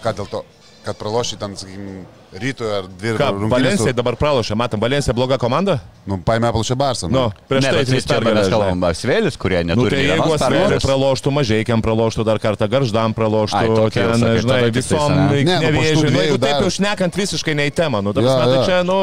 [0.00, 0.46] ką dėl to,
[0.88, 2.06] kad praloši ten, sakykime,
[2.40, 5.78] ryto ar dvi rungtynės Valencija dabar pralošė, matom, Valencija bloga komanda?
[6.06, 7.08] Nu, paėmė apalšę Barsą.
[7.10, 8.52] Nu, prieš ne, tai trys mes pergalės, žinai.
[8.54, 10.84] kalbam apie svėlis, kurie Nu, neturi tai nei jeigu pergalės.
[10.86, 15.42] praloštų, mažiekiam praloštų dar kartą, garždam praloštų, Ai, tokie ten, sakai, žinai, visom ane?
[15.42, 18.52] Ne, nu, Nu, jeigu taip jau šnekant visiškai ne į temą, nu, ta Jo, prasme,
[18.54, 18.98] tai čia, nu,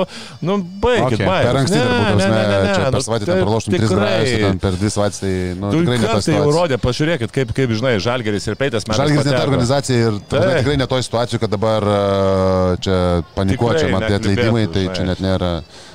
[0.47, 1.25] nu baigit, Okay.
[1.27, 1.49] baigit.
[1.49, 3.89] Per anksti Ne, ne, tarsi, ne, ne, čia nu, per savaitę ten praloštum tris
[4.43, 7.93] ten per dvi savaitės, tai, nu, tikrai ne kartą jau rodė, pažiūrėkit, kaip, kaip žinai,
[7.99, 9.01] Žalgeris ir Peitas metais.
[9.01, 9.49] Žalgiris ne ta pateko.
[9.51, 14.43] organizacija ir tikrai ne toj situacijai, kad dabar a, čia panikuočia, Tikrai man tie neklibėtų,
[14.43, 15.51] atleidimai, tai čia net nėra.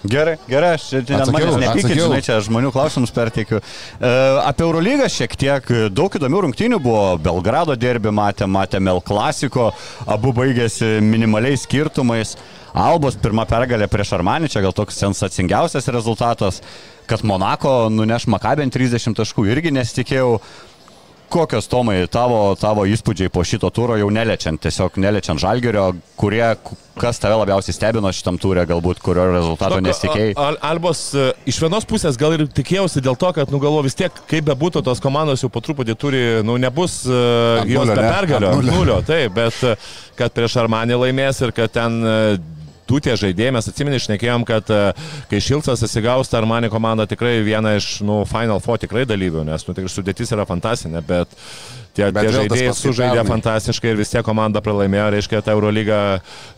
[0.09, 3.61] Gerai, gerai, aš čia net manęs nepykit, žinai, čia žmonių klausimus perteikiu.
[3.61, 7.03] E, apie Eurolygą šiek tiek daug įdomių rungtynių buvo.
[7.23, 9.73] Belgrado derbi matėm, matėm El Klasiko,
[10.07, 12.37] abu baigėsi minimaliais skirtumais.
[12.79, 16.61] Albos pirma pergalė prieš Armanį, čia gal toks sensacingiausias rezultatas,
[17.09, 20.37] kad Monako nuneš Makabent 30 taškų irgi nesitikėjau.
[21.29, 26.43] Kokios Tomai tavo, tavo įspūdžiai po šito turo, jau neliečiant, tiesiog neliečiant žalgerio, kurie,
[26.99, 30.33] kas tave labiausiai stebino šitam turė, galbūt kurio rezultato Tok, nesitikėjai?
[30.41, 33.99] Al Albos e, iš vienos pusės gal ir tikėjausi dėl to, kad, nu galvo vis
[33.99, 38.07] tiek, kaip bebūtų, tos komandos jau po truputį turi, nu nebus uh, jos nulio, be
[38.09, 39.01] pergalio, nulio.
[39.07, 39.85] taip, bet
[40.19, 42.58] kad prieš Armanį laimės ir kad ten uh,
[42.89, 44.81] du tie žaidėjai, mes atsimeni, išnekėjom, kad e,
[45.31, 49.67] kai Šilcas įsigaus, tai Armani komanda tikrai viena iš, nu, Final Four tikrai dalyvių, nes,
[49.69, 51.33] nu, tikrai sudėtis yra fantasinė, bet
[51.99, 55.99] tie, Bet tie žaidėjai sužaidė fantastiškai ir vis tiek komanda pralaimėjo, reiškia, ta Eurolyga,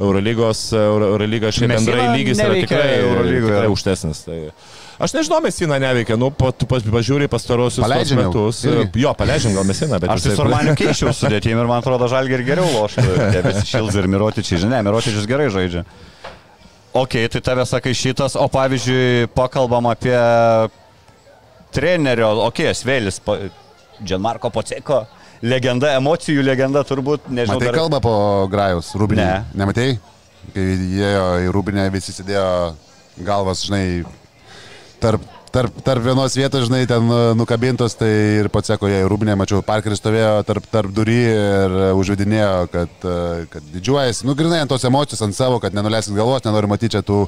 [0.00, 3.48] Eurolygos, Euro- Eurolyga šiaip bendrai lygis yra tikrai, Eurolygoje.
[3.48, 4.22] tikrai aukštesnis.
[4.26, 4.38] Tai...
[5.00, 7.80] Aš nežinau, Mesina neveikia, nu, pa- tu pas- pažiūri pastarosius
[8.18, 8.58] metus.
[8.68, 9.00] Irgi.
[9.00, 12.44] Jo, paleidžiam gal Mesina, bet Aš tai Armaniu keičiau sudėtimi ir man atrodo žalgi ir
[12.44, 13.06] geriau loštų.
[13.32, 15.86] Tie visi Šilds ir Mirotičiai, žinai, Mirotičius gerai žaidžia.
[16.92, 20.16] Ok, tai tave sakai šitas, o pavyzdžiui, pakalbam apie
[21.74, 23.20] trenerio, ok, Svėlis,
[24.02, 25.04] Džanmarko Poceko,
[25.46, 27.60] legenda, emocijų legenda turbūt, nežinau.
[27.60, 28.14] Matai dar- kalbą po
[28.50, 29.22] Grajus, Rūbinė.
[29.22, 29.44] Ne.
[29.62, 29.98] Nematei?
[30.54, 32.74] Kai įėjo į Rūbinę, visi sėdėjo
[33.22, 34.02] galvas, žinai,
[35.00, 35.22] tarp,
[35.52, 38.10] tarp, tarp vienos vietos, žinai, ten e, nukabintos, tai
[38.40, 42.94] ir pats sako, jie į Rūbinę, mačiau, Parkeris stovėjo tarp, tarp durį ir užvedinėjo, kad,
[43.02, 46.96] e, kad didžiuojasi, nu, grinai ant tos emocijos, ant savo, kad nenuleisit galvos, nenori matyti
[46.96, 47.24] čia tų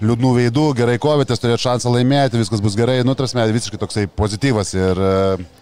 [0.00, 4.72] liūdnų veidų, gerai kovėtės, turėt šansą laimėti, viskas bus gerai, nu, trasme, visiškai toksai pozityvas
[4.78, 5.10] ir e,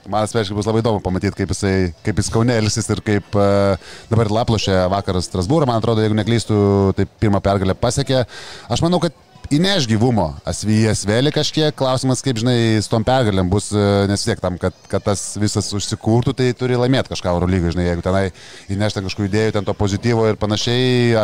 [0.07, 1.75] man asmeniškai bus labai įdomu pamatyti, kaip jisai,
[2.07, 6.61] kaip jis kaunėlisis ir kaip dabar laplošė vakaras Strasbūrą, man atrodo, jeigu neklystų,
[6.95, 8.29] tai pirmą pergalę pasiekė.
[8.71, 9.19] Aš manau, kad
[9.55, 14.41] įneš gyvumo, asvyjas vėlį kažkiek, klausimas, kaip žinai, su tom pergalėm bus, e, nes tiek
[14.43, 18.25] tam, kad, kad tas visas užsikurtų, tai turi laimėti kažką Eurolygai, žinai, jeigu tenai
[18.73, 21.15] įneš ten kažkokių idėjų, ten to pozityvo ir panašiai,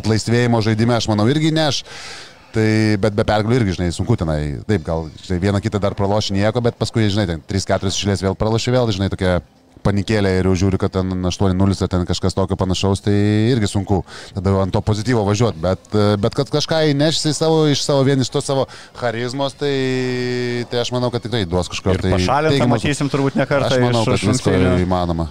[0.00, 1.82] atlaisvėjimo žaidime, aš manau, irgi neš.
[2.52, 2.68] Tai,
[3.00, 4.58] bet be pergalių irgi, žinai, sunku tenai.
[4.68, 8.36] Taip, gal žinai, vieną kitą dar praloši nieko, bet paskui, žinai, ten 3-4 išėlės vėl
[8.36, 9.38] praloši vėl, žinai, tokia
[9.84, 13.14] panikėlė ir jau žiūri, kad ten 8-0 ar ten kažkas tokio panašaus, tai
[13.52, 14.02] irgi sunku
[14.36, 15.62] tada ant to pozityvo važiuoti.
[15.62, 18.66] Bet, e, bet kad kažką įnešsi savo, iš savo vien iš to savo
[18.98, 19.74] charizmos, tai,
[20.72, 21.96] tai aš manau, kad tikrai duos kažko.
[21.96, 25.30] Ir tai pašalintą matysim turbūt ne kartą Aš manau, iš kad visko įmanoma.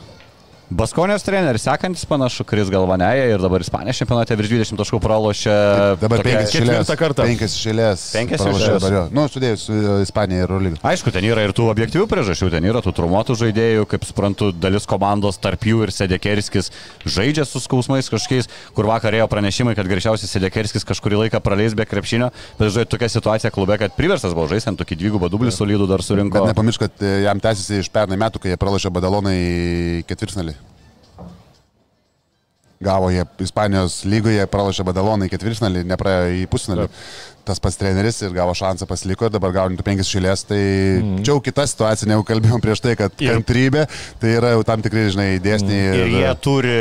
[0.72, 5.56] Baskonės treneris, sekantis panašu, Kris Galvanėje ir dabar Ispanijos čempionate virš 20 taškų pralošė.
[6.00, 6.70] Dabar tokia- penkias išėlės.
[6.72, 7.26] ketvirtą kartą.
[7.28, 8.06] Penkias išėlės.
[8.16, 8.80] Penkias pralošė išėlės.
[8.80, 9.02] dabar jo.
[9.12, 9.74] Nu, sudėjus su
[10.06, 10.80] Ispanija ir Eurolygą.
[10.88, 14.88] Aišku, ten yra ir tų objektyvių priežasčių, ten yra tų trumuotų žaidėjų, kaip suprantu, dalis
[14.88, 16.72] komandos tarp jų ir Sedekerskis
[17.04, 21.84] žaidžia su skausmais kažkokiais, kur vakar ėjo pranešimai, kad greičiausiai Sedekerskis kažkurį laiką praleis be
[21.84, 25.90] krepšinio, bet žodžiu, tokia situacija klube, kad priversas buvo žaisti ant tokį dvigubą dublį solidų
[25.92, 26.32] dar surinko.
[26.40, 30.56] Bet nepamiršk, kad e, jam tęsiasi iš pernai metų, kai jie pralašė Badalonai ketvirtfinalį.
[32.82, 36.88] Gavo jie Ispanijos lygoje, pralašė Badalonai į ketvirtfinalį, nepraėjo į pusfinalį.
[37.46, 40.44] Tas pats treneris ir gavo šansą pasiliko ir dabar gauni tų penkis šilės.
[40.50, 41.22] Tai mm.
[41.26, 43.88] čia jau kita situacija, negu kalbėjom prieš tai, kad Ir- kantrybė,
[44.22, 45.86] tai yra jau tam tikrai, žinai, dėsniai.
[46.04, 46.76] Ir jie turi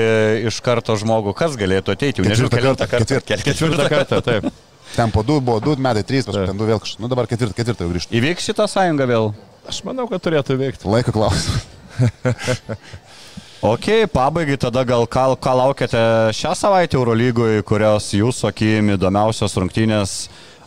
[0.51, 2.21] iš karto žmogų, kas galėtų ateiti.
[2.21, 3.27] Jau nežinau, Ketvirtą kelintą kartą, kartą.
[3.33, 3.49] ketvirtą.
[3.49, 4.51] Ketvirtą kartą, taip.
[4.97, 7.01] Ten po du buvo du metai, trys, paskui ten du vėl kažkas.
[7.01, 8.17] Nu dabar ketvirtą, ketvirtą jau grįžtų.
[8.21, 9.31] Įvyks šitą sąjungą vėl.
[9.71, 10.89] Aš manau, kad turėtų veikti.
[10.91, 11.69] Laiko klausimas.
[13.61, 16.01] Ok, pabaigai tada gal ką, ką laukiate
[16.33, 20.15] šią savaitę Eurolygoje, kurios jūsų akim įdomiausios rungtynės,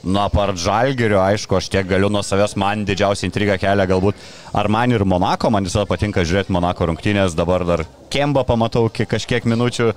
[0.06, 4.20] nuo part žalgerio, aišku, aš tiek galiu nuo savęs, man didžiausia intriga kelia galbūt
[4.53, 9.10] ar man ir Monako, man visada patinka žiūrėti Monako rungtynės, dabar dar Kemba pamatau ki-
[9.10, 9.94] kažkiek minučių.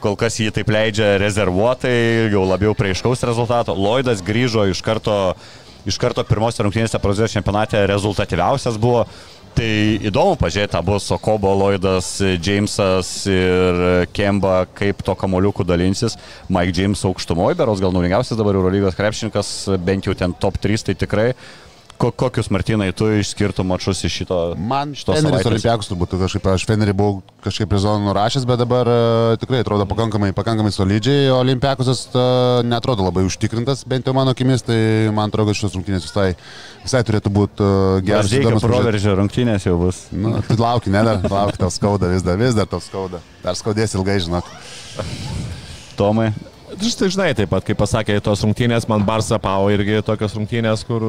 [0.00, 3.74] Kol kas jį taip leidžia rezervuotai, jau labiau prie iškaus rezultato.
[3.74, 5.34] Lloydas grįžo iš karto,
[5.84, 9.04] iš karto pirmosios rungtynėse Prancūzijos čempionate rezultatyviausias buvo.
[9.58, 9.70] Tai
[10.06, 13.80] įdomu pažiūrėti, abu Sokobo, Lloydas, Jamesas ir
[14.14, 16.14] Kemba, kaip to kamoliukų dalinsis.
[16.46, 19.50] Mike James aukštumoje, beros gal nulingiausias dabar Eurolygos krepšininkas,
[19.82, 21.32] bent jau ten top 3, tai tikrai.
[21.98, 24.36] Ko, kokius Martinai tu išskirtum mačius iš šito?
[24.54, 25.46] Man šitos Feneris?
[25.50, 29.82] Olimpiakus turbūt kažkaip, aš Fenerį buvau kažkaip prie zonų nurašęs, bet dabar uh, tikrai atrodo
[29.90, 34.78] pakankamai, pakankamai solidžiai, o Olimpiakusas uh, netrodo labai užtikrintas, bent jau mano akimis, tai
[35.10, 36.28] man atrodo, kad šios rungtynės visai,
[36.84, 38.30] visai turėtų būti uh, geras.
[38.30, 40.04] Varžet- proveržio rungtynės jau bus.
[40.14, 43.18] Nu, tu lauki, ne, dar lauki, tau skauda, vis dar, vis dar tau skauda.
[43.42, 44.46] Dar skaudės ilgai, žinok.
[45.98, 46.30] Tomai.
[46.78, 51.02] Štai žinai, taip pat, kaip pasakė, tos rungtynės, man Barsa Pau irgi tokios rungtynės, kur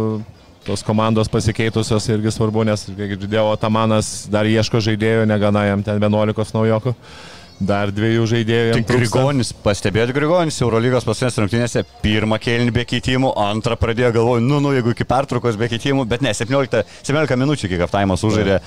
[0.70, 5.98] tos komandos pasikeitusios irgi svarbu, nes, kaip girdėjau, Tamanas dar ieško žaidėjų, negana jam ten
[5.98, 6.94] 11 naujokų.
[7.60, 8.76] Dar dviejų žaidėjų.
[8.78, 8.91] Tik.
[9.02, 14.72] Grigonis, pastebėt Grigonis, Eurolygos paskutinės rungtynėse, pirmą kėlinį be keitimų, antrą pradėjo galvoju, nu, nu,
[14.78, 18.62] jeigu iki pertraukos be keitimų, bet ne, 17, 17 minučių iki kaftaimas užžaidė,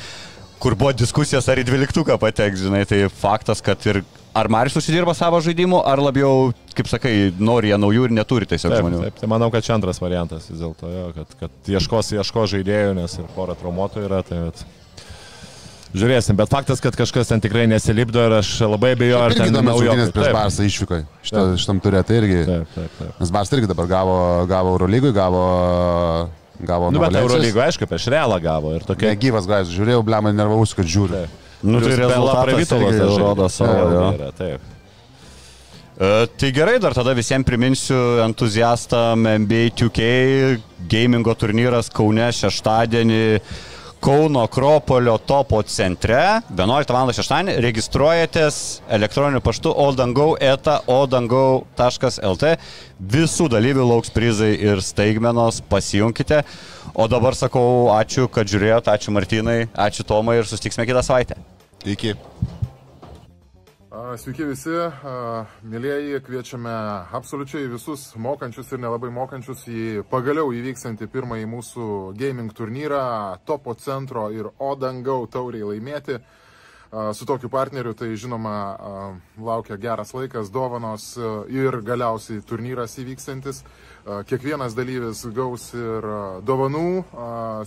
[0.61, 4.03] kur buvo diskusijos ar į dvyliktuką pateks, žinai, tai faktas, kad ir
[4.35, 8.73] ar Marius užsidirba savo žaidimų, ar labiau, kaip sakai, nori jie naujų ir neturi tiesiog
[8.73, 9.01] Taip, žmonių.
[9.07, 12.95] taip, tai manau, kad čia antras variantas vis dėlto, jo, kad, kad ieškos, ieško žaidėjų,
[13.01, 14.23] nes ir pora traumuotų yra.
[14.27, 14.65] Tai, bet...
[15.93, 19.75] Žiūrėsim, bet faktas, kad kažkas ten tikrai nesilipdo ir aš labai abejoju, ar ten įdomios
[19.77, 21.01] naujo- rungtynės prieš Taip, Barsą išvyko.
[21.29, 22.39] Šito, šitam turė tai irgi.
[22.49, 23.19] Taip, taip, taip.
[23.21, 24.15] Nes Barsas irgi dabar gavo,
[24.49, 25.43] gavo Eurolygui, gavo...
[26.65, 27.19] gavo Nu, bet.
[27.21, 29.13] Eurolygo, aišku, prieš Realą gavo ir tokia.
[29.13, 31.27] Negyvas gais, žiūrėjau, blemą, nervausi, kad žiūri.
[31.27, 31.52] Taip.
[31.63, 32.07] Nu, tai irgi
[33.09, 33.19] žaidė.
[33.23, 34.07] rodo savo, jo.
[34.19, 34.71] yra, Taip.
[35.99, 40.09] E, Tai gerai, dar tada visiems priminsiu entuziastam NBA 2K
[40.91, 43.23] gamingo turnyras Kaune šeštadienį
[44.03, 46.19] Kauno Akropolio topo centre
[46.51, 47.13] 11 val.
[47.15, 48.57] šeštadienį registruojatės
[48.91, 52.51] elektroniniu paštu oldangau eta odangau.lt
[52.99, 56.43] visų dalyvių lauks prizai ir staigmenos, pasijunkite.
[56.99, 61.39] O dabar sakau ačiū, kad žiūrėjote, ačiū Martinai, ačiū Tomai ir susitiksime kitą savaitę.
[61.83, 62.13] Iki.
[64.23, 64.75] Sveiki visi,
[65.67, 66.71] mėlyjeji, kviečiame
[67.19, 71.89] absoliučiai visus mokančius ir nelabai mokančius į pagaliau įvyksantį pirmąjį mūsų
[72.21, 73.03] gaming turnyrą,
[73.45, 76.21] topo centro ir Odangau tauriai laimėti.
[77.19, 78.55] Su tokiu partneriu tai žinoma
[79.41, 81.17] laukia geras laikas, dovanos
[81.51, 83.63] ir galiausiai turnyras įvykstantis.
[84.05, 86.05] A, Kiekvienas dalyvis gaus ir
[86.45, 86.89] dovanų,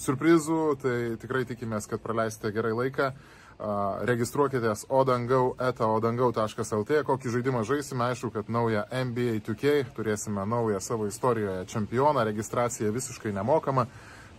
[0.03, 3.15] surprizų, tai tikrai tikimės, kad praleisite gerai laiką.
[3.55, 11.07] Registruokitės odangau eta odangau.lt, kokį žaidimą žaisime, aišku, kad naują NBA 2K, turėsime naują savo
[11.07, 13.87] istorijoje čempioną, registracija visiškai nemokama,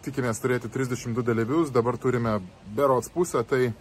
[0.04, 2.38] tikimės turėti 32 dalyvius, dabar turime
[2.76, 3.72] berots pusę, tai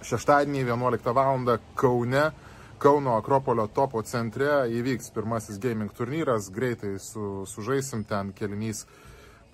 [0.00, 1.58] šeštadienį 11 val.
[1.76, 2.30] Kaune,
[2.78, 8.04] Kauno Akropolio topo centre įvyks pirmasis gaming turnyras, greitai su, sužaisim.
[8.04, 8.84] Ten kelinys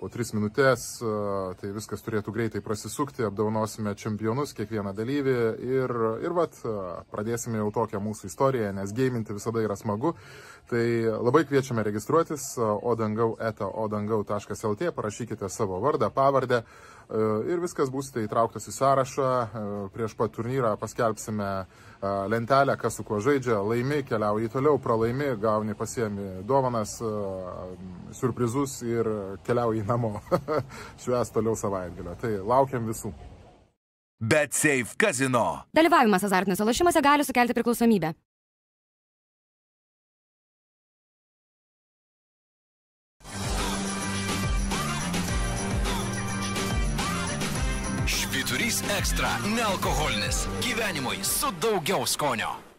[0.03, 5.93] po 3 minutės, a, tai viskas turėtų greitai prasisukti, apdovanosime čempionus, kiekvieną dalyvį ir,
[6.25, 10.11] ir vat, a, pradėsime jau tokią mūsų istoriją, nes gaiminti visada yra smagu.
[10.67, 10.83] Tai
[11.23, 16.65] labai kviečiame registruotis a, odangau eta odangau.lt, parašykite savo vardą, pavardę
[17.49, 19.27] ir viskas būsite įtrauktas į sąrašą.
[19.27, 19.63] A,
[19.93, 21.65] Prieš pat turnyrą paskelbsime a,
[22.31, 26.97] lentelę, kas su kuo žaidžia, laimi, keliauji toliau, pralaimi, gauni pasiemi dovanas,
[28.17, 29.09] surprizus ir
[29.45, 30.17] keliauji namo.
[31.03, 32.17] Šves toliau savaitgalio.
[32.21, 33.13] Tai laukiam visų.
[34.23, 35.65] Bet Safe Casino.
[35.75, 38.13] Dalyvavimas azartiniuose lošimuose gali sukelti priklausomybę.
[48.73, 50.47] Švyturys ekstra- nealkoholinis.
[50.61, 52.72] Gyvenimui su daugiau skonio.